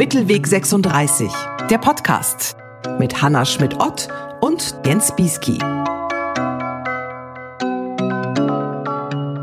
Mittelweg 0.00 0.46
36, 0.46 1.30
der 1.68 1.78
Podcast 1.78 2.56
mit 2.98 3.20
Hanna 3.20 3.44
Schmidt-Ott 3.44 4.08
und 4.40 4.74
Jens 4.84 5.14
Bieski. 5.14 5.58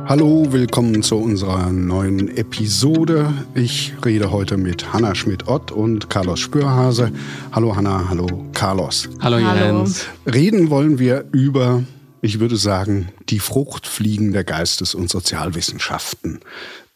Hallo, 0.10 0.47
willkommen 0.52 1.04
zu 1.04 1.18
unserer 1.18 1.70
neuen 1.70 2.36
Episode. 2.36 3.34
Ich 3.55 3.93
rede 4.04 4.32
heute 4.32 4.57
mit 4.57 4.93
Hanna 4.93 5.16
Schmidt-Ott 5.16 5.71
und 5.71 6.09
Carlos 6.09 6.39
Spürhase. 6.39 7.11
Hallo 7.52 7.75
Hanna, 7.75 8.09
hallo 8.09 8.25
Carlos. 8.54 9.09
Hallo 9.21 9.38
Jens. 9.38 10.07
Reden 10.25 10.70
wollen 10.70 10.98
wir 10.98 11.25
über, 11.32 11.84
ich 12.21 12.39
würde 12.39 12.57
sagen, 12.57 13.09
die 13.29 13.39
Fruchtfliegen 13.39 14.32
der 14.32 14.43
Geistes- 14.43 14.95
und 14.95 15.09
Sozialwissenschaften. 15.09 16.39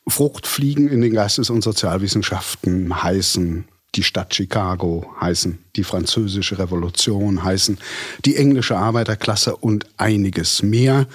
Fruchtfliegen 0.07 0.87
in 0.89 1.01
den 1.01 1.13
Geistes- 1.13 1.49
und 1.49 1.61
Sozialwissenschaften 1.61 3.03
heißen 3.03 3.65
die 3.95 4.03
Stadt 4.03 4.33
Chicago, 4.33 5.13
heißen 5.19 5.59
die 5.75 5.83
französische 5.83 6.57
Revolution, 6.57 7.43
heißen 7.43 7.77
die 8.25 8.37
englische 8.37 8.77
Arbeiterklasse 8.77 9.55
und 9.55 9.85
einiges 9.97 10.63
mehr. 10.63 11.07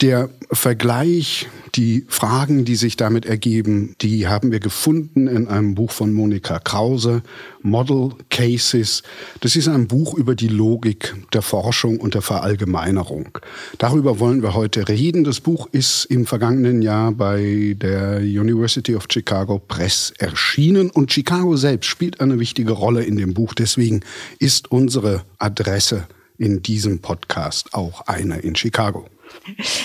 Der 0.00 0.30
Vergleich, 0.52 1.48
die 1.74 2.04
Fragen, 2.06 2.64
die 2.64 2.76
sich 2.76 2.96
damit 2.96 3.26
ergeben, 3.26 3.96
die 4.00 4.28
haben 4.28 4.52
wir 4.52 4.60
gefunden 4.60 5.26
in 5.26 5.48
einem 5.48 5.74
Buch 5.74 5.90
von 5.90 6.12
Monika 6.12 6.60
Krause, 6.60 7.24
Model 7.62 8.10
Cases. 8.30 9.02
Das 9.40 9.56
ist 9.56 9.66
ein 9.66 9.88
Buch 9.88 10.14
über 10.14 10.36
die 10.36 10.46
Logik 10.46 11.16
der 11.32 11.42
Forschung 11.42 11.98
und 11.98 12.14
der 12.14 12.22
Verallgemeinerung. 12.22 13.38
Darüber 13.78 14.20
wollen 14.20 14.40
wir 14.40 14.54
heute 14.54 14.86
reden. 14.86 15.24
Das 15.24 15.40
Buch 15.40 15.68
ist 15.72 16.04
im 16.04 16.26
vergangenen 16.26 16.80
Jahr 16.80 17.10
bei 17.10 17.74
der 17.76 18.18
University 18.20 18.94
of 18.94 19.06
Chicago 19.10 19.58
Press 19.58 20.12
erschienen 20.16 20.90
und 20.90 21.12
Chicago 21.12 21.56
selbst 21.56 21.88
spielt 21.88 22.20
eine 22.20 22.38
wichtige 22.38 22.70
Rolle 22.70 23.02
in 23.02 23.16
dem 23.16 23.34
Buch. 23.34 23.52
Deswegen 23.52 24.02
ist 24.38 24.70
unsere 24.70 25.22
Adresse 25.38 26.06
in 26.38 26.62
diesem 26.62 27.00
Podcast 27.00 27.74
auch 27.74 28.06
eine 28.06 28.38
in 28.38 28.54
Chicago. 28.54 29.08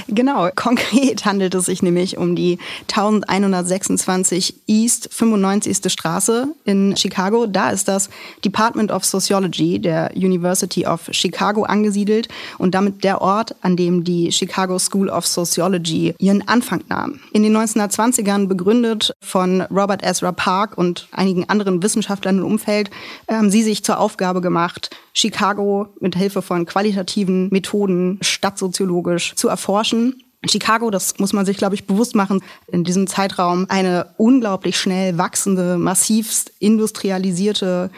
Genau, 0.07 0.49
konkret 0.55 1.25
handelt 1.25 1.55
es 1.55 1.65
sich 1.65 1.81
nämlich 1.81 2.17
um 2.17 2.35
die 2.35 2.59
1126 2.89 4.55
East 4.67 5.09
95. 5.11 5.91
Straße 5.91 6.47
in 6.65 6.95
Chicago. 6.97 7.45
Da 7.47 7.69
ist 7.69 7.87
das 7.87 8.09
Department 8.43 8.91
of 8.91 9.05
Sociology 9.05 9.79
der 9.79 10.11
University 10.15 10.85
of 10.85 11.07
Chicago 11.11 11.63
angesiedelt 11.63 12.27
und 12.57 12.75
damit 12.75 13.03
der 13.03 13.21
Ort, 13.21 13.55
an 13.61 13.77
dem 13.77 14.03
die 14.03 14.31
Chicago 14.31 14.79
School 14.79 15.09
of 15.09 15.25
Sociology 15.25 16.13
ihren 16.19 16.47
Anfang 16.47 16.83
nahm. 16.89 17.19
In 17.31 17.43
den 17.43 17.55
1920ern 17.55 18.47
begründet 18.47 19.13
von 19.21 19.61
Robert 19.61 20.03
Ezra 20.03 20.31
Park 20.31 20.77
und 20.77 21.07
einigen 21.11 21.49
anderen 21.49 21.81
Wissenschaftlern 21.83 22.39
im 22.39 22.45
Umfeld, 22.45 22.89
haben 23.29 23.49
sie 23.49 23.63
sich 23.63 23.83
zur 23.83 23.99
Aufgabe 23.99 24.41
gemacht, 24.41 24.89
Chicago 25.13 25.87
mit 25.99 26.15
Hilfe 26.15 26.41
von 26.41 26.65
qualitativen 26.65 27.49
Methoden 27.49 28.17
stadtsoziologisch 28.21 29.32
zu 29.35 29.47
erforschen. 29.47 30.23
Chicago, 30.45 30.89
das 30.89 31.19
muss 31.19 31.31
man 31.31 31.45
sich, 31.45 31.57
glaube 31.57 31.75
ich, 31.75 31.87
bewusst 31.87 32.15
machen, 32.15 32.43
in 32.67 32.83
diesem 32.83 33.07
Zeitraum 33.07 33.65
eine 33.69 34.07
unglaublich 34.17 34.77
schnell 34.77 35.17
wachsende, 35.17 35.77
massivst 35.77 36.51
industrialisierte 36.59 37.89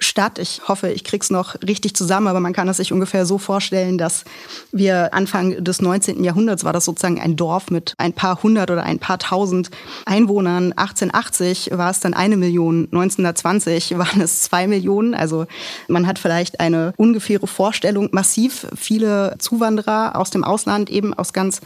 Stadt. 0.00 0.38
Ich 0.38 0.62
hoffe, 0.66 0.90
ich 0.90 1.04
krieg's 1.04 1.30
noch 1.30 1.54
richtig 1.62 1.94
zusammen, 1.94 2.26
aber 2.26 2.40
man 2.40 2.52
kann 2.52 2.68
es 2.68 2.78
sich 2.78 2.92
ungefähr 2.92 3.26
so 3.26 3.38
vorstellen, 3.38 3.98
dass 3.98 4.24
wir 4.72 5.14
Anfang 5.14 5.62
des 5.62 5.80
19. 5.80 6.24
Jahrhunderts 6.24 6.64
war 6.64 6.72
das 6.72 6.86
sozusagen 6.86 7.20
ein 7.20 7.36
Dorf 7.36 7.70
mit 7.70 7.94
ein 7.98 8.12
paar 8.12 8.42
hundert 8.42 8.70
oder 8.70 8.82
ein 8.82 8.98
paar 8.98 9.18
tausend 9.18 9.70
Einwohnern. 10.06 10.72
1880 10.72 11.70
war 11.74 11.90
es 11.90 12.00
dann 12.00 12.14
eine 12.14 12.36
Million, 12.36 12.84
1920 12.84 13.98
waren 13.98 14.20
es 14.20 14.42
zwei 14.42 14.66
Millionen. 14.66 15.14
Also 15.14 15.46
man 15.86 16.06
hat 16.06 16.18
vielleicht 16.18 16.60
eine 16.60 16.94
ungefähre 16.96 17.46
Vorstellung. 17.46 18.08
Massiv 18.12 18.66
viele 18.74 19.36
Zuwanderer 19.38 20.16
aus 20.16 20.30
dem 20.30 20.44
Ausland, 20.44 20.90
eben 20.90 21.12
aus 21.14 21.32
ganz 21.32 21.60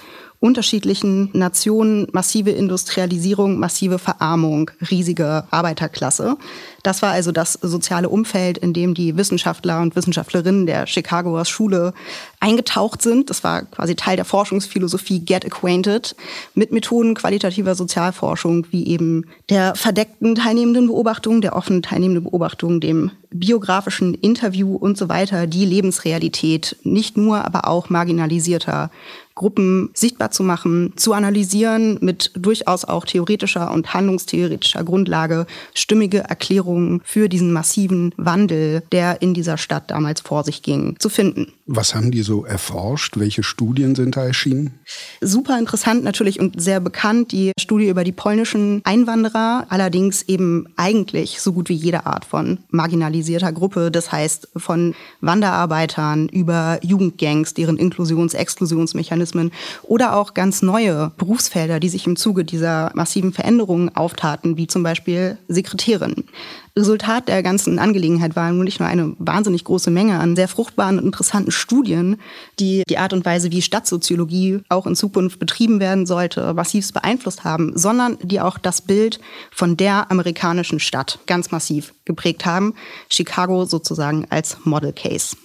unterschiedlichen 0.44 1.31
Nationen, 1.32 2.06
massive 2.12 2.50
Industrialisierung, 2.50 3.59
massive 3.59 3.99
Verarmung, 3.99 4.71
riesige 4.91 5.44
Arbeiterklasse. 5.50 6.37
Das 6.82 7.00
war 7.00 7.12
also 7.12 7.32
das 7.32 7.55
soziale 7.55 8.10
Umfeld, 8.10 8.59
in 8.59 8.75
dem 8.75 8.93
die 8.93 9.16
Wissenschaftler 9.16 9.81
und 9.81 9.97
Wissenschaftlerinnen 9.97 10.66
der 10.66 10.87
Chicagoer 10.87 11.47
Schule 11.47 11.94
eingetaucht 12.41 13.00
sind. 13.00 13.31
Das 13.31 13.43
war 13.43 13.62
quasi 13.62 13.94
Teil 13.94 14.16
der 14.16 14.27
Forschungsphilosophie 14.27 15.21
Get 15.21 15.47
Acquainted 15.47 16.15
mit 16.55 16.72
Methoden 16.72 17.15
qualitativer 17.15 17.75
Sozialforschung, 17.75 18.66
wie 18.71 18.87
eben 18.87 19.25
der 19.49 19.75
verdeckten 19.75 20.34
teilnehmenden 20.34 20.88
Beobachtung, 20.88 21.41
der 21.41 21.56
offenen 21.56 21.81
teilnehmenden 21.81 22.25
Beobachtung, 22.25 22.81
dem 22.81 23.12
biografischen 23.31 24.12
Interview 24.12 24.76
und 24.76 24.99
so 24.99 25.09
weiter, 25.09 25.47
die 25.47 25.65
Lebensrealität 25.65 26.76
nicht 26.84 27.16
nur, 27.16 27.44
aber 27.44 27.66
auch 27.66 27.88
marginalisierter 27.88 28.91
Gruppen 29.34 29.91
sichtbar 29.95 30.31
zu 30.31 30.43
machen, 30.43 30.93
zu 30.97 31.12
analysieren 31.12 31.99
mit 32.00 32.31
durchaus 32.37 32.84
auch 32.84 33.05
theoretischer 33.05 33.72
und 33.72 33.93
handlungstheoretischer 33.93 34.84
Grundlage 34.84 35.47
stimmige 35.75 36.19
Erklärungen 36.19 37.00
für 37.05 37.28
diesen 37.28 37.53
massiven 37.53 38.12
Wandel, 38.17 38.83
der 38.93 39.23
in 39.23 39.34
dieser 39.34 39.59
Stadt 39.59 39.91
damals 39.91 40.21
vor 40.21 40.44
sich 40.44 40.62
ging, 40.62 40.97
zu 40.99 41.09
finden. 41.09 41.53
Was 41.67 41.94
haben 41.94 42.11
die 42.11 42.23
so 42.23 42.44
erforscht? 42.44 43.19
Welche 43.19 43.43
Studien 43.43 43.94
sind 43.94 44.17
da 44.17 44.25
erschienen? 44.25 44.75
Super 45.21 45.59
interessant 45.59 46.05
natürlich 46.05 46.39
und 46.39 46.61
sehr 46.61 46.78
bekannt 46.78 47.33
die 47.33 47.53
Studie 47.59 47.89
über 47.89 48.05
die 48.05 48.12
polnischen 48.12 48.83
Einwanderer, 48.84 49.67
allerdings 49.71 50.23
eben 50.23 50.67
eigentlich 50.77 51.41
so 51.41 51.53
gut 51.53 51.71
wie 51.71 51.75
jede 51.75 52.06
Art 52.06 52.25
von 52.25 52.59
marginalisierter 52.71 53.53
Gruppe, 53.53 53.91
das 53.91 54.12
heißt 54.12 54.49
von 54.56 54.94
Wanderarbeitern 55.23 56.28
über 56.28 56.78
Jugendgangs, 56.83 57.55
deren 57.55 57.78
Inklusions-, 57.78 58.34
Exklusionsmechanismen 59.25 59.53
oder 59.83 60.17
auch 60.17 60.35
ganz 60.35 60.62
neue 60.62 61.12
Berufsfelder, 61.17 61.81
die 61.81 61.89
sich 61.89 62.07
im 62.07 62.17
Zuge 62.17 62.45
dieser 62.45 62.91
massiven 62.95 63.33
Veränderungen 63.33 63.95
auftaten, 63.97 64.57
wie 64.57 64.67
zum 64.67 64.83
Beispiel 64.83 65.39
Sekretärin. 65.49 66.25
Resultat 66.77 67.29
der 67.29 67.43
ganzen 67.45 67.79
Angelegenheit 67.79 68.35
war 68.35 68.51
nun 68.51 68.65
nicht 68.65 68.81
nur 68.81 68.89
eine 68.89 69.15
wahnsinnig 69.19 69.62
große 69.62 69.93
Menge 69.93 70.19
an 70.19 70.35
sehr 70.35 70.49
fruchtbaren 70.49 70.99
und 70.99 71.05
interessanten 71.05 71.53
Studien, 71.53 72.17
die 72.59 72.83
die 72.89 72.99
Art 72.99 73.12
und 73.12 73.25
Weise, 73.25 73.53
wie 73.53 73.62
Stadtsoziologie 73.62 74.61
auch 74.69 74.87
in 74.87 74.97
Zukunft 74.97 75.39
betrieben 75.39 75.79
werden 75.79 76.05
sollte, 76.05 76.53
massiv 76.53 76.93
beeinflusst 76.93 77.45
haben, 77.45 77.73
sondern 77.77 78.19
die 78.23 78.41
auch 78.41 78.59
das 78.59 78.81
Bild 78.81 79.21
von 79.53 79.77
der 79.77 80.11
amerikanischen 80.11 80.81
Stadt 80.81 81.21
ganz 81.27 81.53
massiv 81.53 81.95
geprägt 82.05 82.45
haben. 82.45 82.75
Chicago 83.09 83.65
sozusagen 83.67 84.27
als 84.31 84.56
Model 84.65 84.93
Case. 84.93 85.37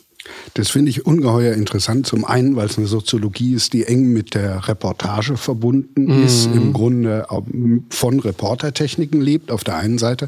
Das 0.53 0.69
finde 0.69 0.89
ich 0.89 1.05
ungeheuer 1.05 1.53
interessant. 1.53 2.05
Zum 2.05 2.25
einen, 2.25 2.55
weil 2.55 2.67
es 2.67 2.77
eine 2.77 2.87
Soziologie 2.87 3.53
ist, 3.53 3.73
die 3.73 3.85
eng 3.85 4.11
mit 4.11 4.35
der 4.35 4.67
Reportage 4.67 5.37
verbunden 5.37 6.05
mhm. 6.05 6.25
ist, 6.25 6.47
im 6.47 6.73
Grunde 6.73 7.25
von 7.89 8.19
Reportertechniken 8.19 9.21
lebt, 9.21 9.51
auf 9.51 9.63
der 9.63 9.77
einen 9.77 9.97
Seite. 9.97 10.27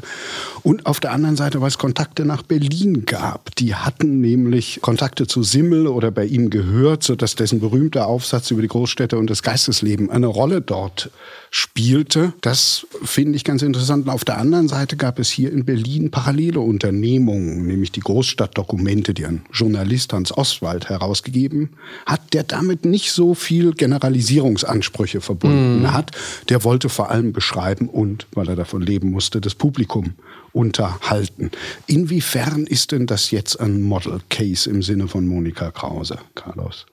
Und 0.62 0.86
auf 0.86 1.00
der 1.00 1.12
anderen 1.12 1.36
Seite, 1.36 1.60
weil 1.60 1.68
es 1.68 1.78
Kontakte 1.78 2.24
nach 2.24 2.42
Berlin 2.42 3.04
gab. 3.04 3.54
Die 3.56 3.74
hatten 3.74 4.20
nämlich 4.20 4.80
Kontakte 4.80 5.26
zu 5.26 5.42
Simmel 5.42 5.86
oder 5.86 6.10
bei 6.10 6.24
ihm 6.24 6.50
gehört, 6.50 7.02
sodass 7.02 7.34
dessen 7.34 7.60
berühmter 7.60 8.06
Aufsatz 8.06 8.50
über 8.50 8.62
die 8.62 8.68
Großstädte 8.68 9.18
und 9.18 9.28
das 9.28 9.42
Geistesleben 9.42 10.10
eine 10.10 10.26
Rolle 10.26 10.62
dort 10.62 11.10
spielte. 11.50 12.32
Das 12.40 12.86
finde 13.02 13.36
ich 13.36 13.44
ganz 13.44 13.60
interessant. 13.60 14.06
Und 14.06 14.10
auf 14.10 14.24
der 14.24 14.38
anderen 14.38 14.68
Seite 14.68 14.96
gab 14.96 15.18
es 15.18 15.30
hier 15.30 15.52
in 15.52 15.66
Berlin 15.66 16.10
parallele 16.10 16.60
Unternehmungen, 16.60 17.66
nämlich 17.66 17.92
die 17.92 18.00
Großstadtdokumente, 18.00 19.12
die 19.12 19.26
ein 19.26 19.42
Journalist 19.82 20.12
Hans 20.12 20.36
Ostwald 20.36 20.88
herausgegeben 20.88 21.70
hat, 22.06 22.34
der 22.34 22.44
damit 22.44 22.84
nicht 22.84 23.10
so 23.10 23.34
viel 23.34 23.72
Generalisierungsansprüche 23.72 25.20
verbunden 25.20 25.82
mm. 25.82 25.92
hat. 25.92 26.12
Der 26.48 26.62
wollte 26.62 26.88
vor 26.88 27.10
allem 27.10 27.32
beschreiben 27.32 27.88
und, 27.88 28.26
weil 28.32 28.48
er 28.48 28.54
davon 28.54 28.80
leben 28.80 29.10
musste, 29.10 29.40
das 29.40 29.56
Publikum 29.56 30.14
unterhalten. 30.52 31.50
Inwiefern 31.88 32.66
ist 32.66 32.92
denn 32.92 33.06
das 33.06 33.32
jetzt 33.32 33.58
ein 33.58 33.82
Model 33.82 34.20
Case 34.30 34.70
im 34.70 34.82
Sinne 34.82 35.08
von 35.08 35.26
Monika 35.26 35.72
Krause, 35.72 36.18
Carlos? 36.36 36.86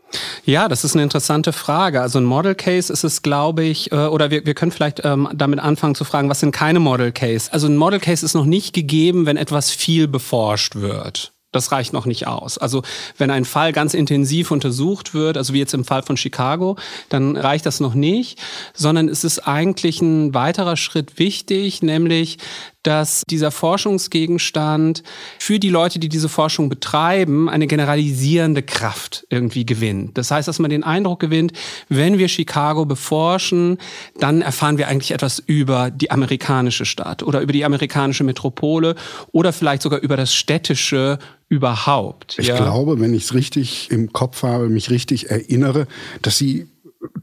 Ja, 0.43 0.67
das 0.67 0.83
ist 0.83 0.95
eine 0.95 1.03
interessante 1.03 1.53
Frage. 1.53 2.01
Also 2.01 2.17
ein 2.19 2.25
Model 2.25 2.55
Case 2.55 2.91
ist 2.91 3.03
es, 3.03 3.21
glaube 3.21 3.63
ich, 3.63 3.91
äh, 3.91 3.95
oder 4.07 4.31
wir, 4.31 4.47
wir 4.47 4.55
können 4.55 4.71
vielleicht 4.71 5.05
ähm, 5.05 5.29
damit 5.35 5.59
anfangen 5.59 5.93
zu 5.93 6.05
fragen, 6.05 6.29
was 6.29 6.39
sind 6.39 6.53
keine 6.53 6.79
Model 6.79 7.11
Case? 7.11 7.53
Also 7.53 7.67
ein 7.67 7.77
Model 7.77 7.99
Case 7.99 8.25
ist 8.25 8.33
noch 8.33 8.45
nicht 8.45 8.73
gegeben, 8.73 9.27
wenn 9.27 9.37
etwas 9.37 9.69
viel 9.69 10.07
beforscht 10.07 10.77
wird. 10.77 11.33
Das 11.51 11.71
reicht 11.71 11.93
noch 11.93 12.05
nicht 12.05 12.27
aus. 12.27 12.59
Also 12.59 12.83
wenn 13.17 13.31
ein 13.31 13.45
Fall 13.45 13.73
ganz 13.73 13.95
intensiv 13.95 14.51
untersucht 14.51 15.15
wird, 15.15 15.35
also 15.35 15.53
wie 15.53 15.59
jetzt 15.59 15.73
im 15.73 15.83
Fall 15.83 16.03
von 16.03 16.15
Chicago, 16.15 16.77
dann 17.09 17.35
reicht 17.35 17.65
das 17.65 17.79
noch 17.79 17.95
nicht, 17.95 18.39
sondern 18.75 19.09
es 19.09 19.23
ist 19.23 19.39
eigentlich 19.39 20.01
ein 20.01 20.33
weiterer 20.35 20.77
Schritt 20.77 21.17
wichtig, 21.17 21.81
nämlich 21.81 22.37
dass 22.83 23.23
dieser 23.29 23.51
Forschungsgegenstand 23.51 25.03
für 25.37 25.59
die 25.59 25.69
Leute, 25.69 25.99
die 25.99 26.09
diese 26.09 26.29
Forschung 26.29 26.69
betreiben, 26.69 27.49
eine 27.49 27.67
generalisierende 27.67 28.63
Kraft 28.63 29.25
irgendwie 29.29 29.65
gewinnt. 29.65 30.17
Das 30.17 30.31
heißt, 30.31 30.47
dass 30.47 30.59
man 30.59 30.69
den 30.69 30.83
Eindruck 30.83 31.19
gewinnt, 31.19 31.51
wenn 31.89 32.17
wir 32.17 32.29
Chicago 32.29 32.85
beforschen, 32.85 33.77
dann 34.19 34.41
erfahren 34.41 34.77
wir 34.77 34.87
eigentlich 34.87 35.11
etwas 35.11 35.39
über 35.39 35.91
die 35.91 36.11
amerikanische 36.11 36.85
Stadt 36.85 37.23
oder 37.23 37.41
über 37.41 37.51
die 37.51 37.65
amerikanische 37.65 38.23
Metropole 38.23 38.95
oder 39.31 39.51
vielleicht 39.51 39.81
sogar 39.81 39.99
über 39.99 40.15
das 40.15 40.33
städtische 40.33 41.19
überhaupt. 41.49 42.37
Ich 42.37 42.47
ja. 42.47 42.57
glaube, 42.57 42.99
wenn 42.99 43.13
ich 43.13 43.23
es 43.23 43.33
richtig 43.33 43.89
im 43.91 44.13
Kopf 44.13 44.43
habe, 44.43 44.69
mich 44.69 44.91
richtig 44.91 45.31
erinnere, 45.31 45.87
dass 46.21 46.37
Sie 46.37 46.67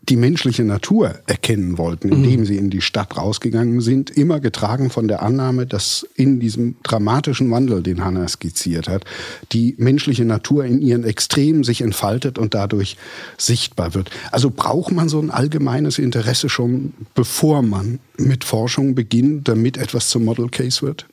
die 0.09 0.17
menschliche 0.17 0.65
Natur 0.65 1.17
erkennen 1.27 1.77
wollten, 1.79 2.09
indem 2.09 2.41
mhm. 2.41 2.47
sie 2.47 2.57
in 2.57 2.71
die 2.71 2.81
Stadt 2.81 3.17
rausgegangen 3.17 3.81
sind, 3.81 4.09
immer 4.11 4.41
getragen 4.41 4.89
von 4.89 5.09
der 5.09 5.23
Annahme, 5.23 5.67
dass 5.67 6.07
in 6.15 6.41
diesem 6.41 6.77
dramatischen 6.83 7.51
Wandel, 7.51 7.83
den 7.83 8.05
Hannah 8.05 8.29
skizziert 8.29 8.89
hat, 8.89 9.05
die 9.53 9.75
menschliche 9.79 10.25
Natur 10.25 10.65
in 10.65 10.81
ihren 10.81 11.05
Extremen 11.05 11.65
sich 11.65 11.83
entfaltet 11.83 12.39
und 12.39 12.55
dadurch 12.55 12.97
sichtbar 13.37 13.95
wird. 13.95 14.11
Also 14.31 14.51
braucht 14.51 14.93
man 14.93 15.09
so 15.09 15.21
ein 15.21 15.31
allgemeines 15.31 15.99
Interesse 15.99 16.49
schon, 16.49 16.95
bevor 17.15 17.63
man 17.63 17.99
mit 18.17 18.45
Forschung 18.45 18.95
beginnt, 18.95 19.49
damit 19.49 19.77
etwas 19.77 20.09
zum 20.09 20.25
Model 20.25 20.49
Case 20.49 20.81
wird? 20.83 21.07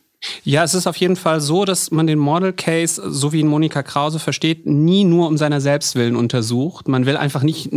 Ja, 0.43 0.63
es 0.63 0.73
ist 0.73 0.87
auf 0.87 0.95
jeden 0.97 1.15
Fall 1.15 1.41
so, 1.41 1.65
dass 1.65 1.91
man 1.91 2.07
den 2.07 2.19
Model 2.19 2.53
Case, 2.53 3.01
so 3.05 3.33
wie 3.33 3.41
ihn 3.41 3.47
Monika 3.47 3.83
Krause 3.83 4.19
versteht, 4.19 4.65
nie 4.65 5.03
nur 5.03 5.27
um 5.27 5.37
seiner 5.37 5.59
Selbstwillen 5.59 6.15
untersucht. 6.15 6.87
Man 6.87 7.05
will 7.05 7.17
einfach 7.17 7.43
nicht 7.43 7.69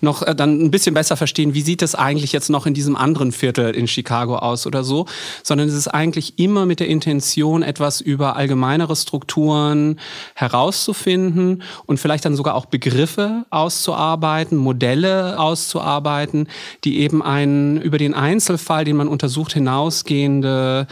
noch 0.00 0.22
äh, 0.22 0.34
dann 0.34 0.60
ein 0.60 0.70
bisschen 0.70 0.94
besser 0.94 1.16
verstehen, 1.16 1.54
wie 1.54 1.62
sieht 1.62 1.82
es 1.82 1.94
eigentlich 1.94 2.32
jetzt 2.32 2.50
noch 2.50 2.66
in 2.66 2.74
diesem 2.74 2.96
anderen 2.96 3.32
Viertel 3.32 3.74
in 3.74 3.86
Chicago 3.86 4.36
aus 4.36 4.66
oder 4.66 4.84
so, 4.84 5.06
sondern 5.42 5.68
es 5.68 5.74
ist 5.74 5.88
eigentlich 5.88 6.38
immer 6.38 6.66
mit 6.66 6.80
der 6.80 6.88
Intention, 6.88 7.62
etwas 7.62 8.00
über 8.00 8.36
allgemeinere 8.36 8.96
Strukturen 8.96 9.98
herauszufinden 10.34 11.62
und 11.86 11.98
vielleicht 11.98 12.24
dann 12.26 12.36
sogar 12.36 12.54
auch 12.54 12.66
Begriffe 12.66 13.46
auszuarbeiten, 13.50 14.58
Modelle 14.58 15.38
auszuarbeiten, 15.38 16.48
die 16.84 17.00
eben 17.00 17.22
einen 17.22 17.80
über 17.80 17.96
den 17.96 18.12
Einzelfall, 18.14 18.84
den 18.84 18.96
man 18.96 19.08
untersucht, 19.08 19.54
hinausgehende 19.54 20.86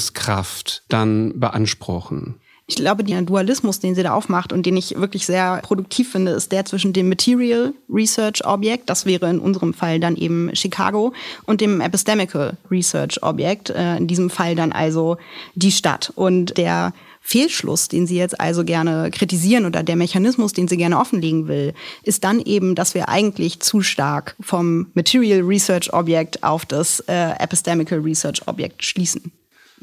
Erklärungskraft 0.00 0.82
dann 0.88 1.38
beanspruchen. 1.38 2.36
Ich 2.66 2.76
glaube, 2.76 3.02
der 3.02 3.20
Dualismus, 3.22 3.80
den 3.80 3.96
sie 3.96 4.04
da 4.04 4.14
aufmacht 4.14 4.52
und 4.52 4.64
den 4.64 4.76
ich 4.76 4.94
wirklich 4.96 5.26
sehr 5.26 5.60
produktiv 5.62 6.12
finde, 6.12 6.30
ist 6.30 6.52
der 6.52 6.64
zwischen 6.64 6.92
dem 6.92 7.08
Material 7.08 7.74
Research 7.92 8.46
Objekt, 8.46 8.88
das 8.88 9.06
wäre 9.06 9.28
in 9.28 9.40
unserem 9.40 9.74
Fall 9.74 9.98
dann 9.98 10.14
eben 10.14 10.54
Chicago, 10.54 11.12
und 11.46 11.60
dem 11.60 11.80
Epistemical 11.80 12.56
Research 12.70 13.24
Objekt, 13.24 13.70
äh, 13.70 13.96
in 13.96 14.06
diesem 14.06 14.30
Fall 14.30 14.54
dann 14.54 14.70
also 14.70 15.16
die 15.56 15.72
Stadt. 15.72 16.12
Und 16.14 16.58
der 16.58 16.92
Fehlschluss, 17.20 17.88
den 17.88 18.06
sie 18.06 18.16
jetzt 18.16 18.40
also 18.40 18.64
gerne 18.64 19.10
kritisieren 19.10 19.66
oder 19.66 19.82
der 19.82 19.96
Mechanismus, 19.96 20.52
den 20.52 20.68
sie 20.68 20.76
gerne 20.76 21.00
offenlegen 21.00 21.48
will, 21.48 21.74
ist 22.04 22.22
dann 22.22 22.40
eben, 22.40 22.76
dass 22.76 22.94
wir 22.94 23.08
eigentlich 23.08 23.58
zu 23.58 23.82
stark 23.82 24.36
vom 24.40 24.86
Material 24.94 25.40
Research 25.40 25.92
Objekt 25.92 26.44
auf 26.44 26.66
das 26.66 27.00
äh, 27.08 27.32
Epistemical 27.40 27.98
Research 27.98 28.46
Objekt 28.46 28.84
schließen. 28.84 29.32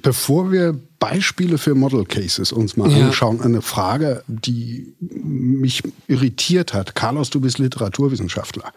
Bevor 0.02 0.52
wir 0.52 0.80
Beispiele 1.00 1.58
für 1.58 1.76
Model 1.76 2.06
Cases 2.06 2.52
uns 2.52 2.78
mal 2.78 2.90
ja. 2.92 3.08
anschauen, 3.08 3.42
eine 3.42 3.62
Frage, 3.62 4.24
die 4.28 4.94
mich 5.00 5.84
irritiert 6.08 6.74
hat. 6.74 6.96
Carlos, 6.96 7.30
du 7.30 7.40
bist 7.40 7.60
Literaturwissenschaftler. 7.60 8.72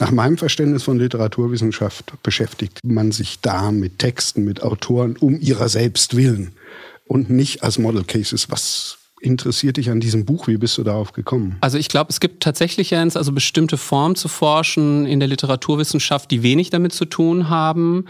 Nach 0.00 0.10
meinem 0.10 0.38
Verständnis 0.38 0.82
von 0.82 0.98
Literaturwissenschaft 0.98 2.12
beschäftigt 2.22 2.80
man 2.84 3.12
sich 3.12 3.40
da 3.40 3.70
mit 3.70 3.98
Texten, 3.98 4.44
mit 4.44 4.62
Autoren 4.62 5.16
um 5.16 5.40
ihrer 5.40 5.68
selbst 5.68 6.16
willen 6.16 6.52
und 7.06 7.30
nicht 7.30 7.62
als 7.62 7.78
Model 7.78 8.04
Cases. 8.04 8.50
Was 8.50 8.98
interessiert 9.20 9.78
dich 9.78 9.90
an 9.90 9.98
diesem 9.98 10.26
Buch? 10.26 10.46
Wie 10.46 10.58
bist 10.58 10.76
du 10.76 10.84
darauf 10.84 11.12
gekommen? 11.12 11.56
Also 11.62 11.78
ich 11.78 11.88
glaube, 11.88 12.10
es 12.10 12.20
gibt 12.20 12.42
tatsächlich, 12.42 12.90
Jens, 12.90 13.16
also 13.16 13.32
bestimmte 13.32 13.78
Formen 13.78 14.14
zu 14.14 14.28
forschen 14.28 15.06
in 15.06 15.20
der 15.20 15.28
Literaturwissenschaft, 15.28 16.30
die 16.30 16.42
wenig 16.42 16.68
damit 16.68 16.92
zu 16.92 17.06
tun 17.06 17.48
haben. 17.48 18.04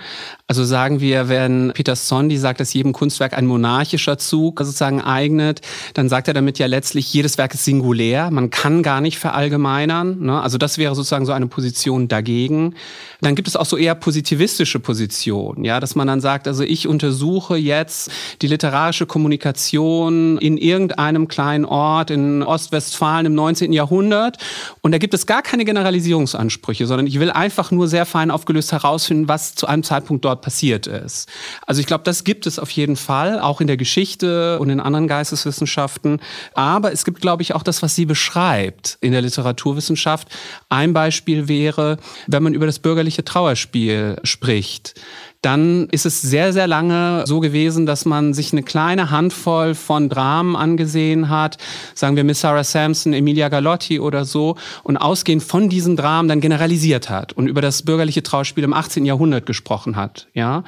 Also 0.49 0.65
sagen 0.65 1.01
wir, 1.01 1.29
wenn 1.29 1.73
Peter 1.75 1.95
Sondi 1.95 2.37
sagt, 2.37 2.59
dass 2.59 2.75
jedem 2.75 2.93
Kunstwerk 2.93 3.35
ein 3.39 3.47
monarchischer 3.47 4.19
Zug 4.19 4.59
sozusagen 4.59 5.01
eignet, 5.01 5.61
dann 5.95 6.09
sagt 6.09 6.27
er 6.27 6.35
damit 6.35 6.59
ja 6.59 6.67
letztlich, 6.67 7.13
jedes 7.13 7.39
Werk 7.39 7.55
ist 7.55 7.65
singulär. 7.65 8.31
Man 8.33 8.51
kann 8.51 8.83
gar 8.83 9.01
nicht 9.01 9.19
verallgemeinern. 9.19 10.21
Ne? 10.21 10.41
Also 10.41 10.59
das 10.59 10.77
wäre 10.77 10.97
sozusagen 10.97 11.25
so 11.25 11.33
eine 11.33 11.47
Position 11.47 12.09
dagegen. 12.09 12.75
Dann 13.21 13.37
gibt 13.37 13.47
es 13.47 13.57
auch 13.57 13.65
so 13.65 13.77
eher 13.77 13.95
positivistische 13.95 14.81
Positionen, 14.81 15.65
ja, 15.65 15.81
dass 15.81 15.95
man 15.95 16.07
dann 16.07 16.21
sagt, 16.21 16.49
also 16.49 16.65
ich 16.65 16.87
untersuche 16.87 17.57
jetzt 17.57 18.11
die 18.43 18.47
literarische 18.47 19.07
Kommunikation 19.07 20.39
in 20.39 20.59
irgendeinem 20.99 21.29
kleinen 21.29 21.65
Ort 21.65 22.11
in 22.11 22.43
Ostwestfalen 22.43 23.27
im 23.27 23.35
19. 23.35 23.73
Jahrhundert 23.73 24.39
und 24.83 24.93
da 24.93 24.99
gibt 24.99 25.15
es 25.15 25.27
gar 25.27 25.43
keine 25.43 25.65
Generalisierungsansprüche, 25.65 26.87
sondern 26.87 27.07
ich 27.07 27.19
will 27.21 27.31
einfach 27.31 27.71
nur 27.71 27.89
sehr 27.89 28.07
fein 28.07 28.31
aufgelöst 28.31 28.73
herausfinden, 28.73 29.29
was 29.29 29.55
zu 29.55 29.67
einem 29.67 29.83
Zeitpunkt 29.83 30.25
dort 30.25 30.43
passiert 30.43 30.87
ist. 30.87 31.29
Also 31.67 31.81
ich 31.81 31.87
glaube, 31.87 32.05
das 32.05 32.25
gibt 32.25 32.47
es 32.47 32.59
auf 32.59 32.71
jeden 32.71 32.97
Fall, 32.97 33.41
auch 33.41 33.61
in 33.61 33.67
der 33.67 33.77
Geschichte 33.77 34.59
und 34.59 34.71
in 34.71 34.81
anderen 34.81 35.09
Geisteswissenschaften. 35.09 36.21
Aber 36.55 36.93
es 36.93 37.05
gibt, 37.05 37.21
glaube 37.21 37.43
ich, 37.43 37.55
auch 37.55 37.63
das, 37.63 37.83
was 37.83 37.95
sie 37.95 38.05
beschreibt 38.05 38.99
in 39.01 39.13
der 39.13 39.23
Literaturwissenschaft. 39.23 40.29
Ein 40.69 40.93
Beispiel 40.93 41.49
wäre, 41.49 41.97
wenn 42.27 42.43
man 42.43 42.55
über 42.55 42.67
das 42.67 42.79
bürgerliche 42.79 43.07
bürgerliche 43.07 43.25
Trauerspiel 43.25 44.17
spricht, 44.23 44.95
dann 45.43 45.89
ist 45.91 46.07
es 46.07 46.23
sehr, 46.23 46.53
sehr 46.53 46.67
lange 46.67 47.25
so 47.27 47.41
gewesen, 47.41 47.87
dass 47.87 48.05
man 48.05 48.35
sich 48.35 48.53
eine 48.53 48.63
kleine 48.63 49.11
Handvoll 49.11 49.75
von 49.75 50.09
Dramen 50.09 50.57
angesehen 50.57 51.29
hat, 51.29 51.59
sagen 51.95 52.17
wir 52.17 52.25
Miss 52.25 52.41
Sarah 52.41 52.65
Sampson, 52.65 53.13
Emilia 53.13 53.49
Galotti 53.49 54.01
oder 54.01 54.25
so, 54.25 54.57
und 54.83 54.97
ausgehend 54.97 55.43
von 55.43 55.69
diesen 55.69 55.97
Dramen 55.97 56.29
dann 56.29 56.41
generalisiert 56.41 57.11
hat 57.11 57.33
und 57.33 57.49
über 57.49 57.61
das 57.61 57.83
bürgerliche 57.83 58.23
Trauerspiel 58.23 58.65
im 58.65 58.73
18. 58.73 59.05
Jahrhundert 59.05 59.47
gesprochen 59.47 59.97
hat, 59.97 60.29
ja. 60.35 60.65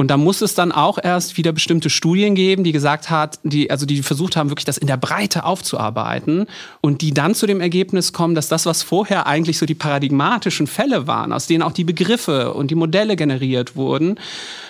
Und 0.00 0.12
da 0.12 0.16
muss 0.16 0.42
es 0.42 0.54
dann 0.54 0.70
auch 0.70 0.96
erst 1.02 1.36
wieder 1.36 1.50
bestimmte 1.50 1.90
Studien 1.90 2.36
geben, 2.36 2.62
die 2.62 2.70
gesagt 2.70 3.10
hat, 3.10 3.40
die, 3.42 3.68
also 3.68 3.84
die 3.84 4.04
versucht 4.04 4.36
haben, 4.36 4.48
wirklich 4.48 4.64
das 4.64 4.78
in 4.78 4.86
der 4.86 4.96
Breite 4.96 5.42
aufzuarbeiten 5.42 6.46
und 6.80 7.02
die 7.02 7.12
dann 7.12 7.34
zu 7.34 7.48
dem 7.48 7.60
Ergebnis 7.60 8.12
kommen, 8.12 8.36
dass 8.36 8.46
das, 8.46 8.64
was 8.64 8.84
vorher 8.84 9.26
eigentlich 9.26 9.58
so 9.58 9.66
die 9.66 9.74
paradigmatischen 9.74 10.68
Fälle 10.68 11.08
waren, 11.08 11.32
aus 11.32 11.48
denen 11.48 11.64
auch 11.64 11.72
die 11.72 11.82
Begriffe 11.82 12.54
und 12.54 12.70
die 12.70 12.76
Modelle 12.76 13.16
generiert 13.16 13.74
wurden, 13.74 14.20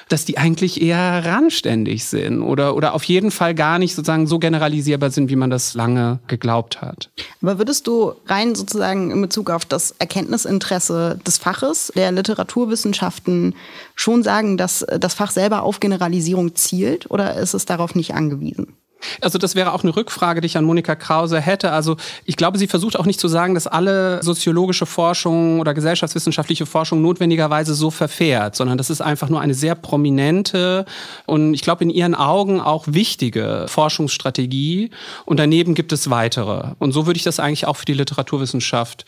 dass 0.08 0.24
die 0.24 0.38
eigentlich 0.38 0.80
eher 0.80 1.24
randständig 1.24 2.04
sind 2.04 2.42
oder, 2.42 2.74
oder 2.74 2.94
auf 2.94 3.04
jeden 3.04 3.30
Fall 3.30 3.54
gar 3.54 3.78
nicht 3.78 3.94
sozusagen 3.94 4.26
so 4.26 4.38
generalisierbar 4.38 5.10
sind, 5.10 5.30
wie 5.30 5.36
man 5.36 5.50
das 5.50 5.74
lange 5.74 6.18
geglaubt 6.26 6.80
hat. 6.80 7.10
Aber 7.42 7.58
würdest 7.58 7.86
du 7.86 8.12
rein 8.26 8.54
sozusagen 8.54 9.10
in 9.10 9.20
Bezug 9.20 9.50
auf 9.50 9.64
das 9.64 9.94
Erkenntnisinteresse 9.98 11.18
des 11.26 11.38
Faches 11.38 11.92
der 11.94 12.12
Literaturwissenschaften 12.12 13.54
schon 13.94 14.22
sagen, 14.22 14.56
dass 14.56 14.86
das 14.98 15.14
Fach 15.14 15.30
selber 15.30 15.62
auf 15.62 15.80
Generalisierung 15.80 16.54
zielt 16.54 17.10
oder 17.10 17.36
ist 17.36 17.54
es 17.54 17.66
darauf 17.66 17.94
nicht 17.94 18.14
angewiesen? 18.14 18.77
Also 19.20 19.38
das 19.38 19.54
wäre 19.54 19.72
auch 19.72 19.82
eine 19.82 19.94
Rückfrage, 19.94 20.40
die 20.40 20.46
ich 20.46 20.56
an 20.56 20.64
Monika 20.64 20.94
Krause 20.94 21.40
hätte. 21.40 21.72
Also 21.72 21.96
ich 22.24 22.36
glaube, 22.36 22.58
sie 22.58 22.66
versucht 22.66 22.98
auch 22.98 23.06
nicht 23.06 23.20
zu 23.20 23.28
sagen, 23.28 23.54
dass 23.54 23.66
alle 23.66 24.22
soziologische 24.22 24.86
Forschung 24.86 25.60
oder 25.60 25.74
gesellschaftswissenschaftliche 25.74 26.66
Forschung 26.66 27.02
notwendigerweise 27.02 27.74
so 27.74 27.90
verfährt, 27.90 28.56
sondern 28.56 28.78
das 28.78 28.90
ist 28.90 29.00
einfach 29.00 29.28
nur 29.28 29.40
eine 29.40 29.54
sehr 29.54 29.74
prominente 29.74 30.84
und 31.26 31.54
ich 31.54 31.62
glaube 31.62 31.84
in 31.84 31.90
ihren 31.90 32.14
Augen 32.14 32.60
auch 32.60 32.84
wichtige 32.86 33.66
Forschungsstrategie. 33.68 34.90
Und 35.24 35.38
daneben 35.38 35.74
gibt 35.74 35.92
es 35.92 36.10
weitere. 36.10 36.74
Und 36.78 36.92
so 36.92 37.06
würde 37.06 37.18
ich 37.18 37.24
das 37.24 37.40
eigentlich 37.40 37.66
auch 37.66 37.76
für 37.76 37.84
die 37.84 37.94
Literaturwissenschaft 37.94 39.04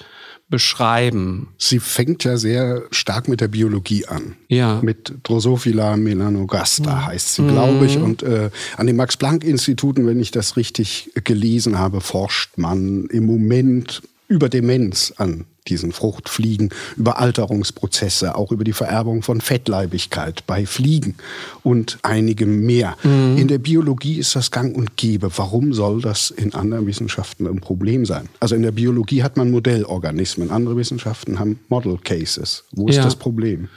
beschreiben? 0.51 1.49
Sie 1.57 1.79
fängt 1.79 2.25
ja 2.25 2.37
sehr 2.37 2.83
stark 2.91 3.29
mit 3.29 3.41
der 3.41 3.49
Biologie 3.49 4.07
an. 4.07 4.37
Ja. 4.49 4.81
Mit 4.83 5.15
Drosophila 5.23 5.97
melanogaster 5.97 6.95
mhm. 6.95 7.07
heißt 7.07 7.35
sie, 7.35 7.47
glaube 7.47 7.87
ich. 7.87 7.97
Und 7.97 8.23
äh, 8.23 8.51
an 8.77 8.87
den 8.87 8.97
Max-Planck-Instituten, 8.97 10.07
wenn 10.07 10.21
ich 10.21 10.31
das 10.31 10.57
richtig 10.57 11.11
gelesen 11.25 11.79
habe, 11.79 12.01
forscht 12.01 12.59
man 12.59 13.07
im 13.07 13.27
Moment 13.27 14.03
über 14.29 14.49
Demenz 14.49 15.15
an 15.17 15.47
diesen 15.71 15.93
Fruchtfliegen, 15.93 16.71
über 16.97 17.19
Alterungsprozesse, 17.19 18.35
auch 18.35 18.53
über 18.53 18.65
die 18.65 18.73
Vererbung 18.73 19.23
von 19.23 19.41
Fettleibigkeit 19.41 20.45
bei 20.47 20.67
Fliegen 20.67 21.15
und 21.63 21.99
einigem 22.03 22.67
mehr. 22.67 22.97
Mhm. 23.03 23.39
In 23.39 23.49
der 23.49 23.59
Biologie 23.59 24.19
ist 24.19 24.37
das 24.37 24.51
gang 24.51 24.77
und 24.77 24.97
gäbe. 24.97 25.31
Warum 25.37 25.73
soll 25.73 26.03
das 26.03 26.31
in 26.31 26.55
anderen 26.55 26.87
Wissenschaften 26.87 27.47
ein 27.47 27.61
Problem 27.61 28.05
sein? 28.05 28.29
Also 28.41 28.55
in 28.55 28.63
der 28.63 28.73
Biologie 28.73 29.23
hat 29.23 29.37
man 29.37 29.51
Modellorganismen, 29.51 30.51
andere 30.51 30.77
Wissenschaften 30.77 31.39
haben 31.39 31.61
Model 31.69 31.99
Cases. 32.03 32.65
Wo 32.73 32.89
ist 32.89 32.97
ja. 32.97 33.05
das 33.05 33.17
Problem? 33.17 33.69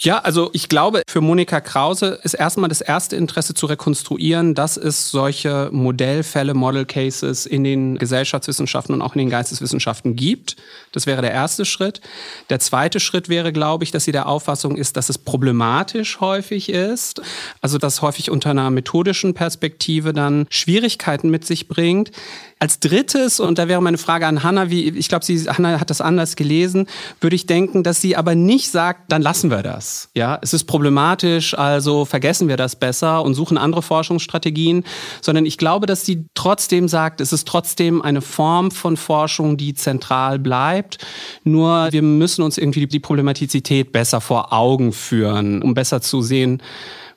Ja, 0.00 0.18
also 0.18 0.50
ich 0.52 0.68
glaube, 0.68 1.02
für 1.08 1.20
Monika 1.20 1.60
Krause 1.60 2.20
ist 2.22 2.34
erstmal 2.34 2.68
das 2.68 2.80
erste 2.80 3.16
Interesse 3.16 3.52
zu 3.52 3.66
rekonstruieren, 3.66 4.54
dass 4.54 4.76
es 4.76 5.10
solche 5.10 5.70
Modellfälle, 5.72 6.54
Model 6.54 6.86
Cases 6.86 7.46
in 7.46 7.64
den 7.64 7.98
Gesellschaftswissenschaften 7.98 8.94
und 8.94 9.02
auch 9.02 9.16
in 9.16 9.18
den 9.18 9.28
Geisteswissenschaften 9.28 10.14
gibt. 10.14 10.54
Das 10.92 11.06
wäre 11.06 11.20
der 11.20 11.32
erste 11.32 11.64
Schritt. 11.64 12.00
Der 12.48 12.60
zweite 12.60 13.00
Schritt 13.00 13.28
wäre, 13.28 13.52
glaube 13.52 13.82
ich, 13.82 13.90
dass 13.90 14.04
sie 14.04 14.12
der 14.12 14.28
Auffassung 14.28 14.76
ist, 14.76 14.96
dass 14.96 15.08
es 15.08 15.18
problematisch 15.18 16.20
häufig 16.20 16.68
ist. 16.68 17.20
Also 17.60 17.78
dass 17.78 18.00
häufig 18.00 18.30
unter 18.30 18.50
einer 18.50 18.70
methodischen 18.70 19.34
Perspektive 19.34 20.12
dann 20.12 20.46
Schwierigkeiten 20.48 21.28
mit 21.28 21.44
sich 21.44 21.66
bringt. 21.66 22.12
Als 22.60 22.80
drittes, 22.80 23.38
und 23.38 23.58
da 23.58 23.68
wäre 23.68 23.80
meine 23.80 23.98
Frage 23.98 24.26
an 24.26 24.42
Hanna, 24.42 24.68
wie, 24.68 24.88
ich 24.88 25.08
glaube, 25.08 25.24
sie, 25.24 25.38
Hanna 25.48 25.78
hat 25.78 25.90
das 25.90 26.00
anders 26.00 26.34
gelesen, 26.34 26.86
würde 27.20 27.36
ich 27.36 27.46
denken, 27.46 27.84
dass 27.84 28.00
sie 28.00 28.16
aber 28.16 28.34
nicht 28.34 28.70
sagt, 28.70 29.12
dann 29.12 29.22
lassen 29.22 29.50
wir 29.50 29.62
das. 29.62 30.10
Ja, 30.14 30.38
es 30.42 30.52
ist 30.52 30.64
problematisch, 30.64 31.56
also 31.56 32.04
vergessen 32.04 32.48
wir 32.48 32.56
das 32.56 32.74
besser 32.76 33.22
und 33.22 33.34
suchen 33.34 33.58
andere 33.58 33.82
Forschungsstrategien, 33.82 34.84
sondern 35.20 35.46
ich 35.46 35.56
glaube, 35.56 35.86
dass 35.86 36.04
sie 36.04 36.26
trotzdem 36.34 36.88
sagt, 36.88 37.20
es 37.20 37.32
ist 37.32 37.46
trotzdem 37.46 38.02
eine 38.02 38.22
Form 38.22 38.72
von 38.72 38.96
Forschung, 38.96 39.56
die 39.56 39.74
zentral 39.74 40.38
bleibt. 40.38 40.98
Nur 41.44 41.88
wir 41.92 42.02
müssen 42.02 42.42
uns 42.42 42.58
irgendwie 42.58 42.86
die 42.86 43.00
Problematizität 43.00 43.92
besser 43.92 44.20
vor 44.20 44.52
Augen 44.52 44.92
führen, 44.92 45.62
um 45.62 45.74
besser 45.74 46.00
zu 46.00 46.22
sehen, 46.22 46.60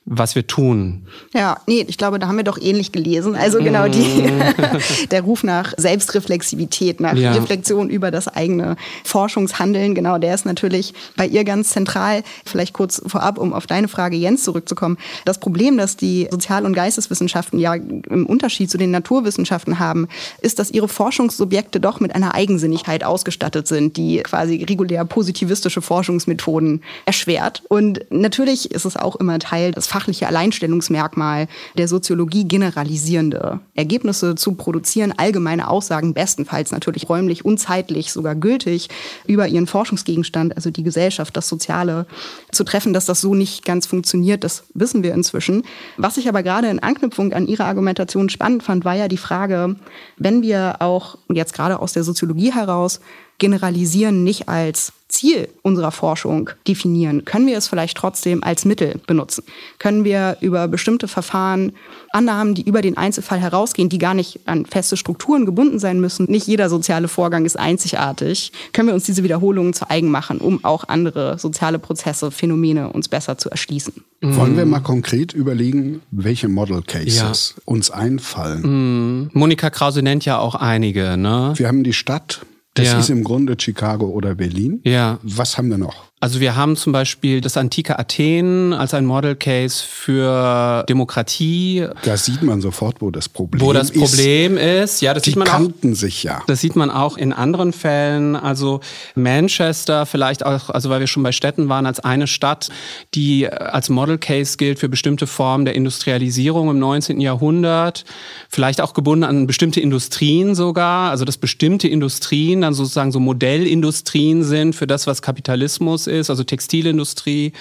was 0.06 0.34
wir 0.34 0.48
tun. 0.48 1.06
Ja, 1.34 1.58
nee, 1.68 1.86
ich 1.88 1.98
glaube, 1.98 2.18
da 2.18 2.28
haben 2.28 2.38
wir 2.38 2.44
doch 2.44 2.58
ähnlich 2.60 2.92
gelesen. 2.92 3.36
Also 3.36 3.60
genau 3.60 3.88
die, 3.88 4.00
mm. 4.00 4.42
der 5.12 5.22
Ruf 5.22 5.44
nach 5.44 5.74
Selbstreflexivität, 5.78 7.00
nach 7.00 7.14
ja. 7.14 7.34
Reflexion 7.34 7.90
über 7.90 8.10
das 8.10 8.28
eigene 8.28 8.78
Forschungshandeln, 9.04 9.94
genau, 9.94 10.18
der 10.18 10.34
ist 10.34 10.46
natürlich 10.46 10.96
bei 11.16 11.28
ihr 11.28 11.44
ganz 11.44 11.70
zentral. 11.70 12.24
Vielleicht 12.46 12.74
kurz 12.74 13.02
vorab, 13.06 13.38
um 13.38 13.54
auf 13.54 13.68
deine 13.68 13.88
Frage, 13.88 14.16
Jens, 14.18 14.44
zurückzukommen. 14.44 14.98
Das 15.24 15.40
Problem, 15.40 15.78
das 15.78 15.98
die 15.98 16.28
Sozial- 16.32 16.66
und 16.66 16.74
Geisteswissenschaften 16.74 17.60
ja 17.60 17.76
im 17.76 18.26
Unterschied 18.26 18.72
zu 18.72 18.80
den 18.80 18.90
Naturwissenschaften 18.90 19.78
haben, 19.78 20.08
ist, 20.42 20.58
dass 20.58 20.72
ihre 20.72 20.88
Forschungssubjekte 20.88 21.80
doch 21.80 22.00
mit 22.00 22.16
einer 22.16 22.34
Eigensinnigkeit 22.34 23.04
ausgestattet 23.04 23.68
sind, 23.68 23.98
die 23.98 24.18
quasi 24.24 24.64
regulär 24.64 25.06
positivistische 25.06 25.84
Forschungsmethoden 25.84 26.82
erschwert. 27.06 27.62
Und 27.70 28.00
natürlich 28.10 28.72
ist 28.72 28.86
es 28.86 28.98
auch 28.98 29.16
immer 29.18 29.38
Teil 29.38 29.72
des 29.72 29.91
fachliche 29.92 30.28
Alleinstellungsmerkmal 30.28 31.48
der 31.78 31.90
Soziologie 31.90 32.46
generalisierende 32.46 33.60
Ergebnisse 33.76 34.36
zu 34.36 34.54
produzieren, 34.54 35.14
allgemeine 35.16 35.70
Aussagen, 35.70 36.14
bestenfalls 36.14 36.72
natürlich 36.72 37.10
räumlich 37.10 37.44
und 37.44 37.60
zeitlich 37.60 38.14
sogar 38.14 38.36
gültig 38.36 38.88
über 39.28 39.48
ihren 39.48 39.68
Forschungsgegenstand, 39.68 40.56
also 40.56 40.72
die 40.72 40.84
Gesellschaft, 40.84 41.36
das 41.36 41.50
Soziale, 41.50 42.06
zu 42.52 42.64
treffen, 42.64 42.94
dass 42.94 43.06
das 43.06 43.20
so 43.20 43.36
nicht 43.36 43.66
ganz 43.66 43.86
funktioniert, 43.86 44.46
das 44.46 44.64
wissen 44.74 45.04
wir 45.04 45.14
inzwischen. 45.14 45.64
Was 45.98 46.18
ich 46.18 46.30
aber 46.30 46.42
gerade 46.42 46.70
in 46.70 46.80
Anknüpfung 46.80 47.34
an 47.34 47.48
Ihre 47.48 47.66
Argumentation 47.66 48.30
spannend 48.30 48.64
fand, 48.64 48.86
war 48.86 48.96
ja 48.96 49.10
die 49.10 49.18
Frage, 49.18 49.76
wenn 50.18 50.42
wir 50.42 50.78
auch 50.80 51.18
jetzt 51.34 51.54
gerade 51.54 51.80
aus 51.80 51.92
der 51.92 52.04
Soziologie 52.04 52.54
heraus 52.54 53.02
generalisieren 53.40 54.24
nicht 54.24 54.48
als 54.48 54.94
Ziel 55.12 55.50
unserer 55.62 55.92
Forschung 55.92 56.50
definieren, 56.68 57.26
können 57.26 57.48
wir 57.48 57.58
es 57.58 57.68
vielleicht 57.68 57.98
trotzdem 57.98 58.44
als 58.44 58.66
Mittel 58.66 59.00
benutzen? 59.06 59.44
Können 59.78 60.04
wir 60.04 60.38
über 60.42 60.68
bestimmte 60.68 61.08
Verfahren 61.08 61.74
Annahmen, 62.12 62.56
die 62.56 62.64
über 62.64 62.82
den 62.82 62.98
Einzelfall 62.98 63.40
herausgehen, 63.40 63.90
die 63.90 63.98
gar 63.98 64.14
nicht 64.14 64.42
an 64.46 64.66
feste 64.66 64.98
Strukturen 64.98 65.46
gebunden 65.46 65.80
sein 65.80 66.00
müssen, 66.02 66.26
nicht 66.30 66.48
jeder 66.48 66.70
soziale 66.70 67.08
Vorgang 67.08 67.46
ist 67.46 67.58
einzigartig, 67.58 68.52
können 68.74 68.88
wir 68.88 68.96
uns 68.96 69.06
diese 69.06 69.24
Wiederholungen 69.24 69.74
zu 69.74 69.90
eigen 69.90 70.10
machen, 70.10 70.40
um 70.40 70.64
auch 70.64 70.86
andere 70.88 71.38
soziale 71.38 71.80
Prozesse, 71.80 72.32
Phänomene 72.32 72.92
uns 72.92 73.08
besser 73.08 73.38
zu 73.38 73.50
erschließen? 73.50 73.94
Mhm. 74.22 74.36
Wollen 74.36 74.58
wir 74.58 74.66
mal 74.66 74.82
konkret 74.82 75.34
überlegen, 75.34 76.02
welche 76.12 76.48
Model 76.48 76.82
Cases 76.82 77.56
ja. 77.58 77.62
uns 77.66 77.92
einfallen? 77.92 78.62
Mhm. 78.62 79.30
Monika 79.34 79.70
Krause 79.70 80.02
nennt 80.02 80.26
ja 80.26 80.40
auch 80.40 80.56
einige. 80.56 81.18
Ne? 81.18 81.54
Wir 81.56 81.68
haben 81.68 81.84
die 81.84 81.94
Stadt, 81.94 82.42
das 82.74 82.88
ja. 82.88 83.00
ist 83.00 83.10
im 83.10 83.24
Grunde 83.24 83.56
Chicago 83.60 84.08
oder 84.08 84.36
Berlin. 84.36 84.82
Ja. 84.84 85.20
Was 85.24 85.58
haben 85.58 85.70
wir 85.70 85.78
noch? 85.78 86.11
Also 86.24 86.40
wir 86.40 86.56
haben 86.56 86.76
zum 86.76 86.94
Beispiel 86.94 87.42
das 87.42 87.58
antike 87.58 87.98
Athen 87.98 88.74
als 88.74 88.94
ein 88.94 89.08
Model 89.08 89.36
Case 89.36 89.84
für 89.84 90.86
Demokratie. 90.88 91.88
Da 92.04 92.16
sieht 92.16 92.44
man 92.44 92.62
sofort, 92.62 93.02
wo 93.02 93.10
das 93.10 93.28
Problem 93.28 93.60
ist. 93.60 93.66
Wo 93.66 93.74
das 93.74 93.92
Problem 93.92 94.56
ist. 94.56 94.94
ist. 94.94 95.02
Ja, 95.02 95.16
das 95.16 95.24
Die 95.24 95.32
sieht 95.32 95.38
man 95.38 95.48
kannten 95.48 95.94
auch, 95.94 95.96
sich 95.96 96.22
ja. 96.22 96.44
Das 96.46 96.62
sieht 96.62 96.76
man 96.76 96.92
auch 96.92 97.18
in 97.18 97.34
anderen 97.34 97.74
Fällen. 97.74 98.36
Also 98.36 98.82
Manchester 99.16 100.06
vielleicht 100.06 100.46
auch, 100.46 100.70
also 100.70 100.92
weil 100.92 101.00
wir 101.00 101.08
schon 101.08 101.24
bei 101.24 101.32
Städten 101.32 101.70
waren, 101.70 101.88
als 101.88 102.00
eine 102.00 102.28
Stadt, 102.28 102.70
die 103.16 103.52
als 103.52 103.90
Model 103.90 104.20
Case 104.20 104.58
gilt 104.58 104.78
für 104.78 104.90
bestimmte 104.90 105.26
Formen 105.26 105.66
der 105.66 105.74
Industrialisierung 105.74 106.70
im 106.70 106.78
19. 106.78 107.20
Jahrhundert. 107.20 108.06
Vielleicht 108.48 108.80
auch 108.80 108.94
gebunden 108.94 109.24
an 109.24 109.48
bestimmte 109.48 109.82
Industrien 109.82 110.54
sogar. 110.54 111.10
Also 111.10 111.26
dass 111.26 111.40
bestimmte 111.40 111.88
Industrien 111.88 112.62
dann 112.62 112.76
sozusagen 112.76 113.12
so 113.12 113.20
Modellindustrien 113.20 114.44
sind 114.44 114.76
für 114.76 114.86
das, 114.86 115.08
was 115.08 115.24
Kapitalismus 115.24 116.11
ist, 116.12 116.30
also 116.30 116.44
Textilindustrie. 116.44 117.54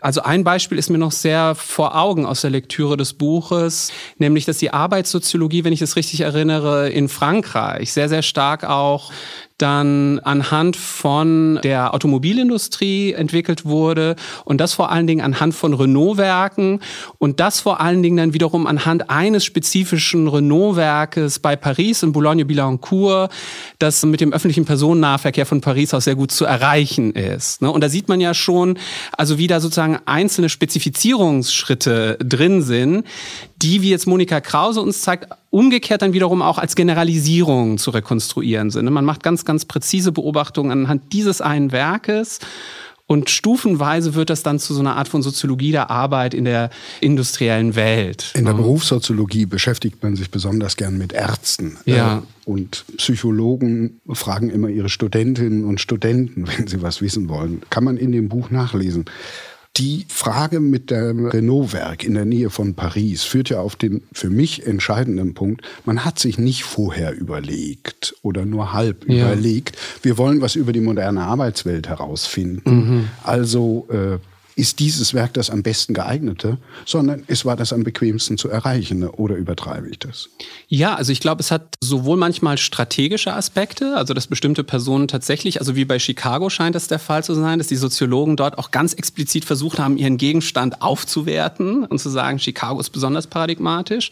Also 0.00 0.22
ein 0.22 0.44
Beispiel 0.44 0.78
ist 0.78 0.90
mir 0.90 0.98
noch 0.98 1.12
sehr 1.12 1.54
vor 1.54 1.96
Augen 1.96 2.24
aus 2.24 2.42
der 2.42 2.50
Lektüre 2.50 2.96
des 2.96 3.14
Buches, 3.14 3.92
nämlich 4.18 4.44
dass 4.44 4.58
die 4.58 4.72
Arbeitssoziologie, 4.72 5.64
wenn 5.64 5.72
ich 5.72 5.82
es 5.82 5.96
richtig 5.96 6.20
erinnere, 6.20 6.88
in 6.88 7.08
Frankreich 7.08 7.92
sehr, 7.92 8.08
sehr 8.08 8.22
stark 8.22 8.64
auch 8.64 9.12
dann 9.58 10.20
anhand 10.20 10.76
von 10.76 11.58
der 11.62 11.92
Automobilindustrie 11.92 13.12
entwickelt 13.12 13.64
wurde 13.64 14.16
und 14.44 14.60
das 14.60 14.72
vor 14.72 14.90
allen 14.90 15.06
Dingen 15.06 15.20
anhand 15.20 15.54
von 15.54 15.74
Renault-Werken 15.74 16.80
und 17.18 17.40
das 17.40 17.60
vor 17.60 17.80
allen 17.80 18.02
Dingen 18.02 18.16
dann 18.16 18.32
wiederum 18.32 18.66
anhand 18.66 19.10
eines 19.10 19.44
spezifischen 19.44 20.28
Renault-Werkes 20.28 21.40
bei 21.40 21.56
Paris 21.56 22.02
in 22.02 22.12
Boulogne-Billancourt, 22.12 23.32
das 23.78 24.04
mit 24.04 24.20
dem 24.20 24.32
öffentlichen 24.32 24.64
Personennahverkehr 24.64 25.46
von 25.46 25.60
Paris 25.60 25.92
aus 25.92 26.04
sehr 26.04 26.14
gut 26.14 26.30
zu 26.30 26.44
erreichen 26.44 27.12
ist. 27.12 27.60
Ne? 27.60 27.70
Und 27.70 27.82
da 27.82 27.88
sieht 27.88 28.08
man 28.08 28.20
ja 28.20 28.34
schon, 28.34 28.78
also 29.12 29.38
wie 29.38 29.48
da 29.48 29.60
sozusagen 29.60 29.98
einzelne 30.06 30.48
Spezifizierungsschritte 30.48 32.18
drin 32.22 32.62
sind, 32.62 33.04
die, 33.60 33.82
wie 33.82 33.90
jetzt 33.90 34.06
Monika 34.06 34.40
Krause 34.40 34.80
uns 34.80 35.02
zeigt, 35.02 35.28
umgekehrt 35.50 36.02
dann 36.02 36.12
wiederum 36.12 36.42
auch 36.42 36.58
als 36.58 36.74
Generalisierung 36.74 37.78
zu 37.78 37.90
rekonstruieren 37.90 38.70
sind. 38.70 38.90
Man 38.90 39.04
macht 39.04 39.22
ganz, 39.22 39.44
ganz 39.44 39.64
präzise 39.64 40.12
Beobachtungen 40.12 40.70
anhand 40.70 41.12
dieses 41.12 41.40
einen 41.40 41.72
Werkes. 41.72 42.40
Und 43.08 43.30
stufenweise 43.30 44.14
wird 44.14 44.28
das 44.28 44.42
dann 44.42 44.58
zu 44.58 44.74
so 44.74 44.80
einer 44.80 44.96
Art 44.96 45.08
von 45.08 45.22
Soziologie 45.22 45.72
der 45.72 45.90
Arbeit 45.90 46.34
in 46.34 46.44
der 46.44 46.68
industriellen 47.00 47.74
Welt. 47.74 48.32
In 48.34 48.44
der 48.44 48.52
Berufssoziologie 48.52 49.46
beschäftigt 49.46 50.02
man 50.02 50.14
sich 50.14 50.30
besonders 50.30 50.76
gern 50.76 50.98
mit 50.98 51.14
Ärzten. 51.14 51.78
Ja. 51.86 52.18
Äh, 52.18 52.20
und 52.44 52.84
Psychologen 52.98 54.02
fragen 54.12 54.50
immer 54.50 54.68
ihre 54.68 54.90
Studentinnen 54.90 55.64
und 55.64 55.80
Studenten, 55.80 56.46
wenn 56.58 56.66
sie 56.66 56.82
was 56.82 57.00
wissen 57.00 57.30
wollen. 57.30 57.62
Kann 57.70 57.82
man 57.82 57.96
in 57.96 58.12
dem 58.12 58.28
Buch 58.28 58.50
nachlesen. 58.50 59.06
Die 59.76 60.06
Frage 60.08 60.58
mit 60.58 60.90
dem 60.90 61.26
Renault-Werk 61.26 62.02
in 62.02 62.14
der 62.14 62.24
Nähe 62.24 62.50
von 62.50 62.74
Paris 62.74 63.22
führt 63.22 63.50
ja 63.50 63.60
auf 63.60 63.76
den 63.76 64.02
für 64.12 64.28
mich 64.28 64.66
entscheidenden 64.66 65.34
Punkt. 65.34 65.62
Man 65.84 66.04
hat 66.04 66.18
sich 66.18 66.36
nicht 66.36 66.64
vorher 66.64 67.16
überlegt 67.16 68.16
oder 68.22 68.44
nur 68.44 68.72
halb 68.72 69.08
ja. 69.08 69.26
überlegt. 69.26 69.76
Wir 70.02 70.18
wollen 70.18 70.40
was 70.40 70.56
über 70.56 70.72
die 70.72 70.80
moderne 70.80 71.22
Arbeitswelt 71.22 71.88
herausfinden. 71.88 72.70
Mhm. 72.70 73.08
Also 73.22 73.86
äh, 73.90 74.18
ist 74.58 74.80
dieses 74.80 75.14
Werk 75.14 75.34
das 75.34 75.50
am 75.50 75.62
besten 75.62 75.94
geeignete, 75.94 76.58
sondern 76.84 77.22
es 77.28 77.44
war 77.44 77.56
das 77.56 77.72
am 77.72 77.84
bequemsten 77.84 78.36
zu 78.36 78.48
erreichende. 78.48 79.12
Oder 79.12 79.36
übertreibe 79.36 79.88
ich 79.88 80.00
das? 80.00 80.28
Ja, 80.66 80.96
also 80.96 81.12
ich 81.12 81.20
glaube, 81.20 81.40
es 81.40 81.52
hat 81.52 81.76
sowohl 81.80 82.16
manchmal 82.16 82.58
strategische 82.58 83.32
Aspekte, 83.32 83.96
also 83.96 84.14
dass 84.14 84.26
bestimmte 84.26 84.64
Personen 84.64 85.06
tatsächlich, 85.06 85.60
also 85.60 85.76
wie 85.76 85.84
bei 85.84 86.00
Chicago 86.00 86.50
scheint 86.50 86.74
es 86.74 86.88
der 86.88 86.98
Fall 86.98 87.22
zu 87.22 87.34
sein, 87.34 87.58
dass 87.58 87.68
die 87.68 87.76
Soziologen 87.76 88.36
dort 88.36 88.58
auch 88.58 88.72
ganz 88.72 88.94
explizit 88.94 89.44
versucht 89.44 89.78
haben, 89.78 89.96
ihren 89.96 90.16
Gegenstand 90.16 90.82
aufzuwerten 90.82 91.84
und 91.84 92.00
zu 92.00 92.10
sagen, 92.10 92.40
Chicago 92.40 92.80
ist 92.80 92.90
besonders 92.90 93.28
paradigmatisch. 93.28 94.10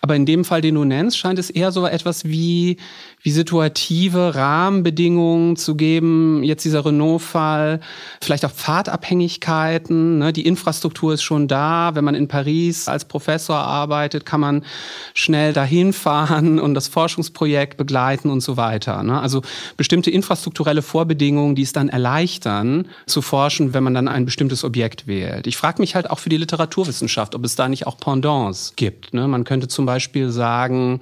Aber 0.00 0.16
in 0.16 0.24
dem 0.24 0.44
Fall, 0.44 0.60
den 0.60 0.76
du 0.76 0.84
nennst, 0.84 1.18
scheint 1.18 1.38
es 1.38 1.50
eher 1.50 1.72
so 1.72 1.86
etwas 1.86 2.24
wie, 2.24 2.78
wie 3.22 3.32
situative 3.32 4.36
Rahmenbedingungen 4.36 5.56
zu 5.56 5.74
geben. 5.74 6.44
Jetzt 6.44 6.64
dieser 6.64 6.84
Renault-Fall, 6.84 7.80
vielleicht 8.22 8.44
auch 8.44 8.52
Pfadabhängigkeiten. 8.52 10.18
Ne? 10.18 10.32
Die 10.32 10.46
Infrastruktur 10.46 11.12
ist 11.12 11.22
schon 11.22 11.48
da. 11.48 11.94
Wenn 11.94 12.04
man 12.04 12.14
in 12.14 12.28
Paris 12.28 12.86
als 12.86 13.04
Professor 13.04 13.56
arbeitet, 13.56 14.26
kann 14.26 14.40
man 14.40 14.64
schnell 15.12 15.52
dahin 15.52 15.92
fahren 15.92 16.60
und 16.60 16.74
das 16.74 16.86
Forschungsprojekt 16.86 17.76
begleiten 17.76 18.30
und 18.30 18.42
so 18.42 18.56
weiter. 18.56 19.02
Ne? 19.02 19.20
Also 19.20 19.42
bestimmte 19.76 20.10
infrastrukturelle 20.10 20.82
Vorbedingungen, 20.82 21.56
die 21.56 21.62
es 21.62 21.72
dann 21.72 21.88
erleichtern, 21.88 22.86
zu 23.06 23.22
forschen, 23.22 23.74
wenn 23.74 23.82
man 23.82 23.94
dann 23.94 24.06
ein 24.06 24.24
bestimmtes 24.24 24.62
Objekt 24.62 25.08
wählt. 25.08 25.48
Ich 25.48 25.56
frage 25.56 25.82
mich 25.82 25.96
halt 25.96 26.10
auch 26.10 26.20
für 26.20 26.28
die 26.28 26.36
Literaturwissenschaft, 26.36 27.34
ob 27.34 27.44
es 27.44 27.56
da 27.56 27.68
nicht 27.68 27.88
auch 27.88 27.98
Pendants 27.98 28.74
gibt. 28.76 29.14
Ne? 29.14 29.26
Man 29.26 29.42
könnte 29.42 29.66
zum 29.66 29.84
Beispiel 29.84 30.30
sagen, 30.30 31.00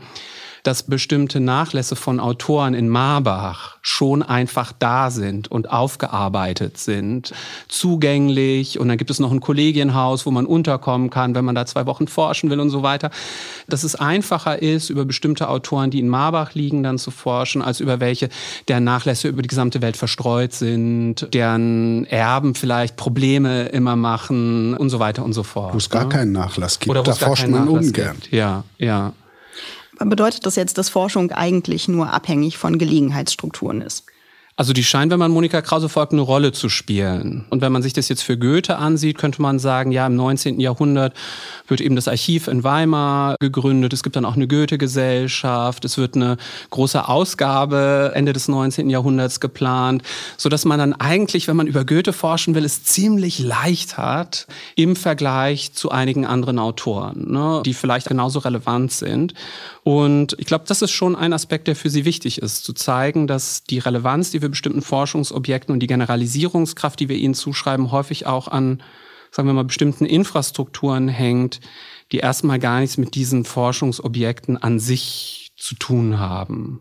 dass 0.64 0.83
bestimmte 0.83 1.40
Nachlässe 1.40 1.94
von 1.94 2.18
Autoren 2.18 2.73
in 2.73 2.88
Marbach 2.88 3.76
schon 3.83 4.23
einfach 4.23 4.73
da 4.73 5.11
sind 5.11 5.50
und 5.50 5.71
aufgearbeitet 5.71 6.78
sind, 6.78 7.35
zugänglich. 7.68 8.80
Und 8.80 8.88
dann 8.88 8.97
gibt 8.97 9.11
es 9.11 9.21
noch 9.21 9.30
ein 9.30 9.40
Kollegienhaus, 9.40 10.25
wo 10.25 10.30
man 10.30 10.47
unterkommen 10.47 11.11
kann, 11.11 11.35
wenn 11.35 11.44
man 11.44 11.54
da 11.54 11.66
zwei 11.66 11.85
Wochen 11.85 12.09
forschen 12.09 12.49
will 12.49 12.61
und 12.61 12.71
so 12.71 12.83
weiter. 12.83 13.11
Dass 13.68 13.85
es 13.85 13.94
einfacher 13.94 14.62
ist, 14.62 14.88
über 14.88 15.04
bestimmte 15.04 15.50
Autoren, 15.50 15.90
die 15.90 15.99
in 15.99 16.09
Marbach 16.09 16.54
liegen, 16.54 16.83
dann 16.83 16.97
zu 16.97 17.11
forschen, 17.11 17.61
als 17.61 17.80
über 17.80 18.00
welche, 18.00 18.30
deren 18.66 18.85
Nachlässe 18.85 19.28
über 19.28 19.42
die 19.42 19.49
gesamte 19.49 19.83
Welt 19.83 19.99
verstreut 19.99 20.54
sind, 20.54 21.28
deren 21.35 22.06
Erben 22.06 22.54
vielleicht 22.54 22.97
Probleme 22.97 23.66
immer 23.66 23.97
machen 23.97 24.75
und 24.75 24.88
so 24.88 24.99
weiter 24.99 25.26
und 25.26 25.35
so 25.35 25.42
fort. 25.42 25.75
Wo 25.75 25.78
es 25.78 25.90
gar 25.90 26.04
ne? 26.04 26.09
keinen 26.09 26.33
Nachlass 26.33 26.78
gibt. 26.78 26.90
Oder 26.90 27.02
da 27.02 27.12
forscht 27.12 27.49
man 27.49 27.68
ungern. 27.68 28.16
Gibt. 28.16 28.33
Ja, 28.33 28.64
ja. 28.78 29.12
Bedeutet 29.99 30.47
das 30.47 30.57
jetzt, 30.57 30.79
dass 30.79 30.89
Forschung 30.89 31.31
eigentlich 31.33 31.89
nur 31.89 32.13
abhängig 32.13 32.59
von 32.59 32.79
Gelegenheitsstrukturen 32.79 33.81
ist? 33.81 34.05
Also 34.57 34.73
die 34.73 34.85
scheint, 34.85 35.11
wenn 35.11 35.19
man 35.19 35.33
Monika 35.33 35.63
Krause 35.63 35.89
folgt, 35.89 36.13
eine 36.13 36.21
Rolle 36.23 36.53
zu 36.53 36.69
spielen. 36.69 37.45
Und 37.51 37.61
wenn 37.61 37.73
man 37.73 37.83
sich 37.83 37.93
das 37.93 38.09
jetzt 38.09 38.23
für 38.23 38.39
Goethe 38.39 38.77
ansieht, 38.77 39.19
könnte 39.19 39.43
man 39.43 39.59
sagen, 39.59 39.91
ja, 39.91 40.07
im 40.07 40.15
19. 40.15 40.61
Jahrhundert 40.61 41.13
wird 41.67 41.81
eben 41.81 41.97
das 41.97 42.07
Archiv 42.07 42.47
in 42.47 42.63
Weimar 42.63 43.35
gegründet. 43.41 43.93
Es 43.93 44.05
gibt 44.05 44.15
dann 44.15 44.25
auch 44.25 44.37
eine 44.37 44.47
Goethe-Gesellschaft. 44.47 45.85
Es 45.85 45.99
wird 45.99 46.15
eine 46.15 46.37
große 46.71 47.09
Ausgabe 47.09 48.13
Ende 48.15 48.33
des 48.33 48.47
19. 48.47 48.91
Jahrhunderts 48.91 49.41
geplant, 49.41 50.03
so 50.37 50.49
dass 50.49 50.65
man 50.65 50.79
dann 50.79 50.93
eigentlich, 50.93 51.49
wenn 51.49 51.57
man 51.57 51.67
über 51.67 51.85
Goethe 51.85 52.13
forschen 52.13 52.55
will, 52.55 52.65
es 52.65 52.85
ziemlich 52.85 53.41
leicht 53.41 53.99
hat 53.99 54.47
im 54.77 54.95
Vergleich 54.95 55.73
zu 55.73 55.91
einigen 55.91 56.27
anderen 56.27 56.61
Autoren, 56.61 57.33
ne, 57.33 57.63
die 57.67 57.75
vielleicht 57.75 58.07
genauso 58.07 58.39
relevant 58.39 58.93
sind. 58.93 59.35
Und 59.83 60.37
ich 60.39 60.47
glaube, 60.47 60.65
das 60.69 60.81
ist 60.81 60.93
schon 60.93 61.17
ein 61.17 61.33
Aspekt, 61.33 61.67
der 61.67 61.77
für 61.77 61.91
sie 61.91 62.05
wichtig 62.05 62.41
ist, 62.41 62.65
zu 62.65 62.73
zeigen, 62.73 63.27
dass 63.27 63.65
die 63.65 63.81
Relevanz, 63.81 64.31
die 64.31 64.44
wir 64.45 64.51
bestimmten 64.51 64.83
Forschungsobjekten 64.83 65.73
und 65.73 65.81
die 65.81 65.89
Generalisierungskraft, 65.89 67.01
die 67.01 67.09
wir 67.09 67.17
ihnen 67.17 67.35
zuschreiben, 67.35 67.91
häufig 67.91 68.27
auch 68.27 68.47
an, 68.47 68.83
sagen 69.31 69.49
wir 69.49 69.55
mal, 69.55 69.65
bestimmten 69.65 70.07
Infrastrukturen 70.07 71.09
hängt, 71.09 71.61
die 72.13 72.19
erstmal 72.19 72.59
gar 72.59 72.81
nichts 72.81 72.97
mit 72.97 73.15
diesen 73.15 73.45
Forschungsobjekten 73.45 74.57
an 74.57 74.79
sich 74.79 75.51
zu 75.57 75.75
tun 75.75 76.19
haben. 76.19 76.81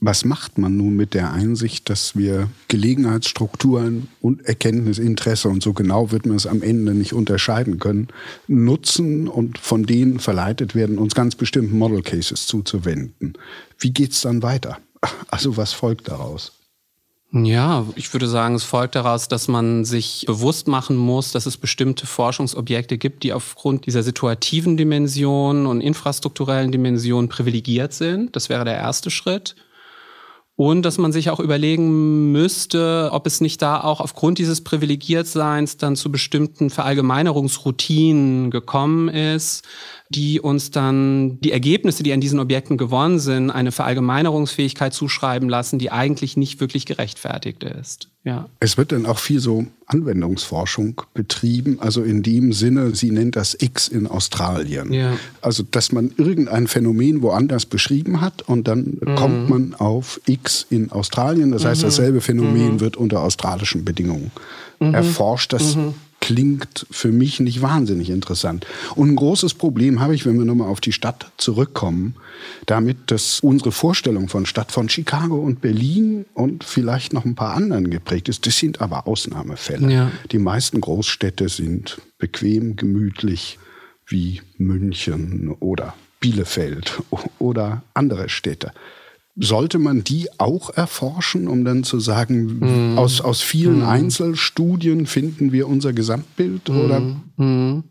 Was 0.00 0.24
macht 0.24 0.58
man 0.58 0.76
nun 0.76 0.94
mit 0.94 1.12
der 1.12 1.32
Einsicht, 1.32 1.90
dass 1.90 2.14
wir 2.14 2.48
Gelegenheitsstrukturen 2.68 4.06
und 4.20 4.42
Erkenntnisinteresse, 4.42 5.48
und 5.48 5.60
so 5.60 5.72
genau 5.72 6.12
wird 6.12 6.24
man 6.24 6.36
es 6.36 6.46
am 6.46 6.62
Ende 6.62 6.94
nicht 6.94 7.14
unterscheiden 7.14 7.80
können, 7.80 8.06
nutzen 8.46 9.26
und 9.26 9.58
von 9.58 9.86
denen 9.86 10.20
verleitet 10.20 10.76
werden, 10.76 10.98
uns 10.98 11.16
ganz 11.16 11.34
bestimmten 11.34 11.76
Model 11.76 12.02
Cases 12.02 12.46
zuzuwenden? 12.46 13.32
Wie 13.76 13.90
geht 13.90 14.12
es 14.12 14.20
dann 14.20 14.42
weiter? 14.42 14.78
Also 15.28 15.56
was 15.56 15.72
folgt 15.72 16.06
daraus? 16.06 16.52
Ja, 17.30 17.84
ich 17.94 18.10
würde 18.14 18.26
sagen, 18.26 18.54
es 18.54 18.64
folgt 18.64 18.94
daraus, 18.94 19.28
dass 19.28 19.48
man 19.48 19.84
sich 19.84 20.24
bewusst 20.26 20.66
machen 20.66 20.96
muss, 20.96 21.30
dass 21.30 21.44
es 21.44 21.58
bestimmte 21.58 22.06
Forschungsobjekte 22.06 22.96
gibt, 22.96 23.22
die 23.22 23.34
aufgrund 23.34 23.84
dieser 23.84 24.02
situativen 24.02 24.78
Dimension 24.78 25.66
und 25.66 25.82
infrastrukturellen 25.82 26.72
Dimension 26.72 27.28
privilegiert 27.28 27.92
sind. 27.92 28.34
Das 28.34 28.48
wäre 28.48 28.64
der 28.64 28.76
erste 28.76 29.10
Schritt. 29.10 29.56
Und 30.56 30.82
dass 30.82 30.98
man 30.98 31.12
sich 31.12 31.30
auch 31.30 31.38
überlegen 31.38 32.32
müsste, 32.32 33.10
ob 33.12 33.26
es 33.26 33.40
nicht 33.40 33.60
da 33.62 33.80
auch 33.80 34.00
aufgrund 34.00 34.38
dieses 34.38 34.64
Privilegiertseins 34.64 35.76
dann 35.76 35.96
zu 35.96 36.10
bestimmten 36.10 36.70
Verallgemeinerungsroutinen 36.70 38.50
gekommen 38.50 39.08
ist, 39.08 39.64
die 40.10 40.40
uns 40.40 40.70
dann 40.70 41.38
die 41.40 41.52
Ergebnisse, 41.52 42.02
die 42.02 42.12
an 42.12 42.20
diesen 42.20 42.40
Objekten 42.40 42.78
gewonnen 42.78 43.18
sind, 43.18 43.50
eine 43.50 43.72
Verallgemeinerungsfähigkeit 43.72 44.94
zuschreiben 44.94 45.48
lassen, 45.48 45.78
die 45.78 45.90
eigentlich 45.90 46.36
nicht 46.36 46.60
wirklich 46.60 46.86
gerechtfertigt 46.86 47.62
ist. 47.62 48.08
Ja. 48.24 48.48
Es 48.60 48.76
wird 48.76 48.92
dann 48.92 49.06
auch 49.06 49.18
viel 49.18 49.40
so 49.40 49.66
Anwendungsforschung 49.86 51.02
betrieben, 51.14 51.78
also 51.80 52.02
in 52.02 52.22
dem 52.22 52.52
Sinne, 52.52 52.94
sie 52.94 53.10
nennt 53.10 53.36
das 53.36 53.56
X 53.58 53.88
in 53.88 54.06
Australien. 54.06 54.92
Ja. 54.92 55.16
Also, 55.40 55.62
dass 55.62 55.92
man 55.92 56.12
irgendein 56.16 56.66
Phänomen 56.66 57.22
woanders 57.22 57.64
beschrieben 57.66 58.20
hat 58.20 58.42
und 58.42 58.68
dann 58.68 58.98
mhm. 59.00 59.14
kommt 59.14 59.48
man 59.50 59.74
auf 59.74 60.20
X 60.26 60.66
in 60.68 60.90
Australien. 60.90 61.52
Das 61.52 61.64
heißt, 61.64 61.82
mhm. 61.82 61.86
dasselbe 61.86 62.20
Phänomen 62.20 62.74
mhm. 62.74 62.80
wird 62.80 62.96
unter 62.96 63.22
australischen 63.22 63.84
Bedingungen 63.84 64.30
mhm. 64.80 64.94
erforscht. 64.94 65.52
Das 65.52 65.76
mhm 65.76 65.94
klingt 66.28 66.86
für 66.90 67.10
mich 67.10 67.40
nicht 67.40 67.62
wahnsinnig 67.62 68.10
interessant. 68.10 68.66
Und 68.94 69.08
ein 69.08 69.16
großes 69.16 69.54
Problem 69.54 69.98
habe 69.98 70.14
ich, 70.14 70.26
wenn 70.26 70.36
wir 70.38 70.44
nochmal 70.44 70.68
auf 70.68 70.82
die 70.82 70.92
Stadt 70.92 71.32
zurückkommen, 71.38 72.16
damit, 72.66 73.10
dass 73.10 73.40
unsere 73.40 73.72
Vorstellung 73.72 74.28
von 74.28 74.44
Stadt 74.44 74.70
von 74.70 74.90
Chicago 74.90 75.36
und 75.36 75.62
Berlin 75.62 76.26
und 76.34 76.64
vielleicht 76.64 77.14
noch 77.14 77.24
ein 77.24 77.34
paar 77.34 77.56
anderen 77.56 77.88
geprägt 77.88 78.28
ist. 78.28 78.46
Das 78.46 78.58
sind 78.58 78.82
aber 78.82 79.06
Ausnahmefälle. 79.06 79.90
Ja. 79.90 80.12
Die 80.30 80.38
meisten 80.38 80.82
Großstädte 80.82 81.48
sind 81.48 81.98
bequem, 82.18 82.76
gemütlich 82.76 83.58
wie 84.06 84.42
München 84.58 85.56
oder 85.60 85.94
Bielefeld 86.20 87.02
oder 87.38 87.84
andere 87.94 88.28
Städte 88.28 88.72
sollte 89.38 89.78
man 89.78 90.04
die 90.04 90.28
auch 90.38 90.70
erforschen, 90.70 91.48
um 91.48 91.64
dann 91.64 91.84
zu 91.84 92.00
sagen, 92.00 92.58
mhm. 92.92 92.98
aus, 92.98 93.20
aus 93.20 93.40
vielen 93.40 93.80
mhm. 93.80 93.88
Einzelstudien 93.88 95.06
finden 95.06 95.52
wir 95.52 95.68
unser 95.68 95.92
Gesamtbild? 95.92 96.68
Mhm. 96.68 96.80
Oder? 96.80 97.00
Mhm. 97.36 97.84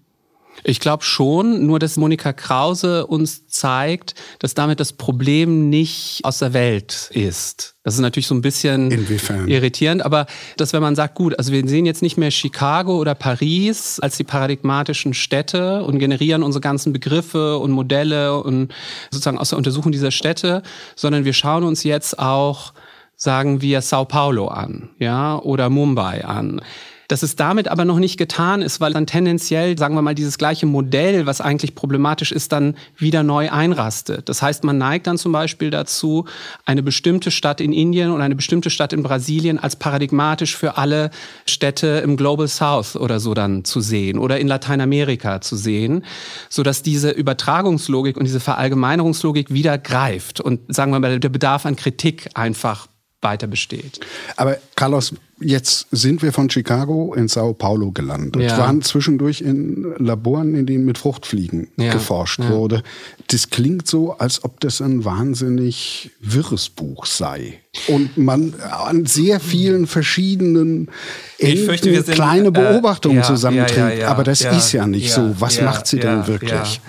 Ich 0.63 0.79
glaube 0.79 1.03
schon, 1.03 1.65
nur 1.65 1.79
dass 1.79 1.97
Monika 1.97 2.33
Krause 2.33 3.07
uns 3.07 3.47
zeigt, 3.47 4.15
dass 4.39 4.53
damit 4.53 4.79
das 4.79 4.93
Problem 4.93 5.69
nicht 5.69 6.21
aus 6.23 6.39
der 6.39 6.53
Welt 6.53 7.09
ist. 7.13 7.75
Das 7.83 7.93
ist 7.93 8.01
natürlich 8.01 8.27
so 8.27 8.35
ein 8.35 8.41
bisschen 8.41 8.91
Inwiefern? 8.91 9.47
irritierend, 9.47 10.03
aber 10.03 10.25
dass 10.57 10.73
wenn 10.73 10.81
man 10.81 10.95
sagt, 10.95 11.15
gut, 11.15 11.37
also 11.37 11.53
wir 11.53 11.65
sehen 11.67 11.85
jetzt 11.85 12.01
nicht 12.01 12.17
mehr 12.17 12.31
Chicago 12.31 12.97
oder 12.97 13.15
Paris 13.15 13.99
als 13.99 14.17
die 14.17 14.25
paradigmatischen 14.25 15.13
Städte 15.13 15.83
und 15.83 15.99
generieren 15.99 16.43
unsere 16.43 16.61
ganzen 16.61 16.91
Begriffe 16.91 17.57
und 17.59 17.71
Modelle 17.71 18.41
und 18.41 18.73
sozusagen 19.11 19.37
aus 19.37 19.49
der 19.49 19.57
Untersuchung 19.57 19.91
dieser 19.91 20.11
Städte, 20.11 20.63
sondern 20.95 21.23
wir 21.23 21.33
schauen 21.33 21.63
uns 21.63 21.83
jetzt 21.83 22.19
auch 22.19 22.73
sagen 23.17 23.61
wir 23.61 23.81
Sao 23.81 24.05
Paulo 24.05 24.47
an, 24.47 24.89
ja, 24.99 25.39
oder 25.39 25.69
Mumbai 25.69 26.23
an. 26.23 26.61
Dass 27.07 27.23
es 27.23 27.35
damit 27.35 27.67
aber 27.69 27.85
noch 27.85 27.99
nicht 27.99 28.17
getan 28.17 28.61
ist, 28.61 28.81
weil 28.81 28.91
dann 28.91 29.07
tendenziell, 29.07 29.77
sagen 29.77 29.95
wir 29.95 30.01
mal, 30.01 30.15
dieses 30.15 30.37
gleiche 30.37 30.65
Modell, 30.65 31.25
was 31.25 31.39
eigentlich 31.39 31.73
problematisch 31.73 32.31
ist, 32.31 32.51
dann 32.51 32.75
wieder 32.97 33.23
neu 33.23 33.49
einrastet. 33.49 34.27
Das 34.27 34.41
heißt, 34.41 34.63
man 34.63 34.77
neigt 34.77 35.07
dann 35.07 35.17
zum 35.17 35.31
Beispiel 35.31 35.69
dazu, 35.69 36.25
eine 36.65 36.83
bestimmte 36.83 37.31
Stadt 37.31 37.61
in 37.61 37.71
Indien 37.71 38.11
oder 38.11 38.23
eine 38.23 38.35
bestimmte 38.35 38.69
Stadt 38.69 38.91
in 38.91 39.03
Brasilien 39.03 39.57
als 39.57 39.77
paradigmatisch 39.77 40.57
für 40.57 40.77
alle 40.77 41.11
Städte 41.45 41.87
im 42.03 42.17
Global 42.17 42.47
South 42.47 42.95
oder 42.95 43.19
so 43.19 43.33
dann 43.33 43.63
zu 43.63 43.79
sehen 43.79 44.19
oder 44.19 44.39
in 44.39 44.47
Lateinamerika 44.47 45.39
zu 45.39 45.55
sehen, 45.55 46.03
sodass 46.49 46.83
diese 46.83 47.11
Übertragungslogik 47.11 48.17
und 48.17 48.25
diese 48.25 48.39
Verallgemeinerungslogik 48.39 49.53
wieder 49.53 49.77
greift 49.77 50.41
und 50.41 50.59
sagen 50.73 50.91
wir 50.91 50.99
mal, 50.99 51.19
der 51.19 51.29
Bedarf 51.29 51.65
an 51.65 51.75
Kritik 51.75 52.29
einfach 52.33 52.87
weiter 53.21 53.47
besteht. 53.47 53.99
Aber 54.35 54.57
Carlos, 54.75 55.13
jetzt 55.39 55.87
sind 55.91 56.21
wir 56.21 56.33
von 56.33 56.49
Chicago 56.49 57.13
in 57.13 57.27
Sao 57.27 57.53
Paulo 57.53 57.91
gelandet. 57.91 58.41
Ja. 58.41 58.57
waren 58.57 58.81
zwischendurch 58.81 59.41
in 59.41 59.93
Laboren, 59.97 60.55
in 60.55 60.65
denen 60.65 60.85
mit 60.85 60.97
Fruchtfliegen 60.97 61.67
ja. 61.77 61.93
geforscht 61.93 62.39
ja. 62.39 62.49
wurde. 62.49 62.83
Das 63.27 63.49
klingt 63.49 63.87
so, 63.87 64.13
als 64.13 64.43
ob 64.43 64.59
das 64.59 64.81
ein 64.81 65.05
wahnsinnig 65.05 66.11
wirres 66.19 66.69
Buch 66.69 67.05
sei. 67.05 67.59
Und 67.87 68.17
man 68.17 68.55
an 68.59 69.05
sehr 69.05 69.39
vielen 69.39 69.85
verschiedenen 69.85 70.89
Enden 71.37 71.65
fürchte, 71.65 72.03
kleine 72.03 72.47
äh, 72.47 72.51
Beobachtungen 72.51 73.19
äh, 73.19 73.23
zusammenträgt. 73.23 74.03
Aber 74.03 74.23
das 74.23 74.41
ist 74.41 74.71
ja 74.71 74.87
nicht 74.87 75.11
so. 75.11 75.35
Was 75.39 75.61
macht 75.61 75.87
sie 75.87 75.99
denn 75.99 76.27
wirklich? 76.27 76.81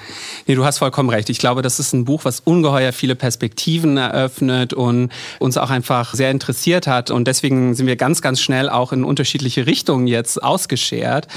Nee, 0.49 0.55
du 0.55 0.65
hast 0.65 0.79
vollkommen 0.79 1.11
recht. 1.11 1.29
Ich 1.29 1.39
glaube, 1.39 1.61
das 1.61 1.79
ist 1.79 1.93
ein 1.93 2.07
Buch, 2.07 2.25
was 2.25 2.41
ungeheuer 2.41 2.95
viele 2.95 3.15
Perspektiven 3.15 3.99
eröffnet 3.99 4.73
und 4.73 5.11
uns 5.41 5.59
auch 5.59 5.69
einfach 5.69 6.15
sehr 6.15 6.31
interessiert 6.31 6.87
hat. 6.87 7.11
Und 7.11 7.29
deswegen 7.29 7.75
sind 7.75 7.87
wir 7.87 7.97
ganz, 7.97 8.23
ganz 8.23 8.38
schnell 8.41 8.69
auch 8.69 8.93
in 8.93 9.05
unterschiedliche 9.05 9.67
Richtungen 9.67 10.07
jetzt 10.07 10.43
ausgeschert. 10.43 11.29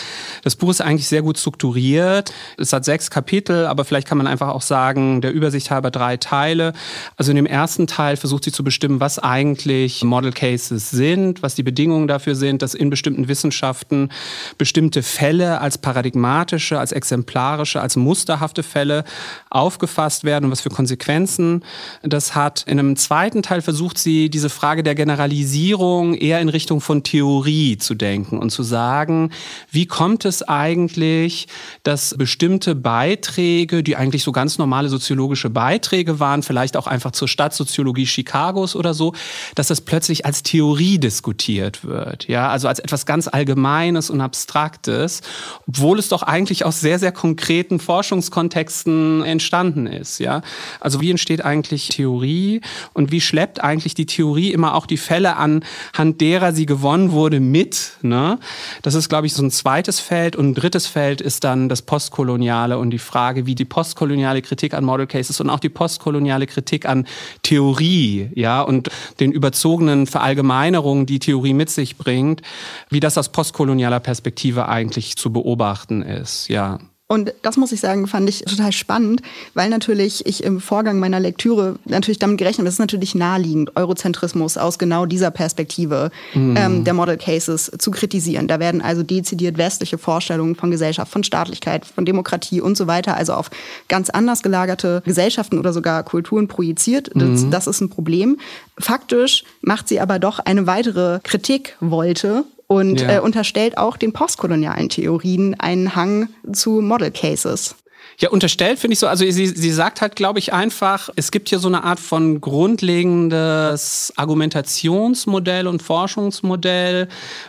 Das 0.44 0.56
Buch 0.56 0.70
ist 0.70 0.82
eigentlich 0.82 1.08
sehr 1.08 1.22
gut 1.22 1.38
strukturiert. 1.38 2.34
Es 2.58 2.74
hat 2.74 2.86
sechs 2.86 3.10
Kapitel, 3.10 3.66
aber 3.66 3.86
vielleicht 3.86 4.08
kann 4.08 4.18
man 4.18 4.28
einfach 4.28 4.50
auch 4.50 4.62
sagen, 4.62 5.22
der 5.22 5.32
Übersicht 5.32 5.72
halber 5.72 5.92
drei 5.92 6.18
Teile. 6.18 6.74
Also 7.18 7.32
in 7.32 7.36
dem 7.36 7.46
ersten 7.46 7.88
Teil 7.88 8.18
versucht 8.18 8.44
sie 8.44 8.52
zu 8.52 8.64
bestimmen, 8.64 9.00
was 9.00 9.20
eigentlich 9.20 10.04
Model 10.04 10.32
Cases 10.32 10.90
sind, 10.90 11.44
was 11.44 11.56
die 11.56 11.64
Bedingungen 11.64 12.08
dafür 12.08 12.36
sind, 12.36 12.62
dass 12.62 12.74
in 12.74 12.90
bestimmten 12.90 13.28
Wissenschaften 13.28 14.10
bestimmte 14.58 15.04
Fälle 15.04 15.62
als 15.62 15.78
paradigmatische, 15.78 16.80
als 16.80 16.92
exemplarische, 16.92 17.82
als 17.82 17.96
musterhafte 17.96 18.64
Fälle 18.64 19.04
aufgefasst 19.50 20.24
werden 20.24 20.46
und 20.46 20.52
was 20.52 20.62
für 20.62 20.70
Konsequenzen 20.70 21.64
das 22.02 22.36
hat. 22.36 22.64
In 22.68 22.80
einem 22.80 22.96
zweiten 22.96 23.42
Teil 23.42 23.62
versucht 23.62 23.98
sie 23.98 24.30
diese 24.30 24.50
Frage 24.50 24.84
der 24.84 24.96
Generalisierung 24.96 26.14
eher 26.14 26.42
in 26.42 26.50
Richtung 26.50 26.82
von 26.92 27.04
Theorie 27.04 27.78
zu 27.78 27.96
denken 27.96 28.38
und 28.38 28.50
zu 28.50 28.64
sagen, 28.64 29.30
wie 29.72 29.86
kommt 29.86 30.26
es 30.26 30.44
eigentlich, 30.44 31.48
dass 31.84 32.14
bestimmte 32.18 32.76
Beiträge, 32.76 33.82
die 33.82 33.96
eigentlich 33.96 34.24
so 34.24 34.34
ganz 34.34 34.58
normale 34.58 34.90
soziologische 34.90 35.50
Beiträge 35.50 36.20
waren, 36.20 36.44
vielleicht 36.44 36.76
auch 36.76 36.88
einfach 36.88 37.12
zur 37.12 37.30
Stadtsoziologie 37.30 38.04
Chicagos 38.04 38.76
oder 38.76 38.94
so, 38.94 39.14
dass 39.56 39.68
das 39.68 39.80
plötzlich 39.80 40.26
als 40.26 40.44
Theorie 40.44 41.00
diskutiert 41.00 41.86
wird, 41.86 42.28
ja, 42.28 42.50
also 42.50 42.68
als 42.68 42.80
etwas 42.80 43.06
ganz 43.06 43.30
Allgemeines 43.30 44.10
und 44.10 44.20
Abstraktes, 44.20 45.22
obwohl 45.70 45.98
es 45.98 46.10
doch 46.10 46.24
eigentlich 46.24 46.66
aus 46.66 46.82
sehr, 46.82 47.00
sehr 47.00 47.14
konkreten 47.14 47.80
Forschungskontexten 47.80 49.24
entstanden 49.24 49.88
ist, 49.88 50.20
ja. 50.20 50.42
Also 50.82 51.00
wie 51.00 51.12
entsteht 51.12 51.46
eigentlich 51.46 51.88
Theorie 51.88 52.60
und 52.92 53.14
wie 53.14 53.22
schleppt 53.22 53.64
eigentlich 53.64 53.94
die 53.94 54.08
Theorie 54.08 54.52
immer 54.52 54.76
auch 54.76 54.86
die 54.86 54.98
Fälle 54.98 55.38
anhand 55.38 56.20
derer 56.20 56.52
sie 56.52 56.66
gewonnen 56.82 57.12
wurde 57.12 57.40
mit, 57.40 57.94
ne? 58.02 58.40
Das 58.82 58.96
ist, 58.96 59.08
glaube 59.08 59.28
ich, 59.28 59.34
so 59.34 59.44
ein 59.44 59.52
zweites 59.52 60.00
Feld 60.00 60.36
und 60.36 60.50
ein 60.50 60.54
drittes 60.56 60.88
Feld 60.88 61.22
ist 61.22 61.44
dann 61.44 61.70
das 61.70 61.84
Postkoloniale 61.84 62.80
und 62.80 62.90
die 62.90 62.98
Frage, 62.98 63.46
wie 63.46 63.54
die 63.54 63.66
postkoloniale 63.66 64.42
Kritik 64.42 64.74
an 64.74 64.84
Model 64.84 65.06
Cases 65.06 65.40
und 65.40 65.52
auch 65.52 65.60
die 65.60 65.70
postkoloniale 65.70 66.48
Kritik 66.48 66.88
an 66.88 67.06
Theorie, 67.44 68.32
ja, 68.34 68.62
und 68.62 68.90
den 69.20 69.32
überzogenen 69.32 70.08
Verallgemeinerungen, 70.08 71.06
die 71.06 71.20
Theorie 71.20 71.54
mit 71.54 71.70
sich 71.70 71.98
bringt, 71.98 72.42
wie 72.90 73.00
das 73.00 73.16
aus 73.18 73.30
postkolonialer 73.30 74.00
Perspektive 74.00 74.68
eigentlich 74.68 75.18
zu 75.18 75.32
beobachten 75.32 76.02
ist, 76.02 76.48
ja. 76.48 76.80
Und 77.12 77.34
das 77.42 77.58
muss 77.58 77.74
ich 77.74 77.82
sagen, 77.82 78.08
fand 78.08 78.30
ich 78.30 78.46
total 78.46 78.72
spannend, 78.72 79.22
weil 79.54 79.70
natürlich 79.70 80.26
ich 80.26 80.46
im 80.46 80.62
Vorgang 80.62 80.98
meiner 80.98 81.20
Lektüre 81.20 81.76
natürlich 81.84 82.20
damit 82.20 82.38
gerechnet 82.38 82.60
habe, 82.60 82.68
das 82.68 82.76
ist 82.76 82.80
natürlich 82.80 83.16
naheliegend, 83.16 83.76
Eurozentrismus 83.76 84.58
aus 84.58 84.80
genau 84.80 85.06
dieser 85.06 85.30
Perspektive 85.30 86.10
mhm. 86.34 86.56
ähm, 86.56 86.84
der 86.86 86.94
Model 86.94 87.18
Cases 87.18 87.70
zu 87.78 87.92
kritisieren. 87.92 88.48
Da 88.48 88.62
werden 88.62 88.82
also 88.82 89.04
dezidiert 89.04 89.58
westliche 89.58 89.98
Vorstellungen 89.98 90.56
von 90.56 90.72
Gesellschaft, 90.72 91.12
von 91.12 91.26
Staatlichkeit, 91.26 91.86
von 91.86 92.06
Demokratie 92.06 92.62
und 92.62 92.78
so 92.78 92.88
weiter, 92.88 93.18
also 93.18 93.34
auf 93.34 93.52
ganz 93.90 94.10
anders 94.10 94.42
gelagerte 94.42 95.02
Gesellschaften 95.04 95.60
oder 95.60 95.74
sogar 95.74 96.04
Kulturen 96.04 96.48
projiziert. 96.48 97.12
Das, 97.14 97.42
mhm. 97.42 97.52
das 97.52 97.68
ist 97.68 97.82
ein 97.82 97.90
Problem. 97.90 98.38
Faktisch 98.80 99.44
macht 99.60 99.90
sie 99.90 100.00
aber 100.00 100.18
doch 100.18 100.40
eine 100.40 100.66
weitere 100.66 101.20
Kritikwolte 101.24 102.46
und 102.72 103.02
ja. 103.02 103.18
äh, 103.18 103.20
unterstellt 103.20 103.78
auch 103.78 103.98
den 103.98 104.14
postkolonialen 104.14 104.88
Theorien 104.88 105.60
einen 105.60 105.94
Hang 105.94 106.30
zu 106.54 106.80
Model 106.80 107.12
Cases. 107.12 107.76
Ja, 108.20 108.30
unterstellt 108.30 108.78
finde 108.78 108.94
ich 108.94 109.00
so, 109.00 109.08
also 109.08 109.30
sie, 109.30 109.48
sie 109.48 109.72
sagt 109.72 110.02
halt, 110.02 110.16
glaube 110.16 110.38
ich, 110.38 110.54
einfach, 110.54 111.10
es 111.16 111.32
gibt 111.32 111.50
hier 111.50 111.60
so 111.60 111.68
eine 111.68 111.84
Art 111.84 112.00
von 112.00 112.40
grundlegendes 112.40 114.14
Argumentationsmodell 114.16 115.68
und 115.68 115.82
Forschungsmodell, 115.82 117.08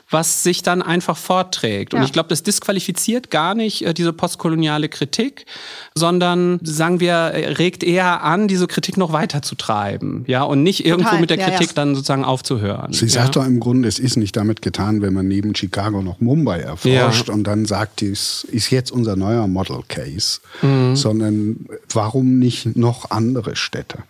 was 0.09 0.43
sich 0.43 0.63
dann 0.63 0.81
einfach 0.81 1.17
fortträgt. 1.17 1.93
Ja. 1.93 1.99
Und 1.99 2.07
ich 2.07 2.13
glaube, 2.13 2.31
das 2.31 2.43
disqualifiziert 2.43 3.31
gar 3.31 3.55
nicht 3.55 3.85
äh, 3.85 3.93
diese 3.93 4.13
postkoloniale 4.13 4.89
Kritik, 4.89 5.45
sondern 5.95 6.59
sagen 6.63 7.01
wir, 7.01 7.33
regt 7.59 7.85
eher 7.85 8.23
an, 8.23 8.49
diese 8.49 8.67
Kritik 8.67 8.97
noch 8.97 9.13
weiter 9.13 9.43
zu 9.43 9.55
treiben, 9.55 10.25
ja, 10.27 10.43
und 10.43 10.63
nicht 10.63 10.87
irgendwo 10.87 11.09
Total. 11.09 11.21
mit 11.21 11.31
der 11.31 11.39
Kritik 11.39 11.69
ja, 11.69 11.75
dann 11.75 11.95
sozusagen 11.95 12.25
aufzuhören. 12.25 12.93
Sie 12.93 13.09
sagt 13.09 13.37
doch 13.37 13.45
im 13.45 13.61
Grunde, 13.61 13.89
es 13.89 13.99
ist 13.99 14.17
nicht 14.17 14.37
damit 14.37 14.63
getan, 14.63 15.03
wenn 15.03 15.13
man 15.13 15.29
neben 15.29 15.55
Chicago 15.55 16.03
noch 16.03 16.21
Mumbai 16.21 16.61
erforscht 16.61 17.29
und 17.29 17.45
dann 17.45 17.67
sagt, 17.67 18.03
es 18.03 18.45
ist 18.45 18.71
jetzt 18.71 18.91
unser 18.91 19.17
neuer 19.17 19.47
Model 19.47 19.81
Case 19.89 20.41
mhm. 20.61 20.97
sondern 20.97 21.67
warum 21.93 22.39
nicht 22.39 22.77
noch 22.77 23.11
andere 23.11 23.57
Städte? 23.57 24.05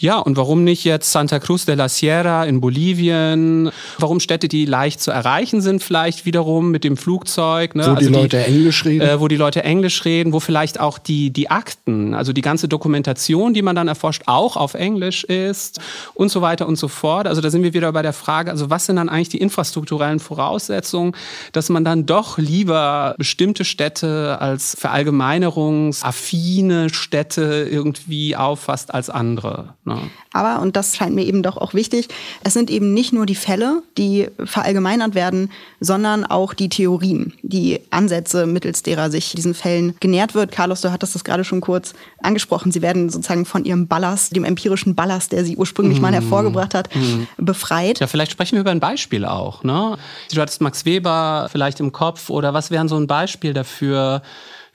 Ja, 0.00 0.18
und 0.18 0.38
warum 0.38 0.64
nicht 0.64 0.84
jetzt 0.84 1.12
Santa 1.12 1.38
Cruz 1.40 1.66
de 1.66 1.74
la 1.74 1.90
Sierra 1.90 2.44
in 2.44 2.62
Bolivien? 2.62 3.70
Warum 3.98 4.18
Städte, 4.18 4.48
die 4.48 4.64
leicht 4.64 5.02
zu 5.02 5.10
erreichen 5.10 5.60
sind, 5.60 5.82
vielleicht 5.82 6.24
wiederum 6.24 6.70
mit 6.70 6.84
dem 6.84 6.96
Flugzeug? 6.96 7.74
Ne? 7.74 7.84
Wo 7.84 7.90
also 7.90 8.08
die 8.08 8.14
Leute 8.14 8.38
die, 8.38 8.44
Englisch 8.44 8.86
reden? 8.86 9.06
Äh, 9.06 9.20
wo 9.20 9.28
die 9.28 9.36
Leute 9.36 9.62
Englisch 9.62 10.06
reden, 10.06 10.32
wo 10.32 10.40
vielleicht 10.40 10.80
auch 10.80 10.96
die, 10.96 11.30
die 11.30 11.50
Akten, 11.50 12.14
also 12.14 12.32
die 12.32 12.40
ganze 12.40 12.66
Dokumentation, 12.66 13.52
die 13.52 13.60
man 13.60 13.76
dann 13.76 13.88
erforscht, 13.88 14.22
auch 14.24 14.56
auf 14.56 14.72
Englisch 14.72 15.24
ist 15.24 15.80
und 16.14 16.30
so 16.30 16.40
weiter 16.40 16.66
und 16.66 16.76
so 16.76 16.88
fort. 16.88 17.26
Also 17.26 17.42
da 17.42 17.50
sind 17.50 17.62
wir 17.62 17.74
wieder 17.74 17.92
bei 17.92 18.00
der 18.00 18.14
Frage, 18.14 18.50
also 18.50 18.70
was 18.70 18.86
sind 18.86 18.96
dann 18.96 19.10
eigentlich 19.10 19.28
die 19.28 19.42
infrastrukturellen 19.42 20.20
Voraussetzungen, 20.20 21.14
dass 21.52 21.68
man 21.68 21.84
dann 21.84 22.06
doch 22.06 22.38
lieber 22.38 23.14
bestimmte 23.18 23.66
Städte 23.66 24.38
als 24.40 24.74
verallgemeinerungsaffine 24.80 26.88
Städte 26.88 27.68
irgendwie 27.70 28.34
auffasst 28.34 28.94
als 28.94 29.10
andere? 29.10 29.49
Sache. 29.50 29.74
Ne? 29.84 29.98
Aber, 30.32 30.62
und 30.62 30.76
das 30.76 30.96
scheint 30.96 31.14
mir 31.14 31.24
eben 31.24 31.42
doch 31.42 31.56
auch 31.56 31.74
wichtig, 31.74 32.08
es 32.44 32.54
sind 32.54 32.70
eben 32.70 32.94
nicht 32.94 33.12
nur 33.12 33.26
die 33.26 33.34
Fälle, 33.34 33.82
die 33.98 34.28
verallgemeinert 34.44 35.14
werden, 35.14 35.50
sondern 35.80 36.24
auch 36.24 36.54
die 36.54 36.68
Theorien, 36.68 37.32
die 37.42 37.80
Ansätze, 37.90 38.46
mittels 38.46 38.82
derer 38.82 39.10
sich 39.10 39.32
diesen 39.32 39.54
Fällen 39.54 39.94
genährt 40.00 40.34
wird. 40.34 40.52
Carlos, 40.52 40.80
du 40.80 40.92
hattest 40.92 41.14
das 41.14 41.24
gerade 41.24 41.44
schon 41.44 41.60
kurz 41.60 41.94
angesprochen. 42.22 42.72
Sie 42.72 42.82
werden 42.82 43.10
sozusagen 43.10 43.44
von 43.44 43.64
ihrem 43.64 43.88
Ballast, 43.88 44.34
dem 44.34 44.44
empirischen 44.44 44.94
Ballast, 44.94 45.32
der 45.32 45.44
sie 45.44 45.56
ursprünglich 45.56 45.98
mm. 45.98 46.02
mal 46.02 46.12
hervorgebracht 46.12 46.74
hat, 46.74 46.94
mm. 46.94 47.44
befreit. 47.44 48.00
Ja, 48.00 48.06
vielleicht 48.06 48.32
sprechen 48.32 48.52
wir 48.52 48.60
über 48.60 48.70
ein 48.70 48.80
Beispiel 48.80 49.24
auch. 49.24 49.64
Ne? 49.64 49.96
Du 50.32 50.40
hattest 50.40 50.60
Max 50.60 50.84
Weber 50.84 51.48
vielleicht 51.50 51.80
im 51.80 51.92
Kopf 51.92 52.30
oder 52.30 52.54
was 52.54 52.70
wäre 52.70 52.88
so 52.88 52.96
ein 52.96 53.06
Beispiel 53.06 53.52
dafür, 53.52 54.22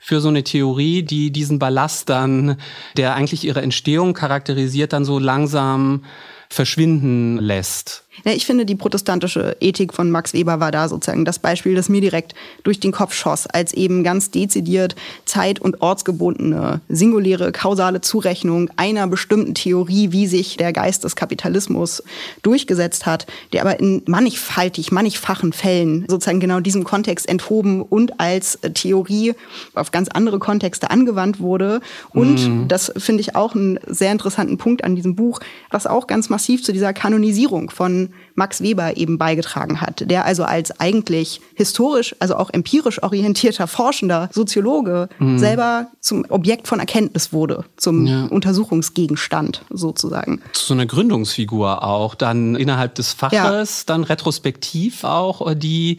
für 0.06 0.20
so 0.20 0.28
eine 0.28 0.44
Theorie, 0.44 1.02
die 1.02 1.32
diesen 1.32 1.58
Ballast 1.58 2.08
dann, 2.08 2.58
der 2.96 3.16
eigentlich 3.16 3.42
ihre 3.42 3.60
Entstehung 3.60 4.14
charakterisiert, 4.14 4.92
dann 4.92 5.04
so 5.04 5.18
langsam 5.18 6.04
verschwinden 6.48 7.38
lässt. 7.38 8.05
Ja, 8.24 8.32
ich 8.32 8.46
finde, 8.46 8.66
die 8.66 8.74
protestantische 8.74 9.56
Ethik 9.60 9.94
von 9.94 10.10
Max 10.10 10.32
Weber 10.32 10.60
war 10.60 10.72
da 10.72 10.88
sozusagen 10.88 11.24
das 11.24 11.38
Beispiel, 11.38 11.74
das 11.74 11.88
mir 11.88 12.00
direkt 12.00 12.34
durch 12.62 12.80
den 12.80 12.92
Kopf 12.92 13.14
schoss, 13.14 13.46
als 13.46 13.72
eben 13.74 14.04
ganz 14.04 14.30
dezidiert 14.30 14.96
zeit- 15.24 15.60
und 15.60 15.82
ortsgebundene, 15.82 16.80
singuläre, 16.88 17.52
kausale 17.52 18.00
Zurechnung 18.00 18.70
einer 18.76 19.06
bestimmten 19.06 19.54
Theorie, 19.54 20.12
wie 20.12 20.26
sich 20.26 20.56
der 20.56 20.72
Geist 20.72 21.04
des 21.04 21.16
Kapitalismus 21.16 22.02
durchgesetzt 22.42 23.06
hat, 23.06 23.26
der 23.52 23.62
aber 23.62 23.78
in 23.78 24.02
mannigfaltig, 24.06 24.92
mannigfachen 24.92 25.52
Fällen 25.52 26.04
sozusagen 26.08 26.40
genau 26.40 26.60
diesem 26.60 26.84
Kontext 26.84 27.28
enthoben 27.28 27.82
und 27.82 28.20
als 28.20 28.58
Theorie 28.74 29.34
auf 29.74 29.90
ganz 29.90 30.08
andere 30.08 30.38
Kontexte 30.38 30.90
angewandt 30.90 31.40
wurde. 31.40 31.80
Und 32.10 32.48
mhm. 32.48 32.68
das 32.68 32.92
finde 32.96 33.20
ich 33.20 33.36
auch 33.36 33.54
einen 33.54 33.78
sehr 33.86 34.12
interessanten 34.12 34.58
Punkt 34.58 34.84
an 34.84 34.96
diesem 34.96 35.14
Buch, 35.14 35.40
was 35.70 35.86
auch 35.86 36.06
ganz 36.06 36.28
massiv 36.28 36.62
zu 36.62 36.72
dieser 36.72 36.92
Kanonisierung 36.92 37.70
von 37.70 38.05
person 38.08 38.25
Max 38.36 38.60
Weber 38.60 38.96
eben 38.96 39.18
beigetragen 39.18 39.80
hat, 39.80 40.08
der 40.08 40.24
also 40.24 40.44
als 40.44 40.78
eigentlich 40.78 41.40
historisch, 41.54 42.14
also 42.18 42.36
auch 42.36 42.50
empirisch 42.50 43.02
orientierter 43.02 43.66
Forschender 43.66 44.28
Soziologe 44.32 45.08
mhm. 45.18 45.38
selber 45.38 45.88
zum 46.00 46.26
Objekt 46.28 46.68
von 46.68 46.78
Erkenntnis 46.78 47.32
wurde, 47.32 47.64
zum 47.76 48.06
ja. 48.06 48.26
Untersuchungsgegenstand 48.26 49.62
sozusagen. 49.70 50.42
Zu 50.52 50.66
so 50.66 50.74
einer 50.74 50.86
Gründungsfigur 50.86 51.82
auch, 51.82 52.14
dann 52.14 52.54
innerhalb 52.56 52.94
des 52.94 53.14
Faches, 53.14 53.80
ja. 53.80 53.84
dann 53.86 54.04
retrospektiv 54.04 55.04
auch, 55.04 55.54
die, 55.54 55.96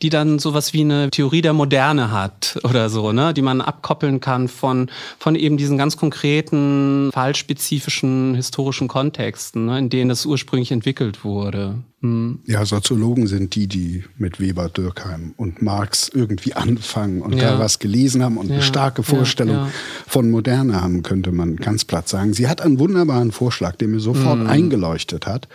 die 0.00 0.10
dann 0.10 0.38
sowas 0.38 0.72
wie 0.72 0.82
eine 0.82 1.10
Theorie 1.10 1.42
der 1.42 1.52
Moderne 1.52 2.12
hat 2.12 2.58
oder 2.62 2.88
so, 2.88 3.10
ne, 3.10 3.34
die 3.34 3.42
man 3.42 3.60
abkoppeln 3.60 4.20
kann 4.20 4.46
von, 4.46 4.90
von 5.18 5.34
eben 5.34 5.56
diesen 5.56 5.76
ganz 5.76 5.96
konkreten, 5.96 7.10
fallspezifischen 7.12 8.36
historischen 8.36 8.86
Kontexten, 8.86 9.66
ne, 9.66 9.78
in 9.80 9.90
denen 9.90 10.10
es 10.10 10.24
ursprünglich 10.24 10.70
entwickelt 10.70 11.24
wurde 11.24 11.79
wurde. 11.80 11.90
Hm. 12.02 12.38
Ja, 12.46 12.64
Soziologen 12.64 13.26
sind 13.26 13.54
die, 13.54 13.66
die 13.66 14.04
mit 14.16 14.40
Weber, 14.40 14.68
Dürkheim 14.68 15.34
und 15.36 15.60
Marx 15.60 16.10
irgendwie 16.12 16.54
anfangen 16.54 17.20
und 17.20 17.34
ja. 17.34 17.52
da 17.52 17.58
was 17.58 17.78
gelesen 17.78 18.22
haben 18.22 18.38
und 18.38 18.48
ja. 18.48 18.54
eine 18.54 18.62
starke 18.62 19.02
Vorstellung 19.02 19.56
ja. 19.56 19.70
von 20.06 20.30
Moderne 20.30 20.80
haben, 20.80 21.02
könnte 21.02 21.30
man 21.32 21.56
ganz 21.56 21.84
platt 21.84 22.08
sagen. 22.08 22.32
Sie 22.32 22.48
hat 22.48 22.62
einen 22.62 22.78
wunderbaren 22.78 23.32
Vorschlag, 23.32 23.76
der 23.76 23.88
mir 23.88 24.00
sofort 24.00 24.40
mhm. 24.40 24.46
eingeleuchtet 24.46 25.26
hat, 25.26 25.48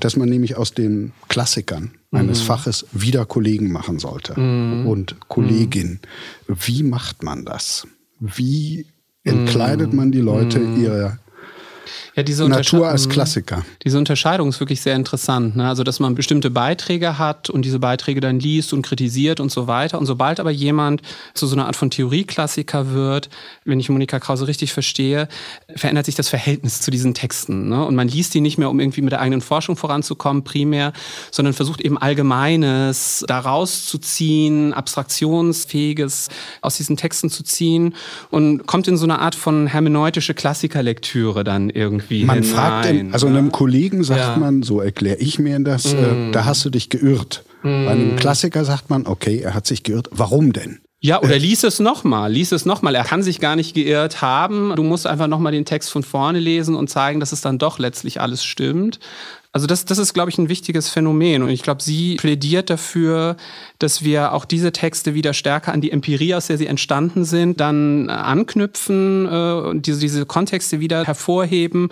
dass 0.00 0.16
man 0.16 0.28
nämlich 0.28 0.56
aus 0.56 0.72
den 0.72 1.12
Klassikern 1.28 1.92
eines 2.10 2.42
mhm. 2.42 2.46
Faches 2.46 2.86
wieder 2.92 3.26
Kollegen 3.26 3.70
machen 3.70 3.98
sollte 3.98 4.38
mhm. 4.38 4.86
und 4.86 5.16
Kollegin. 5.28 6.00
Wie 6.48 6.82
macht 6.82 7.22
man 7.22 7.44
das? 7.44 7.86
Wie 8.18 8.86
entkleidet 9.24 9.92
man 9.92 10.10
die 10.10 10.20
Leute 10.20 10.58
mhm. 10.58 10.82
ihrer 10.82 11.18
ja, 12.14 12.22
diese 12.22 12.46
Natur 12.46 12.88
als 12.88 13.08
Klassiker. 13.08 13.64
Diese 13.84 13.96
Unterscheidung 13.96 14.50
ist 14.50 14.60
wirklich 14.60 14.82
sehr 14.82 14.94
interessant. 14.96 15.56
Ne? 15.56 15.66
Also, 15.66 15.82
dass 15.82 15.98
man 15.98 16.14
bestimmte 16.14 16.50
Beiträge 16.50 17.18
hat 17.18 17.48
und 17.48 17.64
diese 17.64 17.78
Beiträge 17.78 18.20
dann 18.20 18.38
liest 18.38 18.74
und 18.74 18.82
kritisiert 18.82 19.40
und 19.40 19.50
so 19.50 19.66
weiter. 19.66 19.98
Und 19.98 20.04
sobald 20.04 20.38
aber 20.38 20.50
jemand 20.50 21.00
zu 21.32 21.46
so 21.46 21.56
einer 21.56 21.66
Art 21.66 21.76
von 21.76 21.88
Theorieklassiker 21.88 22.90
wird, 22.90 23.30
wenn 23.64 23.80
ich 23.80 23.88
Monika 23.88 24.20
Krause 24.20 24.46
richtig 24.46 24.74
verstehe, 24.74 25.26
verändert 25.74 26.04
sich 26.04 26.14
das 26.14 26.28
Verhältnis 26.28 26.82
zu 26.82 26.90
diesen 26.90 27.14
Texten. 27.14 27.70
Ne? 27.70 27.82
Und 27.82 27.94
man 27.94 28.08
liest 28.08 28.34
die 28.34 28.42
nicht 28.42 28.58
mehr, 28.58 28.68
um 28.68 28.78
irgendwie 28.78 29.00
mit 29.00 29.12
der 29.12 29.20
eigenen 29.20 29.40
Forschung 29.40 29.78
voranzukommen, 29.78 30.44
primär, 30.44 30.92
sondern 31.30 31.54
versucht 31.54 31.80
eben 31.80 31.96
Allgemeines 31.96 33.24
daraus 33.26 33.86
zu 33.86 33.96
ziehen, 33.96 34.74
Abstraktionsfähiges 34.74 36.28
aus 36.60 36.76
diesen 36.76 36.98
Texten 36.98 37.30
zu 37.30 37.42
ziehen 37.42 37.94
und 38.30 38.66
kommt 38.66 38.86
in 38.86 38.98
so 38.98 39.04
eine 39.04 39.20
Art 39.20 39.34
von 39.34 39.66
hermeneutische 39.66 40.34
Klassikerlektüre 40.34 41.42
dann 41.42 41.70
irgendwie 41.70 42.01
Man 42.10 42.42
hinein. 42.42 42.42
fragt, 42.44 42.88
den, 42.88 43.12
also 43.12 43.28
ne? 43.28 43.38
einem 43.38 43.52
Kollegen 43.52 44.04
sagt 44.04 44.20
Ja. 44.20 44.36
man, 44.36 44.62
so 44.62 44.80
erkläre 44.80 45.16
ich 45.18 45.38
mir 45.38 45.58
das, 45.60 45.92
äh, 45.92 46.30
da 46.32 46.44
hast 46.44 46.64
du 46.64 46.70
dich 46.70 46.88
geirrt. 46.88 47.44
Bei 47.62 47.88
einem 47.90 48.16
Klassiker 48.16 48.64
sagt 48.64 48.90
man, 48.90 49.06
okay, 49.06 49.38
er 49.38 49.54
hat 49.54 49.66
sich 49.68 49.84
geirrt. 49.84 50.08
Warum 50.10 50.52
denn? 50.52 50.80
Ja, 51.00 51.20
oder 51.22 51.38
lies 51.38 51.62
es 51.64 51.78
nochmal, 51.80 52.32
lies 52.32 52.50
es 52.52 52.64
nochmal. 52.64 52.94
Er 52.96 53.04
kann 53.04 53.22
sich 53.22 53.38
gar 53.40 53.54
nicht 53.56 53.74
geirrt 53.74 54.20
haben. 54.22 54.72
Du 54.76 54.82
musst 54.82 55.06
einfach 55.06 55.26
nochmal 55.28 55.52
den 55.52 55.64
Text 55.64 55.90
von 55.90 56.02
vorne 56.02 56.38
lesen 56.40 56.74
und 56.74 56.88
zeigen, 56.90 57.20
dass 57.20 57.30
es 57.32 57.40
dann 57.40 57.58
doch 57.58 57.78
letztlich 57.78 58.20
alles 58.20 58.44
stimmt. 58.44 58.98
Also 59.54 59.66
das, 59.66 59.84
das 59.84 59.98
ist, 59.98 60.14
glaube 60.14 60.30
ich, 60.30 60.38
ein 60.38 60.48
wichtiges 60.48 60.88
Phänomen. 60.88 61.42
Und 61.42 61.50
ich 61.50 61.62
glaube, 61.62 61.82
sie 61.82 62.16
plädiert 62.16 62.70
dafür, 62.70 63.36
dass 63.78 64.02
wir 64.02 64.32
auch 64.32 64.46
diese 64.46 64.72
Texte 64.72 65.12
wieder 65.12 65.34
stärker 65.34 65.72
an 65.72 65.82
die 65.82 65.90
Empirie, 65.90 66.34
aus 66.34 66.46
der 66.46 66.56
sie 66.56 66.66
entstanden 66.66 67.26
sind, 67.26 67.60
dann 67.60 68.08
äh, 68.08 68.12
anknüpfen 68.12 69.26
äh, 69.26 69.52
und 69.68 69.86
diese, 69.86 70.00
diese 70.00 70.24
Kontexte 70.24 70.80
wieder 70.80 71.04
hervorheben 71.04 71.90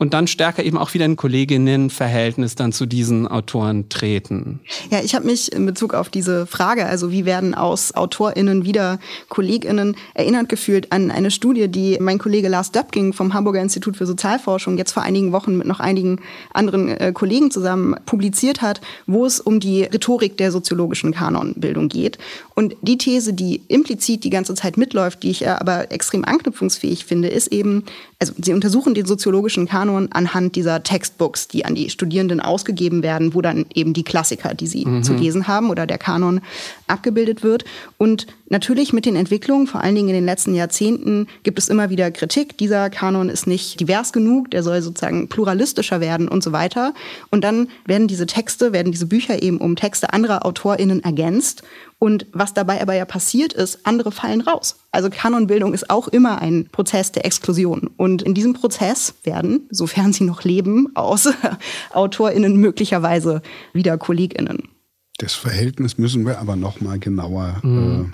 und 0.00 0.14
dann 0.14 0.26
stärker 0.26 0.64
eben 0.64 0.78
auch 0.78 0.94
wieder 0.94 1.04
ein 1.04 1.16
Kolleginnenverhältnis 1.16 2.54
dann 2.54 2.72
zu 2.72 2.86
diesen 2.86 3.28
Autoren 3.28 3.90
treten. 3.90 4.60
Ja, 4.90 5.00
ich 5.04 5.14
habe 5.14 5.26
mich 5.26 5.52
in 5.52 5.66
Bezug 5.66 5.92
auf 5.92 6.08
diese 6.08 6.46
Frage, 6.46 6.86
also 6.86 7.12
wie 7.12 7.26
werden 7.26 7.54
aus 7.54 7.94
AutorInnen 7.94 8.64
wieder 8.64 8.98
KollegInnen, 9.28 9.94
erinnert 10.14 10.48
gefühlt 10.48 10.90
an 10.90 11.10
eine 11.10 11.30
Studie, 11.30 11.68
die 11.68 11.98
mein 12.00 12.18
Kollege 12.18 12.48
Lars 12.48 12.72
Döpking 12.72 13.12
vom 13.12 13.34
Hamburger 13.34 13.60
Institut 13.60 13.98
für 13.98 14.06
Sozialforschung 14.06 14.78
jetzt 14.78 14.92
vor 14.92 15.02
einigen 15.02 15.32
Wochen 15.32 15.58
mit 15.58 15.66
noch 15.66 15.80
einigen 15.80 16.20
anderen 16.54 16.88
äh, 16.88 17.12
Kollegen 17.12 17.50
zusammen 17.50 17.94
publiziert 18.06 18.62
hat, 18.62 18.80
wo 19.06 19.26
es 19.26 19.38
um 19.38 19.60
die 19.60 19.82
Rhetorik 19.82 20.38
der 20.38 20.50
soziologischen 20.50 21.12
Kanonbildung 21.12 21.90
geht. 21.90 22.16
Und 22.54 22.74
die 22.80 22.96
These, 22.96 23.34
die 23.34 23.60
implizit 23.68 24.24
die 24.24 24.30
ganze 24.30 24.54
Zeit 24.54 24.78
mitläuft, 24.78 25.22
die 25.22 25.30
ich 25.30 25.40
ja 25.40 25.60
aber 25.60 25.92
extrem 25.92 26.24
anknüpfungsfähig 26.24 27.04
finde, 27.04 27.28
ist 27.28 27.48
eben, 27.48 27.84
also 28.20 28.34
sie 28.36 28.52
untersuchen 28.52 28.92
den 28.92 29.06
soziologischen 29.06 29.66
Kanon 29.66 30.08
anhand 30.12 30.54
dieser 30.54 30.82
Textbooks, 30.82 31.48
die 31.48 31.64
an 31.64 31.74
die 31.74 31.88
Studierenden 31.88 32.40
ausgegeben 32.40 33.02
werden, 33.02 33.34
wo 33.34 33.40
dann 33.40 33.64
eben 33.74 33.94
die 33.94 34.04
Klassiker, 34.04 34.52
die 34.52 34.66
sie 34.66 34.86
zu 35.02 35.14
lesen 35.14 35.48
haben 35.48 35.70
oder 35.70 35.86
der 35.86 35.96
Kanon 35.96 36.42
abgebildet 36.86 37.42
wird. 37.42 37.64
Und 37.96 38.26
natürlich 38.50 38.92
mit 38.92 39.06
den 39.06 39.16
Entwicklungen, 39.16 39.66
vor 39.66 39.80
allen 39.80 39.94
Dingen 39.94 40.10
in 40.10 40.14
den 40.14 40.26
letzten 40.26 40.54
Jahrzehnten, 40.54 41.28
gibt 41.44 41.58
es 41.58 41.70
immer 41.70 41.88
wieder 41.88 42.10
Kritik. 42.10 42.58
Dieser 42.58 42.90
Kanon 42.90 43.30
ist 43.30 43.46
nicht 43.46 43.80
divers 43.80 44.12
genug, 44.12 44.50
der 44.50 44.62
soll 44.62 44.82
sozusagen 44.82 45.28
pluralistischer 45.28 46.00
werden 46.00 46.28
und 46.28 46.42
so 46.42 46.52
weiter. 46.52 46.92
Und 47.30 47.42
dann 47.42 47.68
werden 47.86 48.06
diese 48.06 48.26
Texte, 48.26 48.74
werden 48.74 48.92
diese 48.92 49.06
Bücher 49.06 49.42
eben 49.42 49.56
um 49.56 49.76
Texte 49.76 50.12
anderer 50.12 50.44
AutorInnen 50.44 51.02
ergänzt. 51.02 51.62
Und 52.00 52.26
was 52.32 52.54
dabei 52.54 52.80
aber 52.80 52.94
ja 52.94 53.04
passiert 53.04 53.52
ist, 53.52 53.86
andere 53.86 54.10
fallen 54.10 54.40
raus. 54.40 54.76
Also 54.90 55.10
Kanonbildung 55.10 55.74
ist 55.74 55.90
auch 55.90 56.08
immer 56.08 56.40
ein 56.40 56.66
Prozess 56.72 57.12
der 57.12 57.26
Exklusion. 57.26 57.90
Und 57.98 58.22
in 58.22 58.32
diesem 58.32 58.54
Prozess 58.54 59.14
werden, 59.22 59.68
sofern 59.70 60.14
sie 60.14 60.24
noch 60.24 60.42
leben, 60.42 60.96
aus 60.96 61.28
AutorInnen 61.92 62.56
möglicherweise 62.56 63.42
wieder 63.74 63.98
KollegInnen. 63.98 64.70
Das 65.18 65.34
Verhältnis 65.34 65.98
müssen 65.98 66.24
wir 66.24 66.38
aber 66.38 66.56
noch 66.56 66.80
mal 66.80 66.98
genauer 66.98 67.60
äh, 67.62 68.10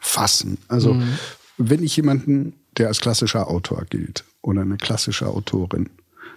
fassen. 0.00 0.56
Also 0.68 0.96
wenn 1.58 1.82
ich 1.82 1.94
jemanden, 1.94 2.54
der 2.78 2.88
als 2.88 3.00
klassischer 3.00 3.50
Autor 3.50 3.84
gilt 3.90 4.24
oder 4.40 4.62
eine 4.62 4.78
klassische 4.78 5.26
Autorin 5.26 5.90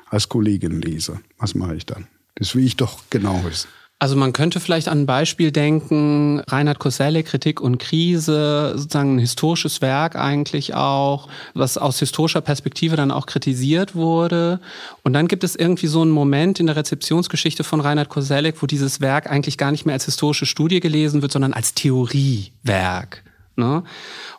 als 0.09 0.27
Kollegin 0.27 0.81
lese, 0.81 1.21
was 1.37 1.55
mache 1.55 1.75
ich 1.75 1.85
dann? 1.85 2.07
Das 2.35 2.55
will 2.55 2.65
ich 2.65 2.75
doch 2.75 3.03
genau 3.09 3.41
wissen. 3.45 3.69
Also 4.01 4.15
man 4.15 4.31
könnte 4.31 4.61
vielleicht 4.61 4.87
an 4.87 5.01
ein 5.01 5.05
Beispiel 5.05 5.51
denken, 5.51 6.39
Reinhard 6.47 6.79
Koselleck, 6.79 7.25
Kritik 7.25 7.59
und 7.59 7.79
Krise, 7.79 8.71
sozusagen 8.77 9.15
ein 9.15 9.19
historisches 9.19 9.81
Werk 9.81 10.15
eigentlich 10.15 10.73
auch, 10.73 11.27
was 11.53 11.77
aus 11.77 11.99
historischer 11.99 12.39
Perspektive 12.39 12.95
dann 12.95 13.11
auch 13.11 13.25
kritisiert 13.25 13.95
wurde. 13.95 14.61
Und 15.03 15.11
dann 15.11 15.27
gibt 15.27 15.43
es 15.43 15.57
irgendwie 15.57 15.87
so 15.87 16.01
einen 16.01 16.11
Moment 16.11 16.61
in 16.61 16.67
der 16.67 16.77
Rezeptionsgeschichte 16.77 17.65
von 17.65 17.81
Reinhard 17.81 18.07
Koselleck, 18.07 18.61
wo 18.61 18.67
dieses 18.67 19.01
Werk 19.01 19.29
eigentlich 19.29 19.57
gar 19.57 19.71
nicht 19.71 19.85
mehr 19.85 19.95
als 19.95 20.05
historische 20.05 20.45
Studie 20.45 20.79
gelesen 20.79 21.21
wird, 21.21 21.33
sondern 21.33 21.51
als 21.51 21.73
Theoriewerk. 21.73 23.23
Ne? 23.59 23.83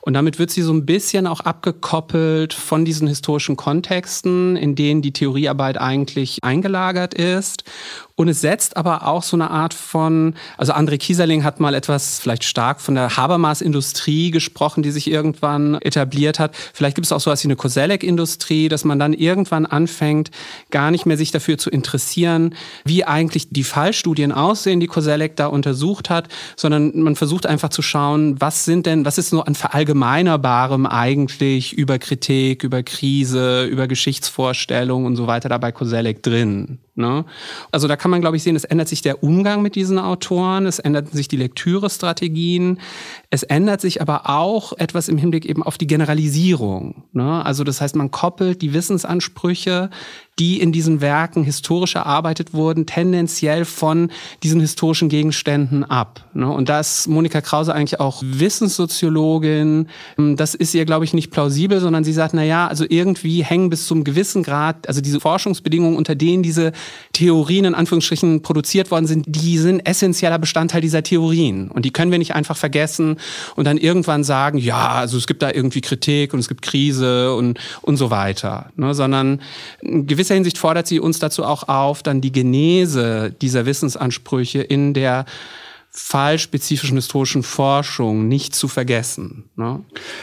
Und 0.01 0.15
damit 0.15 0.39
wird 0.39 0.51
sie 0.51 0.63
so 0.63 0.73
ein 0.73 0.87
bisschen 0.87 1.27
auch 1.27 1.41
abgekoppelt 1.41 2.55
von 2.55 2.87
diesen 2.87 3.07
historischen 3.07 3.55
Kontexten, 3.57 4.57
in 4.57 4.75
denen 4.75 5.03
die 5.03 5.13
Theoriearbeit 5.13 5.79
eigentlich 5.79 6.39
eingelagert 6.43 7.13
ist. 7.13 7.65
Und 8.21 8.29
es 8.29 8.43
setzt 8.43 8.77
aber 8.77 9.07
auch 9.07 9.23
so 9.23 9.35
eine 9.35 9.51
Art 9.51 9.73
von, 9.73 10.35
also 10.59 10.75
André 10.75 10.99
Kieserling 10.99 11.43
hat 11.43 11.59
mal 11.59 11.73
etwas 11.73 12.21
vielleicht 12.21 12.45
stark 12.45 12.83
von 12.83 12.95
der 12.95 13.17
Habermas-Industrie 13.17 14.31
gesprochen, 14.31 14.83
die 14.83 14.91
sich 14.91 15.11
irgendwann 15.11 15.77
etabliert 15.77 16.39
hat. 16.39 16.55
Vielleicht 16.75 16.97
gibt 16.97 17.07
es 17.07 17.13
auch 17.13 17.21
sowas 17.21 17.43
wie 17.43 17.47
eine 17.47 17.57
Koselleck-Industrie, 17.57 18.69
dass 18.69 18.85
man 18.85 18.99
dann 18.99 19.15
irgendwann 19.15 19.65
anfängt, 19.65 20.31
gar 20.71 20.91
nicht 20.91 21.07
mehr 21.07 21.17
sich 21.17 21.31
dafür 21.31 21.57
zu 21.57 21.71
interessieren, 21.71 22.55
wie 22.85 23.07
eigentlich 23.07 23.49
die 23.49 23.65
Fallstudien 23.65 24.33
aussehen, 24.33 24.81
die 24.81 24.87
Koselleck 24.87 25.37
da 25.37 25.47
untersucht 25.47 26.11
hat, 26.11 26.29
sondern 26.57 27.01
man 27.01 27.17
versucht 27.17 27.47
einfach 27.47 27.71
zu 27.71 27.81
schauen, 27.81 28.39
was 28.39 28.67
sind 28.67 28.85
denn, 28.85 29.07
was 29.07 29.17
ist 29.17 29.33
nur 29.33 29.49
an 29.49 29.55
Verallgemeinerbarem 29.55 30.85
eigentlich 30.85 31.73
über 31.73 31.99
Kritik, 31.99 32.65
über 32.65 32.83
Krise, 32.83 33.65
über 33.65 33.89
Geschichtsvorstellungen 33.89 35.07
und 35.07 35.17
so 35.17 35.27
weiter 35.27 35.49
da 35.49 35.57
bei 35.57 35.73
Koselleck 35.73 36.23
drin. 36.23 36.81
Ne? 37.01 37.25
Also 37.73 37.89
da 37.89 37.97
kann 37.97 38.11
man, 38.11 38.21
glaube 38.21 38.37
ich, 38.37 38.43
sehen, 38.43 38.57
es 38.57 38.65
ändert 38.65 38.89
sich 38.89 39.03
der 39.03 39.23
Umgang 39.23 39.63
mit 39.63 39.75
diesen 39.75 39.99
Autoren, 39.99 40.67
es 40.67 40.79
ändern 40.79 41.07
sich 41.07 41.29
die 41.29 41.37
Lektürestrategien, 41.37 42.79
es 43.31 43.43
ändert 43.43 43.81
sich 43.81 44.01
aber 44.01 44.29
auch 44.29 44.73
etwas 44.79 45.09
im 45.09 45.19
Hinblick 45.19 45.47
eben 45.47 45.63
auf 45.63 45.79
die 45.79 45.87
Generalisierung. 45.87 47.05
Ne? 47.13 47.45
Also 47.45 47.65
das 47.65 47.81
heißt, 47.81 47.97
man 47.97 48.11
koppelt 48.11 48.63
die 48.63 48.73
Wissensansprüche, 48.73 49.91
die 50.41 50.59
in 50.59 50.73
diesen 50.73 51.03
Werken 51.03 51.45
historisch 51.45 51.95
erarbeitet 51.97 52.55
wurden, 52.55 52.87
tendenziell 52.87 53.67
von 53.67 54.11
diesen 54.43 54.59
historischen 54.59 55.11
Gegenständen 55.11 55.85
ab. 55.85 56.25
Ne? 56.33 56.51
Und 56.51 56.71
da 56.71 56.81
ist 56.81 57.09
Monika 57.09 57.43
Krause 57.43 57.75
eigentlich 57.75 58.01
auch 58.01 58.23
Wissenssoziologin. 58.25 59.89
Das 60.17 60.55
ist 60.55 60.75
ihr, 60.75 60.87
glaube 60.87 61.05
ich, 61.05 61.13
nicht 61.13 61.31
plausibel, 61.31 61.79
sondern 61.79 62.05
sie 62.05 62.15
sagt, 62.15 62.33
na 62.33 62.43
ja, 62.43 62.67
also 62.67 62.87
irgendwie 62.89 63.45
hängen 63.45 63.69
bis 63.69 63.87
zum 63.87 64.03
gewissen 64.03 64.43
Grad, 64.43 64.89
also 64.89 65.03
diese 65.03 65.21
Forschungsbedingungen, 65.21 65.99
unter 65.99 66.15
denen 66.15 66.43
diese 66.43 66.73
Theorien 67.13 67.67
in 67.67 67.75
Anführungsstrichen 67.75 68.41
produziert 68.41 68.91
worden 68.91 69.07
sind, 69.07 69.27
die 69.29 69.59
sind 69.59 69.87
essentieller 69.87 70.39
Bestandteil 70.39 70.81
dieser 70.81 71.03
Theorien. 71.03 71.71
Und 71.71 71.85
die 71.85 71.91
können 71.91 72.11
wir 72.11 72.19
nicht 72.19 72.35
einfach 72.35 72.57
vergessen 72.57 73.19
und 73.57 73.67
dann 73.67 73.77
irgendwann 73.77 74.25
sagen, 74.25 74.57
ja, 74.57 74.89
also 74.89 75.19
es 75.19 75.27
gibt 75.27 75.43
da 75.43 75.51
irgendwie 75.51 75.83
Kritik 75.83 76.33
und 76.33 76.41
es 76.41 76.49
gibt 76.49 76.63
Krise 76.63 77.35
und, 77.35 77.59
und 77.83 77.99
so 77.99 78.11
weiter. 78.11 78.71
Ne? 78.77 78.95
Sondern 78.95 79.43
in 79.83 80.07
gewisser 80.31 80.35
Hinsicht 80.35 80.59
fordert 80.59 80.87
sie 80.87 81.01
uns 81.01 81.19
dazu 81.19 81.45
auch 81.45 81.69
auf, 81.69 82.03
dann 82.03 82.21
die 82.21 82.33
Genese 82.33 83.35
dieser 83.41 83.67
Wissensansprüche 83.67 84.61
in 84.61 84.95
der 84.95 85.25
fallspezifischen 85.93 86.97
historischen 86.97 87.43
Forschung 87.43 88.29
nicht 88.29 88.55
zu 88.55 88.69
vergessen. 88.69 89.51
Ne? 89.57 89.81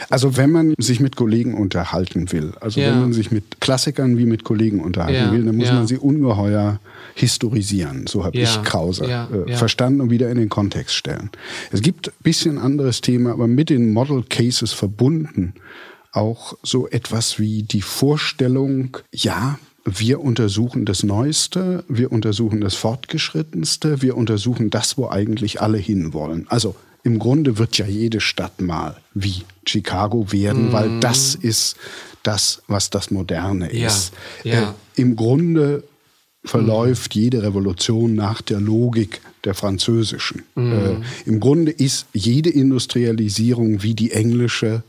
Also 0.08 0.38
wenn 0.38 0.50
man 0.50 0.74
sich 0.78 0.98
mit 0.98 1.14
Kollegen 1.16 1.52
unterhalten 1.52 2.32
will, 2.32 2.54
also 2.58 2.80
Ja. 2.80 2.86
wenn 2.90 3.00
man 3.02 3.12
sich 3.12 3.30
mit 3.30 3.60
Klassikern 3.60 4.16
wie 4.16 4.24
mit 4.24 4.44
Kollegen 4.44 4.80
unterhalten 4.80 5.26
Ja, 5.26 5.32
will, 5.32 5.44
dann 5.44 5.56
muss 5.56 5.68
ja. 5.68 5.74
man 5.74 5.86
sie 5.86 5.98
ungeheuer 5.98 6.80
historisieren. 7.14 8.06
So 8.06 8.24
habe 8.24 8.38
ich 8.38 8.62
Krause 8.62 9.04
äh, 9.04 9.56
verstanden 9.56 10.00
und 10.00 10.08
wieder 10.10 10.30
in 10.30 10.38
den 10.38 10.48
Kontext 10.48 10.94
stellen. 10.94 11.28
Es 11.70 11.82
gibt 11.82 12.08
ein 12.08 12.22
bisschen 12.22 12.56
anderes 12.56 13.02
Thema, 13.02 13.32
aber 13.32 13.46
mit 13.46 13.68
den 13.68 13.92
Model 13.92 14.24
Cases 14.26 14.72
verbunden 14.72 15.52
auch 16.12 16.56
so 16.62 16.88
etwas 16.88 17.38
wie 17.38 17.62
die 17.62 17.82
Vorstellung, 17.82 18.96
ja, 19.12 19.58
wir 19.96 20.20
untersuchen 20.20 20.84
das 20.84 21.02
Neueste, 21.02 21.84
wir 21.88 22.12
untersuchen 22.12 22.60
das 22.60 22.74
Fortgeschrittenste, 22.74 24.02
wir 24.02 24.16
untersuchen 24.16 24.70
das, 24.70 24.98
wo 24.98 25.08
eigentlich 25.08 25.60
alle 25.60 25.78
hinwollen. 25.78 26.46
Also 26.48 26.74
im 27.04 27.18
Grunde 27.18 27.58
wird 27.58 27.78
ja 27.78 27.86
jede 27.86 28.20
Stadt 28.20 28.60
mal 28.60 28.96
wie 29.14 29.42
Chicago 29.66 30.32
werden, 30.32 30.72
weil 30.72 31.00
das 31.00 31.34
ist 31.34 31.76
das, 32.22 32.62
was 32.66 32.90
das 32.90 33.10
Moderne 33.10 33.74
Ja, 33.74 33.86
ist. 33.86 34.12
ja. 34.44 34.70
Äh, 34.96 35.00
Im 35.00 35.16
Grunde 35.16 35.84
verläuft 36.44 37.14
jede 37.14 37.42
Revolution 37.42 38.14
nach 38.14 38.42
der 38.42 38.60
Logik 38.60 39.20
der 39.44 39.54
französischen. 39.54 40.42
Äh, 40.56 40.96
Im 41.24 41.40
Grunde 41.40 41.70
ist 41.70 42.06
jede 42.12 42.50
Industrialisierung 42.50 43.82
wie 43.82 43.94
die 43.94 44.10
englische 44.12 44.82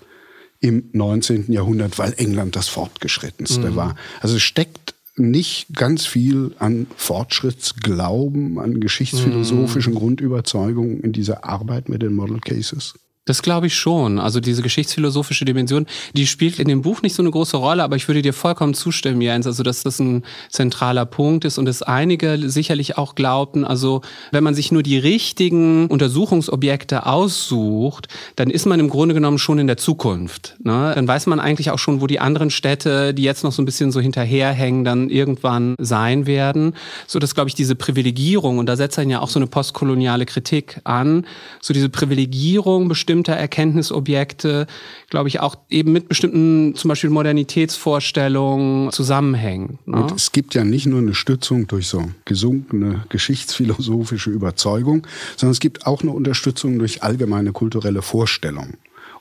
im 0.60 0.90
19. 0.94 1.52
Jahrhundert, 1.52 1.98
weil 1.98 2.14
England 2.18 2.56
das 2.56 2.68
fortgeschrittenste 2.68 3.76
war. 3.76 3.96
Also 4.22 4.36
es 4.36 4.42
steckt 4.42 4.94
nicht 5.16 5.74
ganz 5.76 6.06
viel 6.06 6.56
an 6.60 6.88
Fortschrittsglauben, 6.96 8.58
an 8.58 8.80
geschichtsphilosophischen 8.80 9.96
Grundüberzeugungen 9.96 11.02
in 11.02 11.12
dieser 11.12 11.44
Arbeit 11.44 11.90
mit 11.90 12.02
den 12.02 12.14
Model 12.14 12.40
Cases. 12.40 12.94
Das 13.26 13.44
glaube 13.44 13.68
ich 13.68 13.76
schon. 13.76 14.18
Also 14.18 14.40
diese 14.40 14.64
geschichtsphilosophische 14.64 15.46
Dimension, 15.46 15.86
die 16.16 16.26
spielt 16.26 16.58
in 16.58 16.68
dem 16.68 16.82
Buch 16.82 17.04
nicht 17.04 17.14
so 17.14 17.22
eine 17.22 17.30
große 17.30 17.58
Rolle, 17.58 17.84
aber 17.84 17.96
ich 17.96 18.08
würde 18.08 18.24
dir 18.24 18.34
vollkommen 18.34 18.74
zustimmen, 18.74 19.22
Jens, 19.22 19.46
also 19.46 19.62
dass 19.62 19.84
das 19.84 20.00
ein 20.00 20.24
zentraler 20.50 21.06
Punkt 21.06 21.46
ist 21.46 21.60
und 21.60 21.66
dass 21.66 21.84
einige 21.84 22.50
sicherlich 22.50 22.98
auch 22.98 23.14
glaubten, 23.14 23.66
also 23.66 24.02
wenn 24.32 24.44
man 24.44 24.56
sich 24.56 24.72
nur 24.72 24.82
die 24.82 24.98
richtigen 24.98 25.86
Untersuchungsobjekte 25.88 27.06
aussucht, 27.06 28.08
dann 28.36 28.50
ist 28.50 28.66
man 28.66 28.80
im 28.80 28.90
Grunde 28.90 29.14
genommen 29.14 29.38
schon 29.38 29.60
in 29.60 29.68
der 29.68 29.78
Zukunft. 29.78 30.56
Ne? 30.64 30.94
Dann 30.96 31.08
weiß 31.08 31.28
man 31.28 31.40
eigentlich 31.40 31.70
auch 31.70 31.78
schon, 31.78 32.02
wo 32.02 32.08
die 32.08 32.20
anderen 32.20 32.50
Städte, 32.50 33.14
die 33.14 33.24
jetzt 33.24 33.44
noch 33.44 33.52
so 33.52 33.62
ein 33.62 33.66
bisschen 33.66 33.92
so 33.92 34.00
hinterherhängen, 34.00 34.84
dann 34.84 35.12
irgendwann 35.12 35.76
sein 35.78 36.26
werden. 36.26 36.74
So 37.06 37.20
dass, 37.20 37.36
glaube 37.36 37.50
ich, 37.50 37.54
diese 37.54 37.76
Privilegierung, 37.76 38.58
und 38.58 38.66
da 38.66 38.76
setzt 38.76 38.98
dann 38.98 39.12
ja 39.12 39.20
auch 39.20 39.30
so 39.30 39.38
eine 39.38 39.46
postkoloniale 39.46 40.26
Kritik 40.26 40.82
an, 40.84 41.28
so 41.62 41.76
diese 41.76 41.90
Privilegierung 41.90 42.88
bestimmt 42.88 43.09
bestimmter 43.10 43.34
Erkenntnisobjekte, 43.34 44.68
glaube 45.10 45.30
ich, 45.30 45.40
auch 45.40 45.56
eben 45.72 45.94
mit 45.94 46.10
bestimmten 46.10 46.76
zum 46.76 46.90
Beispiel 46.90 47.10
Modernitätsvorstellungen 47.10 48.92
zusammenhängt. 48.92 49.88
Ne? 49.88 50.04
Und 50.04 50.12
es 50.12 50.32
gibt 50.32 50.54
ja 50.54 50.64
nicht 50.64 50.86
nur 50.86 51.00
eine 51.00 51.16
Stützung 51.16 51.66
durch 51.66 51.88
so 51.88 52.04
gesunkene 52.26 53.06
geschichtsphilosophische 53.10 54.30
Überzeugung, 54.30 55.08
sondern 55.38 55.54
es 55.54 55.60
gibt 55.60 55.88
auch 55.88 56.04
eine 56.04 56.12
Unterstützung 56.12 56.78
durch 56.78 57.02
allgemeine 57.02 57.52
kulturelle 57.52 58.04
Vorstellungen 58.04 58.78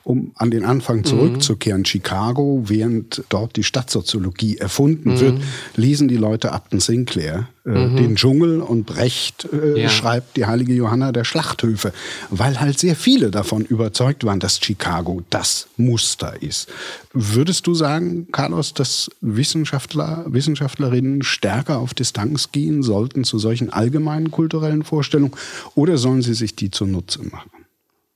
um 0.09 0.31
an 0.33 0.49
den 0.49 0.65
Anfang 0.65 1.03
zurückzukehren, 1.03 1.81
mhm. 1.81 1.85
Chicago, 1.85 2.63
während 2.65 3.23
dort 3.29 3.55
die 3.55 3.63
Stadtsoziologie 3.63 4.57
erfunden 4.57 5.11
mhm. 5.11 5.19
wird, 5.19 5.41
lesen 5.75 6.07
die 6.07 6.17
Leute 6.17 6.51
Upton 6.51 6.79
Sinclair, 6.79 7.47
äh, 7.63 7.69
mhm. 7.69 7.95
den 7.95 8.15
Dschungel 8.15 8.61
und 8.61 8.87
Brecht 8.87 9.47
äh, 9.53 9.83
ja. 9.83 9.87
schreibt 9.87 10.35
die 10.35 10.47
heilige 10.47 10.73
Johanna 10.73 11.11
der 11.11 11.25
Schlachthöfe, 11.25 11.93
weil 12.31 12.59
halt 12.59 12.79
sehr 12.79 12.95
viele 12.95 13.29
davon 13.29 13.63
überzeugt 13.65 14.23
waren, 14.23 14.39
dass 14.39 14.59
Chicago 14.59 15.21
das 15.29 15.67
Muster 15.77 16.41
ist. 16.41 16.69
Würdest 17.13 17.67
du 17.67 17.75
sagen, 17.75 18.29
Carlos, 18.31 18.73
dass 18.73 19.11
Wissenschaftler, 19.21 20.25
Wissenschaftlerinnen 20.27 21.21
stärker 21.21 21.77
auf 21.77 21.93
Distanz 21.93 22.51
gehen 22.51 22.81
sollten 22.81 23.25
zu 23.25 23.37
solchen 23.37 23.71
allgemeinen 23.71 24.31
kulturellen 24.31 24.81
Vorstellungen 24.81 25.35
oder 25.75 25.99
sollen 25.99 26.23
sie 26.23 26.33
sich 26.33 26.55
die 26.55 26.71
zunutze 26.71 27.21
machen? 27.21 27.58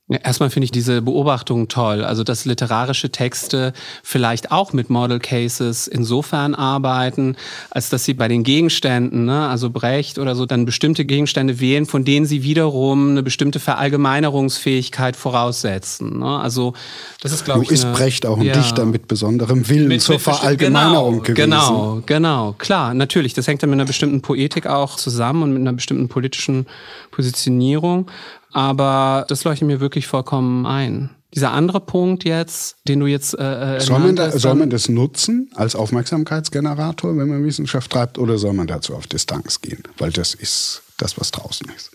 Erstmal 0.06 0.50
finde 0.50 0.66
ich 0.66 0.70
diese 0.70 1.00
Beobachtung 1.00 1.68
toll. 1.68 2.04
Also, 2.04 2.24
dass 2.24 2.44
literarische 2.44 3.08
Texte 3.08 3.72
vielleicht 4.02 4.52
auch 4.52 4.74
mit 4.74 4.90
Model 4.90 5.18
Cases 5.18 5.86
insofern 5.86 6.54
arbeiten, 6.54 7.36
als 7.70 7.88
dass 7.88 8.04
sie 8.04 8.12
bei 8.12 8.28
den 8.28 8.44
Gegenständen, 8.44 9.24
ne, 9.24 9.48
also 9.48 9.70
Brecht 9.70 10.18
oder 10.18 10.34
so, 10.36 10.44
dann 10.44 10.66
bestimmte 10.66 11.06
Gegenstände 11.06 11.58
wählen, 11.58 11.86
von 11.86 12.04
denen 12.04 12.26
sie 12.26 12.42
wiederum 12.42 13.12
eine 13.12 13.22
bestimmte 13.22 13.60
Verallgemeinerungsfähigkeit 13.60 15.16
voraussetzen. 15.16 16.18
Ne? 16.18 16.38
Also, 16.38 16.74
das 17.22 17.32
ist, 17.32 17.46
glaube 17.46 17.64
ich. 17.64 17.70
Ist 17.70 17.86
eine, 17.86 17.94
Brecht 17.94 18.26
auch 18.26 18.36
ein 18.36 18.44
ja, 18.44 18.52
Dichter 18.52 18.84
mit 18.84 19.08
besonderem 19.08 19.66
Willen 19.70 19.88
mit, 19.88 20.02
zur 20.02 20.16
mit 20.16 20.22
Verallgemeinerung 20.22 21.22
genau, 21.22 21.22
gewesen? 21.22 21.50
Genau, 21.50 22.02
genau. 22.04 22.54
Klar, 22.58 22.92
natürlich. 22.92 23.32
Das 23.32 23.46
hängt 23.46 23.62
dann 23.62 23.70
mit 23.70 23.78
einer 23.78 23.86
bestimmten 23.86 24.20
Poetik 24.20 24.66
auch 24.66 24.96
zusammen 24.96 25.44
und 25.44 25.52
mit 25.54 25.60
einer 25.62 25.72
bestimmten 25.72 26.08
politischen 26.08 26.66
Positionierung. 27.10 28.10
Aber 28.54 29.26
das 29.28 29.42
leuchtet 29.44 29.66
mir 29.66 29.80
wirklich 29.80 30.06
vollkommen 30.06 30.64
ein. 30.64 31.10
Dieser 31.34 31.50
andere 31.50 31.80
Punkt 31.80 32.22
jetzt, 32.22 32.76
den 32.86 33.00
du 33.00 33.06
jetzt 33.06 33.36
äh, 33.36 33.76
äh 33.76 33.80
soll, 33.80 33.98
man 33.98 34.14
da, 34.14 34.30
soll 34.30 34.54
man 34.54 34.70
das 34.70 34.88
nutzen 34.88 35.50
als 35.56 35.74
Aufmerksamkeitsgenerator, 35.74 37.16
wenn 37.16 37.28
man 37.28 37.44
Wissenschaft 37.44 37.90
treibt, 37.90 38.16
oder 38.16 38.38
soll 38.38 38.52
man 38.52 38.68
dazu 38.68 38.94
auf 38.94 39.08
Distanz 39.08 39.60
gehen? 39.60 39.82
Weil 39.98 40.12
das 40.12 40.34
ist 40.34 40.82
das, 40.98 41.18
was 41.18 41.32
draußen 41.32 41.66
ist. 41.76 41.90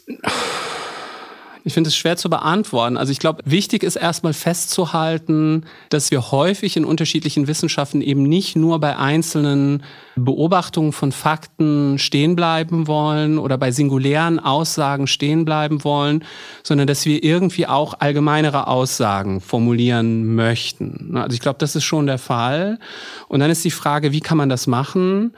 Ich 1.66 1.74
finde 1.74 1.90
es 1.90 1.96
schwer 1.96 2.16
zu 2.16 2.30
beantworten. 2.30 2.96
Also 2.96 3.12
ich 3.12 3.20
glaube, 3.20 3.44
wichtig 3.46 3.84
ist 3.84 3.98
erstmal 3.98 4.34
festzuhalten, 4.34 5.66
dass 5.90 6.10
wir 6.10 6.32
häufig 6.32 6.78
in 6.78 6.86
unterschiedlichen 6.86 7.48
Wissenschaften 7.48 8.02
eben 8.02 8.24
nicht 8.24 8.56
nur 8.56 8.80
bei 8.80 8.98
einzelnen 8.98 9.84
Beobachtungen 10.16 10.94
von 10.94 11.12
Fakten 11.12 12.00
stehen 12.00 12.36
bleiben 12.36 12.88
wollen 12.88 13.38
oder 13.38 13.58
bei 13.58 13.72
singulären 13.72 14.40
Aussagen 14.40 15.08
stehen 15.08 15.44
bleiben 15.46 15.84
wollen, 15.84 16.24
sondern 16.64 16.88
dass 16.88 17.06
wir 17.06 17.24
irgendwie 17.24 17.68
auch 17.68 17.96
allgemeinere 18.00 18.68
Aussagen 18.68 19.42
formulieren 19.42 20.36
möchten. 20.36 21.18
Also 21.18 21.34
ich 21.34 21.42
glaube, 21.42 21.60
das 21.60 21.76
ist 21.76 21.84
schon 21.84 22.08
der 22.08 22.20
Fall. 22.20 22.80
Und 23.28 23.42
dann 23.42 23.52
ist 23.52 23.66
die 23.66 23.72
Frage, 23.72 24.12
wie 24.12 24.22
kann 24.22 24.38
man 24.38 24.50
das 24.50 24.66
machen? 24.68 25.34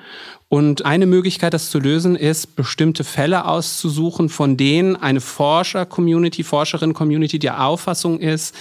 Und 0.52 0.84
eine 0.84 1.06
Möglichkeit, 1.06 1.54
das 1.54 1.70
zu 1.70 1.80
lösen, 1.80 2.18
ist, 2.18 2.58
bestimmte 2.58 3.06
Fälle 3.06 3.46
auszusuchen, 3.46 4.28
von 4.28 4.58
denen 4.58 4.98
eine 4.98 5.22
Forscher-Community, 5.22 6.44
Forscherin-Community 6.44 7.40
der 7.40 7.66
Auffassung 7.66 8.20
ist, 8.20 8.54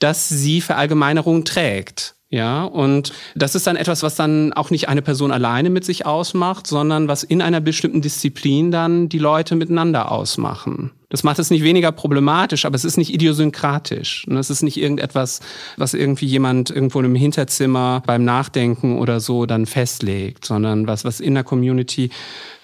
dass 0.00 0.28
sie 0.28 0.60
Verallgemeinerungen 0.60 1.44
trägt. 1.44 2.16
Ja, 2.30 2.64
und 2.64 3.12
das 3.36 3.54
ist 3.54 3.68
dann 3.68 3.76
etwas, 3.76 4.02
was 4.02 4.16
dann 4.16 4.54
auch 4.54 4.70
nicht 4.70 4.88
eine 4.88 5.02
Person 5.02 5.30
alleine 5.30 5.70
mit 5.70 5.84
sich 5.84 6.04
ausmacht, 6.04 6.66
sondern 6.66 7.06
was 7.06 7.22
in 7.22 7.40
einer 7.40 7.60
bestimmten 7.60 8.00
Disziplin 8.00 8.72
dann 8.72 9.08
die 9.08 9.20
Leute 9.20 9.54
miteinander 9.54 10.10
ausmachen. 10.10 10.90
Das 11.08 11.22
macht 11.22 11.38
es 11.38 11.50
nicht 11.50 11.62
weniger 11.62 11.92
problematisch, 11.92 12.64
aber 12.64 12.74
es 12.74 12.84
ist 12.84 12.96
nicht 12.96 13.14
idiosynkratisch. 13.14 14.26
Und 14.26 14.36
es 14.36 14.50
ist 14.50 14.62
nicht 14.62 14.76
irgendetwas, 14.76 15.40
was 15.76 15.94
irgendwie 15.94 16.26
jemand 16.26 16.70
irgendwo 16.70 17.00
im 17.00 17.14
Hinterzimmer 17.14 18.02
beim 18.06 18.24
Nachdenken 18.24 18.98
oder 18.98 19.20
so 19.20 19.46
dann 19.46 19.66
festlegt, 19.66 20.44
sondern 20.44 20.88
was, 20.88 21.04
was 21.04 21.20
in 21.20 21.34
der 21.34 21.44
Community 21.44 22.10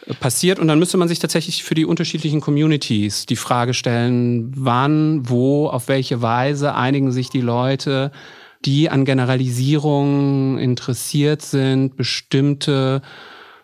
äh, 0.07 0.15
passiert. 0.15 0.59
Und 0.59 0.67
dann 0.67 0.81
müsste 0.81 0.97
man 0.97 1.07
sich 1.07 1.21
tatsächlich 1.21 1.63
für 1.63 1.77
die 1.77 1.85
unterschiedlichen 1.85 2.41
Communities 2.41 3.27
die 3.27 3.37
Frage 3.37 3.75
stellen, 3.75 4.53
wann, 4.57 5.29
wo, 5.29 5.69
auf 5.69 5.87
welche 5.87 6.21
Weise 6.21 6.75
einigen 6.75 7.13
sich 7.13 7.31
die 7.31 7.41
Leute, 7.41 8.11
die 8.65 8.91
an 8.91 9.05
Generalisierung 9.05 10.59
interessiert 10.59 11.43
sind, 11.43 11.97
bestimmte 11.97 13.03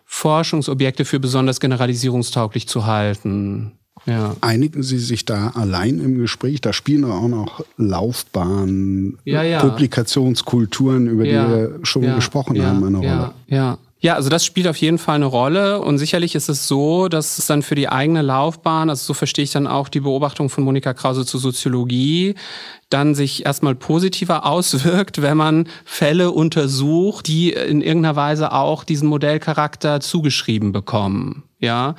Forschungsobjekte 0.05 1.03
für 1.03 1.19
besonders 1.19 1.59
generalisierungstauglich 1.59 2.67
zu 2.67 2.85
halten. 2.85 3.78
Ja. 4.09 4.35
Einigen 4.41 4.83
Sie 4.83 4.99
sich 4.99 5.25
da 5.25 5.49
allein 5.49 5.99
im 5.99 6.17
Gespräch? 6.17 6.61
Da 6.61 6.73
spielen 6.73 7.05
auch 7.05 7.27
noch 7.27 7.63
Laufbahnen, 7.77 9.17
ja, 9.25 9.43
ja. 9.43 9.61
Publikationskulturen, 9.61 11.07
über 11.07 11.23
die 11.23 11.31
wir 11.31 11.79
schon 11.83 12.15
gesprochen 12.15 12.61
haben, 12.65 12.83
eine 12.83 12.97
Rolle. 12.97 13.31
Ja. 13.47 13.77
Ja, 14.01 14.15
also 14.15 14.29
das 14.29 14.45
spielt 14.45 14.67
auf 14.67 14.77
jeden 14.77 14.97
Fall 14.97 15.15
eine 15.15 15.25
Rolle 15.25 15.81
und 15.81 15.97
sicherlich 15.97 16.33
ist 16.33 16.47
es 16.47 16.69
so, 16.69 17.09
dass 17.09 17.37
es 17.37 17.47
dann 17.47 17.61
für 17.61 17.75
die 17.75 17.89
eigene 17.89 18.21
Laufbahn, 18.21 18.89
also 18.89 19.07
so 19.07 19.13
verstehe 19.13 19.43
ich 19.43 19.51
dann 19.51 19.67
auch 19.67 19.89
die 19.89 19.99
Beobachtung 19.99 20.49
von 20.49 20.63
Monika 20.63 20.93
Krause 20.93 21.25
zur 21.25 21.41
Soziologie, 21.41 22.35
dann 22.89 23.13
sich 23.13 23.45
erstmal 23.45 23.75
positiver 23.75 24.45
auswirkt, 24.49 25.21
wenn 25.21 25.35
man 25.35 25.67
Fälle 25.83 26.31
untersucht, 26.31 27.27
die 27.27 27.51
in 27.51 27.81
irgendeiner 27.81 28.15
Weise 28.15 28.53
auch 28.53 28.85
diesen 28.85 29.09
Modellcharakter 29.09 29.99
zugeschrieben 29.99 30.71
bekommen. 30.71 31.43
Ja, 31.59 31.95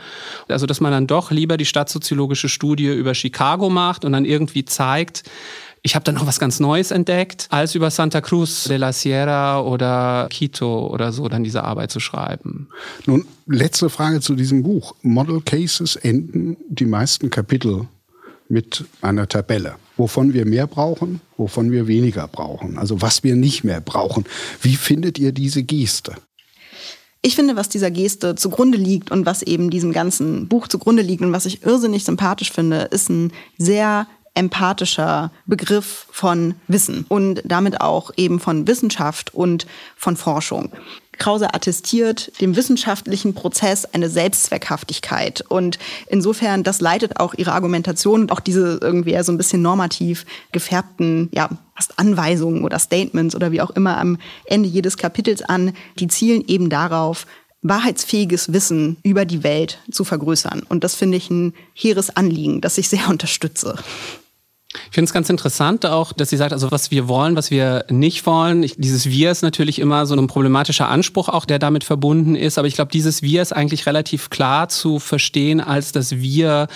also 0.49 0.67
dass 0.67 0.81
man 0.81 0.91
dann 0.91 1.07
doch 1.07 1.31
lieber 1.31 1.57
die 1.59 1.67
stadtsoziologische 1.67 2.49
Studie 2.49 2.87
über 2.87 3.15
Chicago 3.15 3.69
macht 3.69 4.05
und 4.05 4.13
dann 4.13 4.25
irgendwie 4.25 4.65
zeigt, 4.65 5.25
ich 5.83 5.95
habe 5.95 6.05
dann 6.05 6.15
noch 6.15 6.27
was 6.27 6.39
ganz 6.39 6.61
Neues 6.61 6.91
entdeckt, 6.91 7.47
als 7.51 7.75
über 7.75 7.91
Santa 7.91 8.21
Cruz 8.21 8.65
de 8.65 8.77
la 8.77 8.93
Sierra 8.93 9.63
oder 9.63 10.29
Quito 10.31 10.89
oder 10.89 11.13
so 11.13 11.29
dann 11.29 11.43
diese 11.43 11.65
Arbeit 11.65 11.91
zu 11.91 12.01
schreiben. 12.01 12.69
Nun, 13.07 13.25
letzte 13.47 13.89
Frage 13.89 14.21
zu 14.21 14.35
diesem 14.35 14.63
Buch. 14.63 14.95
Model 15.03 15.41
Cases 15.41 15.97
enden 15.97 16.57
die 16.69 16.85
meisten 16.85 17.31
Kapitel 17.31 17.89
mit 18.49 18.85
einer 19.01 19.29
Tabelle, 19.29 19.77
wovon 19.97 20.35
wir 20.35 20.45
mehr 20.45 20.67
brauchen, 20.67 21.21
wovon 21.37 21.71
wir 21.71 21.87
weniger 21.87 22.29
brauchen, 22.29 22.79
also 22.79 23.01
was 23.01 23.23
wir 23.23 23.37
nicht 23.37 23.65
mehr 23.65 23.81
brauchen. 23.81 24.25
Wie 24.61 24.77
findet 24.77 25.19
ihr 25.19 25.33
diese 25.33 25.63
Geste? 25.63 26.15
Ich 27.23 27.35
finde, 27.35 27.57
was 27.57 27.69
dieser 27.69 27.91
Geste 27.91 28.35
zugrunde 28.35 28.79
liegt 28.79 29.11
und 29.11 29.27
was 29.27 29.43
eben 29.43 29.71
diesem 29.71 29.93
ganzen 29.93 30.49
Buch 30.49 30.69
zugrunde 30.69 31.03
liegt 31.03 31.23
und 31.23 31.33
was 31.33 31.47
ich 31.47 31.63
irrsinnig 31.65 32.05
sympathisch 32.05 32.51
finde, 32.51 32.89
ist 32.91 33.11
ein 33.11 33.33
sehr 33.59 34.07
empathischer 34.35 35.31
Begriff 35.45 36.07
von 36.11 36.55
Wissen 36.67 37.05
und 37.09 37.43
damit 37.45 37.81
auch 37.81 38.11
eben 38.17 38.41
von 38.41 38.67
Wissenschaft 38.67 39.35
und 39.35 39.67
von 39.97 40.17
Forschung. 40.17 40.73
Krause 41.21 41.55
attestiert 41.55 42.33
dem 42.41 42.57
wissenschaftlichen 42.57 43.35
Prozess 43.35 43.85
eine 43.85 44.09
Selbstzweckhaftigkeit. 44.09 45.45
Und 45.49 45.79
insofern, 46.09 46.65
das 46.65 46.81
leitet 46.81 47.21
auch 47.21 47.35
ihre 47.35 47.53
Argumentation 47.53 48.23
und 48.23 48.33
auch 48.33 48.41
diese 48.41 48.81
irgendwie 48.83 49.23
so 49.23 49.31
ein 49.31 49.39
bisschen 49.39 49.63
normativ 49.63 50.27
gefärbten, 50.51 51.29
ja, 51.33 51.51
fast 51.77 51.99
Anweisungen 51.99 52.65
oder 52.65 52.79
Statements 52.79 53.37
oder 53.37 53.53
wie 53.53 53.61
auch 53.61 53.71
immer 53.71 53.99
am 53.99 54.19
Ende 54.47 54.69
jedes 54.69 54.97
Kapitels 54.97 55.43
an, 55.43 55.73
die 55.99 56.09
zielen 56.09 56.43
eben 56.49 56.69
darauf, 56.71 57.27
wahrheitsfähiges 57.63 58.53
Wissen 58.53 58.97
über 59.03 59.25
die 59.25 59.43
Welt 59.43 59.79
zu 59.91 60.05
vergrößern. 60.05 60.63
Und 60.69 60.83
das 60.83 60.95
finde 60.95 61.19
ich 61.19 61.31
ein 61.31 61.53
hehres 61.75 62.17
Anliegen, 62.17 62.61
das 62.61 62.79
ich 62.79 62.89
sehr 62.89 63.09
unterstütze. 63.11 63.77
Ich 64.73 64.95
finde 64.95 65.07
es 65.07 65.13
ganz 65.13 65.29
interessant 65.29 65.85
auch, 65.85 66.13
dass 66.13 66.31
sie 66.31 66.37
sagt, 66.37 66.53
also 66.53 66.71
was 66.71 66.93
wir 66.93 67.09
wollen, 67.09 67.35
was 67.35 67.51
wir 67.51 67.87
nicht 67.91 68.25
wollen. 68.25 68.63
Ich, 68.63 68.77
dieses 68.77 69.07
Wir 69.07 69.33
ist 69.33 69.43
natürlich 69.43 69.81
immer 69.81 70.07
so 70.07 70.15
ein 70.15 70.27
problematischer 70.29 70.89
Anspruch 70.89 71.29
auch, 71.29 71.45
der 71.45 71.59
damit 71.59 71.83
verbunden 71.83 72.37
ist. 72.37 72.57
Aber 72.57 72.69
ich 72.69 72.75
glaube, 72.75 72.93
dieses 72.93 73.21
Wir 73.21 73.43
ist 73.43 73.53
eigentlich 73.53 73.87
relativ 73.87 74.31
klar 74.31 74.69
zu 74.69 75.01
verstehen 75.01 75.61
als 75.61 75.91
das 75.91 76.19
Wir 76.19 76.69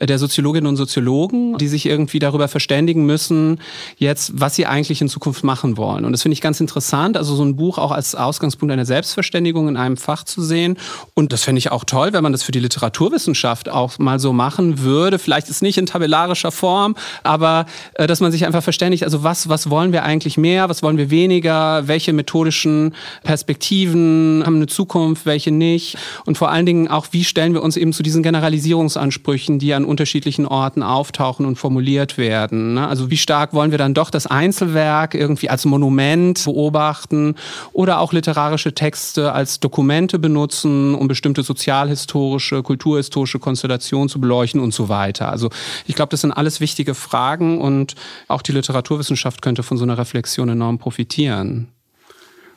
der 0.00 0.18
Soziologinnen 0.18 0.66
und 0.66 0.76
Soziologen, 0.76 1.58
die 1.58 1.68
sich 1.68 1.84
irgendwie 1.84 2.20
darüber 2.20 2.48
verständigen 2.48 3.04
müssen, 3.04 3.60
jetzt, 3.98 4.32
was 4.34 4.54
sie 4.54 4.64
eigentlich 4.64 5.02
in 5.02 5.10
Zukunft 5.10 5.44
machen 5.44 5.76
wollen. 5.76 6.06
Und 6.06 6.12
das 6.12 6.22
finde 6.22 6.32
ich 6.32 6.40
ganz 6.40 6.58
interessant, 6.58 7.18
also 7.18 7.34
so 7.34 7.44
ein 7.44 7.56
Buch 7.56 7.76
auch 7.76 7.90
als 7.90 8.14
Ausgangspunkt 8.14 8.72
einer 8.72 8.86
Selbstverständigung 8.86 9.68
in 9.68 9.76
einem 9.76 9.98
Fach 9.98 10.24
zu 10.24 10.42
sehen. 10.42 10.78
Und 11.12 11.34
das 11.34 11.44
finde 11.44 11.58
ich 11.58 11.70
auch 11.70 11.84
toll, 11.84 12.14
wenn 12.14 12.22
man 12.22 12.32
das 12.32 12.44
für 12.44 12.52
die 12.52 12.60
Literaturwissenschaft 12.60 13.68
auch 13.68 13.98
mal 13.98 14.18
so 14.18 14.32
machen 14.32 14.80
würde. 14.80 15.18
Vielleicht 15.18 15.50
ist 15.50 15.60
nicht 15.60 15.76
in 15.76 15.84
tabellarischer 15.84 16.50
Form, 16.50 16.96
aber 17.22 17.41
aber 17.42 17.66
äh, 17.94 18.06
dass 18.06 18.20
man 18.20 18.32
sich 18.32 18.46
einfach 18.46 18.62
verständigt, 18.62 19.04
also 19.04 19.22
was, 19.22 19.48
was 19.48 19.68
wollen 19.68 19.92
wir 19.92 20.04
eigentlich 20.04 20.36
mehr, 20.38 20.68
was 20.68 20.82
wollen 20.82 20.96
wir 20.96 21.10
weniger, 21.10 21.88
welche 21.88 22.12
methodischen 22.12 22.94
Perspektiven 23.24 24.42
haben 24.46 24.56
eine 24.56 24.66
Zukunft, 24.66 25.26
welche 25.26 25.50
nicht 25.50 25.96
und 26.24 26.38
vor 26.38 26.50
allen 26.50 26.66
Dingen 26.66 26.88
auch, 26.88 27.06
wie 27.10 27.24
stellen 27.24 27.54
wir 27.54 27.62
uns 27.62 27.76
eben 27.76 27.92
zu 27.92 28.02
diesen 28.02 28.22
Generalisierungsansprüchen, 28.22 29.58
die 29.58 29.74
an 29.74 29.84
unterschiedlichen 29.84 30.46
Orten 30.46 30.82
auftauchen 30.82 31.44
und 31.46 31.56
formuliert 31.56 32.16
werden. 32.16 32.74
Ne? 32.74 32.86
Also 32.86 33.10
wie 33.10 33.16
stark 33.16 33.52
wollen 33.52 33.70
wir 33.70 33.78
dann 33.78 33.94
doch 33.94 34.10
das 34.10 34.26
Einzelwerk 34.26 35.14
irgendwie 35.14 35.50
als 35.50 35.64
Monument 35.64 36.42
beobachten 36.44 37.34
oder 37.72 37.98
auch 38.00 38.12
literarische 38.12 38.74
Texte 38.74 39.32
als 39.32 39.60
Dokumente 39.60 40.18
benutzen, 40.18 40.94
um 40.94 41.08
bestimmte 41.08 41.42
sozialhistorische, 41.42 42.62
kulturhistorische 42.62 43.38
Konstellationen 43.38 44.08
zu 44.08 44.20
beleuchten 44.20 44.60
und 44.60 44.72
so 44.72 44.88
weiter. 44.88 45.28
Also 45.28 45.50
ich 45.86 45.94
glaube, 45.94 46.10
das 46.10 46.20
sind 46.20 46.32
alles 46.32 46.60
wichtige 46.60 46.94
Fragen 46.94 47.31
Fragen 47.32 47.58
und 47.58 47.94
auch 48.28 48.42
die 48.42 48.52
Literaturwissenschaft 48.52 49.40
könnte 49.40 49.62
von 49.62 49.78
so 49.78 49.84
einer 49.84 49.96
Reflexion 49.96 50.50
enorm 50.50 50.78
profitieren. 50.78 51.68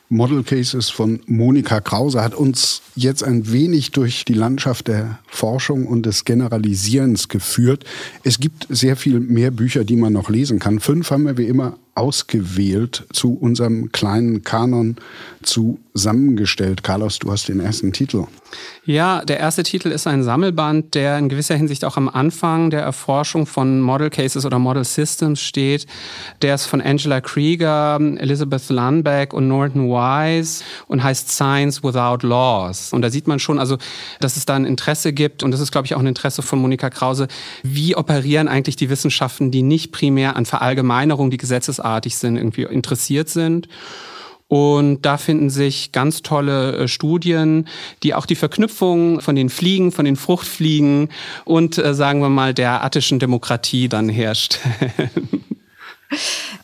Model 0.08 0.42
Cases 0.44 0.90
von 0.90 1.20
Monika 1.26 1.80
Krause 1.80 2.22
hat 2.22 2.34
uns 2.34 2.82
jetzt 2.94 3.24
ein 3.24 3.50
wenig 3.50 3.90
durch 3.90 4.24
die 4.24 4.34
Landschaft 4.34 4.86
der 4.86 5.18
Forschung 5.26 5.86
und 5.86 6.04
des 6.04 6.24
Generalisierens 6.24 7.28
geführt. 7.28 7.84
Es 8.22 8.38
gibt 8.38 8.66
sehr 8.68 8.96
viel 8.96 9.18
mehr 9.18 9.50
Bücher, 9.50 9.84
die 9.84 9.96
man 9.96 10.12
noch 10.12 10.28
lesen 10.28 10.58
kann. 10.58 10.78
Fünf 10.78 11.10
haben 11.10 11.24
wir 11.24 11.38
wie 11.38 11.46
immer 11.46 11.78
ausgewählt, 11.96 13.06
zu 13.12 13.34
unserem 13.34 13.90
kleinen 13.90 14.42
Kanon 14.42 14.96
zusammengestellt. 15.42 16.82
Carlos, 16.82 17.18
du 17.18 17.32
hast 17.32 17.48
den 17.48 17.60
ersten 17.60 17.92
Titel. 17.92 18.26
Ja, 18.84 19.24
der 19.24 19.40
erste 19.40 19.62
Titel 19.62 19.88
ist 19.88 20.06
ein 20.06 20.22
Sammelband, 20.22 20.94
der 20.94 21.18
in 21.18 21.28
gewisser 21.28 21.56
Hinsicht 21.56 21.84
auch 21.84 21.96
am 21.96 22.08
Anfang 22.08 22.70
der 22.70 22.82
Erforschung 22.82 23.46
von 23.46 23.80
Model 23.80 24.10
Cases 24.10 24.44
oder 24.44 24.58
Model 24.58 24.84
Systems 24.84 25.40
steht. 25.40 25.86
Der 26.42 26.54
ist 26.54 26.66
von 26.66 26.80
Angela 26.80 27.20
Krieger, 27.20 27.98
Elizabeth 28.18 28.68
Lundbeck 28.68 29.32
und 29.32 29.48
Norton 29.48 29.88
Wise 29.88 30.62
und 30.86 31.02
heißt 31.02 31.30
Science 31.30 31.82
Without 31.82 32.26
Laws. 32.26 32.92
Und 32.92 33.02
da 33.02 33.10
sieht 33.10 33.26
man 33.26 33.38
schon, 33.38 33.58
also, 33.58 33.78
dass 34.20 34.36
es 34.36 34.44
da 34.46 34.54
ein 34.54 34.64
Interesse 34.64 35.12
gibt 35.12 35.42
und 35.42 35.50
das 35.50 35.60
ist, 35.60 35.72
glaube 35.72 35.86
ich, 35.86 35.94
auch 35.94 36.00
ein 36.00 36.06
Interesse 36.06 36.42
von 36.42 36.60
Monika 36.60 36.90
Krause. 36.90 37.26
Wie 37.62 37.96
operieren 37.96 38.46
eigentlich 38.46 38.76
die 38.76 38.90
Wissenschaften, 38.90 39.50
die 39.50 39.62
nicht 39.62 39.90
primär 39.90 40.36
an 40.36 40.46
Verallgemeinerung, 40.46 41.30
die 41.30 41.38
gesetzesartig 41.86 42.16
sind, 42.16 42.36
irgendwie 42.36 42.62
interessiert 42.62 43.28
sind? 43.28 43.68
Und 44.48 45.02
da 45.02 45.18
finden 45.18 45.50
sich 45.50 45.90
ganz 45.90 46.22
tolle 46.22 46.76
äh, 46.76 46.88
Studien, 46.88 47.66
die 48.04 48.14
auch 48.14 48.26
die 48.26 48.36
Verknüpfung 48.36 49.20
von 49.20 49.34
den 49.34 49.50
Fliegen, 49.50 49.90
von 49.90 50.04
den 50.04 50.14
Fruchtfliegen 50.14 51.08
und, 51.44 51.78
äh, 51.78 51.94
sagen 51.94 52.20
wir 52.20 52.28
mal, 52.28 52.54
der 52.54 52.84
attischen 52.84 53.18
Demokratie 53.18 53.88
dann 53.88 54.08
herstellen. 54.08 55.10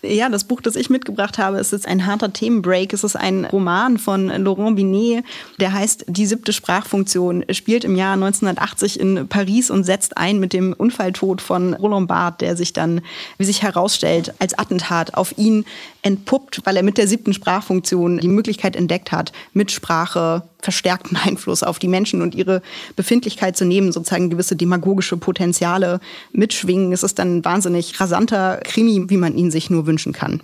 Ja, 0.03 0.29
das 0.29 0.45
Buch, 0.45 0.61
das 0.61 0.75
ich 0.75 0.91
mitgebracht 0.91 1.39
habe, 1.39 1.59
ist 1.59 1.73
jetzt 1.73 1.87
ein 1.87 2.07
harter 2.07 2.33
Themenbreak. 2.33 2.93
Es 2.93 3.05
ist 3.05 3.15
ein 3.15 3.45
Roman 3.45 3.99
von 3.99 4.29
Laurent 4.29 4.75
Binet, 4.77 5.25
der 5.61 5.73
heißt 5.73 6.07
Die 6.09 6.27
siebte 6.27 6.53
Sprachfunktion, 6.53 7.45
spielt 7.51 7.85
im 7.85 7.95
Jahr 7.95 8.15
1980 8.15 8.99
in 8.99 9.29
Paris 9.29 9.71
und 9.71 9.85
setzt 9.85 10.17
ein 10.17 10.41
mit 10.41 10.53
dem 10.53 10.73
Unfalltod 10.73 11.41
von 11.41 11.75
Roland 11.75 12.09
Barthes, 12.09 12.39
der 12.41 12.57
sich 12.57 12.73
dann, 12.73 13.01
wie 13.39 13.45
sich 13.45 13.63
herausstellt, 13.63 14.35
als 14.39 14.59
Attentat 14.59 15.15
auf 15.15 15.37
ihn 15.39 15.65
entpuppt, 16.03 16.61
weil 16.65 16.77
er 16.77 16.83
mit 16.83 16.99
der 16.99 17.07
siebten 17.07 17.33
Sprachfunktion 17.33 18.19
die 18.19 18.29
Möglichkeit 18.29 18.77
entdeckt 18.77 19.13
hat, 19.13 19.33
mit 19.53 19.71
Sprache 19.71 20.43
verstärkten 20.61 21.17
Einfluss 21.17 21.63
auf 21.63 21.79
die 21.79 21.89
Menschen 21.89 22.23
und 22.23 22.35
ihre 22.35 22.63
Befindlichkeit 22.97 23.57
zu 23.57 23.65
nehmen, 23.65 23.93
sozusagen 23.93 24.31
gewisse 24.31 24.57
demagogische 24.57 25.17
Potenziale 25.17 26.01
mitschwingen. 26.33 26.93
Es 26.93 27.03
ist 27.03 27.19
dann 27.19 27.39
ein 27.39 27.45
wahnsinnig 27.45 27.99
rasanter 28.01 28.61
Krimi, 28.65 29.05
wie 29.09 29.17
man 29.17 29.37
ihn 29.37 29.51
sich 29.51 29.71
nur 29.71 29.87
wünschen 29.87 30.13
kann. 30.13 30.41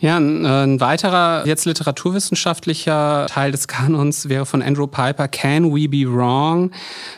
Ja, 0.00 0.16
ein, 0.16 0.44
äh, 0.44 0.48
ein, 0.48 0.80
weiterer 0.80 1.46
jetzt 1.46 1.64
literaturwissenschaftlicher 1.64 3.26
Teil 3.28 3.50
des 3.50 3.66
Kanons 3.66 4.28
wäre 4.28 4.46
von 4.46 4.62
Andrew 4.62 4.86
Piper, 4.86 5.28
Can 5.28 5.74
We 5.74 5.88
Be 5.88 6.04
Wrong? 6.06 6.70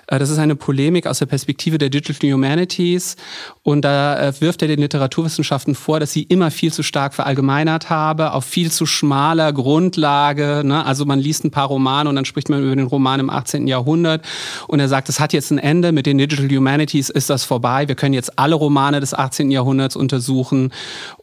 Äh, 0.07 0.19
das 0.19 0.31
ist 0.31 0.39
eine 0.39 0.57
Polemik 0.57 1.07
aus 1.07 1.19
der 1.19 1.27
Perspektive 1.27 1.79
der 1.79 1.91
Digital 1.91 2.33
Humanities 2.33 3.17
und 3.63 3.85
da 3.85 4.19
äh, 4.19 4.41
wirft 4.41 4.63
er 4.63 4.69
den 4.69 4.81
Literaturwissenschaften 4.81 5.75
vor, 5.75 6.01
dass 6.01 6.13
sie 6.13 6.23
immer 6.23 6.51
viel 6.51 6.73
zu 6.73 6.83
stark 6.83 7.15
verallgemeinert 7.15 7.91
habe, 7.91 8.33
auf 8.33 8.45
viel 8.45 8.71
zu 8.71 8.87
schmaler 8.87 9.53
Grundlage. 9.53 10.63
Ne? 10.65 10.85
Also 10.85 11.05
man 11.05 11.19
liest 11.19 11.45
ein 11.45 11.51
paar 11.51 11.67
Romane 11.67 12.09
und 12.09 12.17
dann 12.17 12.25
spricht 12.25 12.49
man 12.49 12.63
über 12.63 12.75
den 12.75 12.87
Roman 12.87 13.21
im 13.21 13.31
18. 13.31 13.67
Jahrhundert 13.67 14.25
und 14.67 14.81
er 14.81 14.89
sagt, 14.89 15.09
es 15.09 15.21
hat 15.21 15.33
jetzt 15.33 15.51
ein 15.51 15.59
Ende, 15.59 15.93
mit 15.93 16.07
den 16.07 16.19
Digital 16.19 16.49
Humanities 16.49 17.11
ist 17.11 17.29
das 17.29 17.45
vorbei, 17.45 17.89
wir 17.89 17.95
können 17.95 18.15
jetzt 18.15 18.39
alle 18.39 18.55
Romane 18.55 19.01
des 19.01 19.13
18. 19.13 19.51
Jahrhunderts 19.51 19.97
untersuchen 19.97 20.73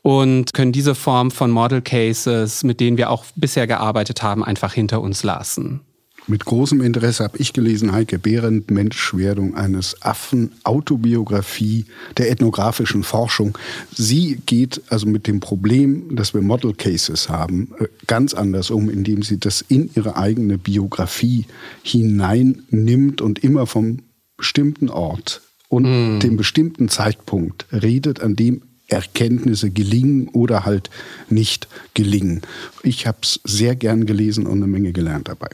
und 0.04 0.54
können 0.54 0.72
diese 0.72 0.96
Form 0.96 1.17
von 1.32 1.52
Model 1.52 1.82
Cases, 1.82 2.64
mit 2.64 2.80
denen 2.80 2.98
wir 2.98 3.10
auch 3.10 3.26
bisher 3.36 3.68
gearbeitet 3.68 4.24
haben, 4.24 4.44
einfach 4.44 4.74
hinter 4.74 5.02
uns 5.02 5.24
lassen. 5.24 5.82
Mit 6.30 6.44
großem 6.44 6.82
Interesse 6.82 7.24
habe 7.24 7.38
ich 7.38 7.54
gelesen 7.54 7.94
Heike 7.94 8.20
Behrendt, 8.20 8.70
Menschwerdung 8.70 9.56
eines 9.56 10.02
Affen, 10.02 10.52
Autobiografie 10.66 11.86
der 12.18 12.30
ethnografischen 12.30 13.04
Forschung. 13.04 13.58
Sie 13.96 14.42
geht 14.46 14.82
also 14.90 15.08
mit 15.08 15.26
dem 15.26 15.40
Problem, 15.40 16.18
dass 16.18 16.34
wir 16.34 16.42
Model 16.42 16.74
Cases 16.74 17.30
haben, 17.30 17.72
äh, 17.80 17.88
ganz 18.08 18.34
anders 18.34 18.72
um, 18.72 18.90
indem 18.90 19.24
sie 19.24 19.40
das 19.40 19.62
in 19.62 19.90
ihre 19.96 20.18
eigene 20.18 20.58
Biografie 20.58 21.46
hineinnimmt 21.84 23.22
und 23.22 23.42
immer 23.42 23.66
vom 23.66 24.00
bestimmten 24.36 24.90
Ort 24.90 25.42
und 25.70 26.18
mm. 26.18 26.20
dem 26.20 26.36
bestimmten 26.36 26.90
Zeitpunkt 26.90 27.68
redet, 27.72 28.20
an 28.20 28.36
dem 28.36 28.64
Erkenntnisse 28.88 29.70
gelingen 29.70 30.30
oder 30.30 30.66
halt 30.66 30.90
nicht 31.30 31.68
gelingen. 31.94 32.42
Ich 32.84 33.06
habe 33.08 33.18
es 33.22 33.40
sehr 33.44 33.76
gern 33.76 34.06
gelesen 34.06 34.46
und 34.48 34.58
eine 34.58 34.68
Menge 34.68 34.94
gelernt 34.94 35.28
dabei. 35.28 35.50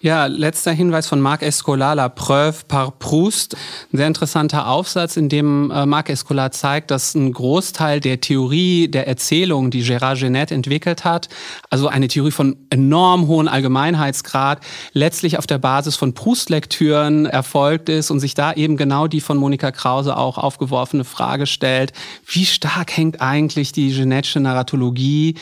Ja, 0.00 0.26
letzter 0.26 0.72
Hinweis 0.72 1.06
von 1.06 1.20
Marc 1.20 1.42
Escolar, 1.42 1.94
La 1.94 2.08
Preuve 2.08 2.64
par 2.66 2.92
Proust. 2.92 3.54
Ein 3.92 3.96
sehr 3.96 4.06
interessanter 4.06 4.68
Aufsatz, 4.68 5.16
in 5.16 5.28
dem 5.28 5.70
äh, 5.70 5.86
Marc 5.86 6.08
Escolar 6.08 6.50
zeigt, 6.52 6.90
dass 6.90 7.14
ein 7.14 7.32
Großteil 7.32 8.00
der 8.00 8.20
Theorie 8.20 8.88
der 8.88 9.06
Erzählung, 9.06 9.70
die 9.70 9.84
Gérard 9.84 10.18
Genet 10.18 10.50
entwickelt 10.50 11.04
hat, 11.04 11.28
also 11.68 11.88
eine 11.88 12.08
Theorie 12.08 12.30
von 12.30 12.56
enorm 12.70 13.26
hohen 13.26 13.48
Allgemeinheitsgrad, 13.48 14.60
letztlich 14.92 15.38
auf 15.38 15.46
der 15.46 15.58
Basis 15.58 15.96
von 15.96 16.14
Proust-Lektüren 16.14 17.26
erfolgt 17.26 17.88
ist 17.88 18.10
und 18.10 18.20
sich 18.20 18.34
da 18.34 18.52
eben 18.52 18.76
genau 18.76 19.06
die 19.06 19.20
von 19.20 19.36
Monika 19.36 19.70
Krause 19.70 20.16
auch 20.16 20.38
aufgeworfene 20.38 21.04
Frage 21.04 21.46
stellt, 21.46 21.92
wie 22.26 22.46
stark 22.46 22.96
hängt 22.96 23.20
eigentlich 23.20 23.72
die 23.72 23.92
Genetsche 23.92 24.40
Narratologie 24.40 25.36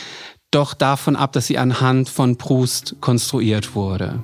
doch 0.51 0.75
davon 0.75 1.17
ab, 1.17 1.33
dass 1.33 1.47
sie 1.47 1.59
anhand 1.59 2.09
von 2.09 2.37
Proust 2.37 2.97
konstruiert 3.01 3.75
wurde. 3.75 4.23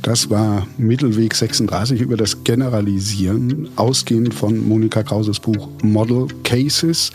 Das 0.00 0.30
war 0.30 0.66
Mittelweg 0.78 1.32
36 1.32 2.00
über 2.00 2.16
das 2.16 2.42
Generalisieren, 2.42 3.68
ausgehend 3.76 4.34
von 4.34 4.66
Monika 4.68 5.04
Krauses 5.04 5.38
Buch 5.38 5.68
Model 5.82 6.26
Cases. 6.42 7.12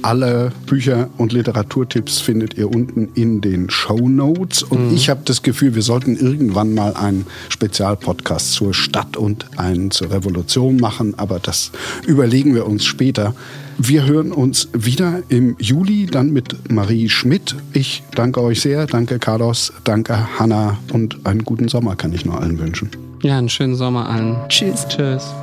Alle 0.00 0.50
Bücher 0.64 1.10
und 1.18 1.34
Literaturtipps 1.34 2.20
findet 2.20 2.54
ihr 2.56 2.70
unten 2.70 3.10
in 3.14 3.42
den 3.42 3.68
Show 3.68 4.08
Notes. 4.08 4.62
Und 4.62 4.88
mhm. 4.88 4.94
ich 4.94 5.10
habe 5.10 5.20
das 5.26 5.42
Gefühl, 5.42 5.74
wir 5.74 5.82
sollten 5.82 6.16
irgendwann 6.16 6.74
mal 6.74 6.94
einen 6.94 7.26
Spezialpodcast 7.50 8.54
zur 8.54 8.72
Stadt 8.72 9.18
und 9.18 9.58
einen 9.58 9.90
zur 9.90 10.10
Revolution 10.10 10.78
machen. 10.78 11.18
Aber 11.18 11.40
das 11.40 11.72
überlegen 12.06 12.54
wir 12.54 12.66
uns 12.66 12.86
später. 12.86 13.34
Wir 13.82 14.04
hören 14.04 14.30
uns 14.30 14.68
wieder 14.74 15.22
im 15.30 15.56
Juli, 15.58 16.04
dann 16.04 16.34
mit 16.34 16.70
Marie 16.70 17.08
Schmidt. 17.08 17.56
Ich 17.72 18.02
danke 18.14 18.42
euch 18.42 18.60
sehr, 18.60 18.86
danke 18.86 19.18
Carlos, 19.18 19.72
danke 19.84 20.38
Hanna 20.38 20.76
und 20.92 21.24
einen 21.24 21.46
guten 21.46 21.68
Sommer 21.68 21.96
kann 21.96 22.12
ich 22.12 22.26
nur 22.26 22.38
allen 22.38 22.58
wünschen. 22.58 22.90
Ja, 23.22 23.38
einen 23.38 23.48
schönen 23.48 23.76
Sommer 23.76 24.06
allen. 24.06 24.36
Tschüss. 24.50 24.86
Tschüss. 24.86 25.34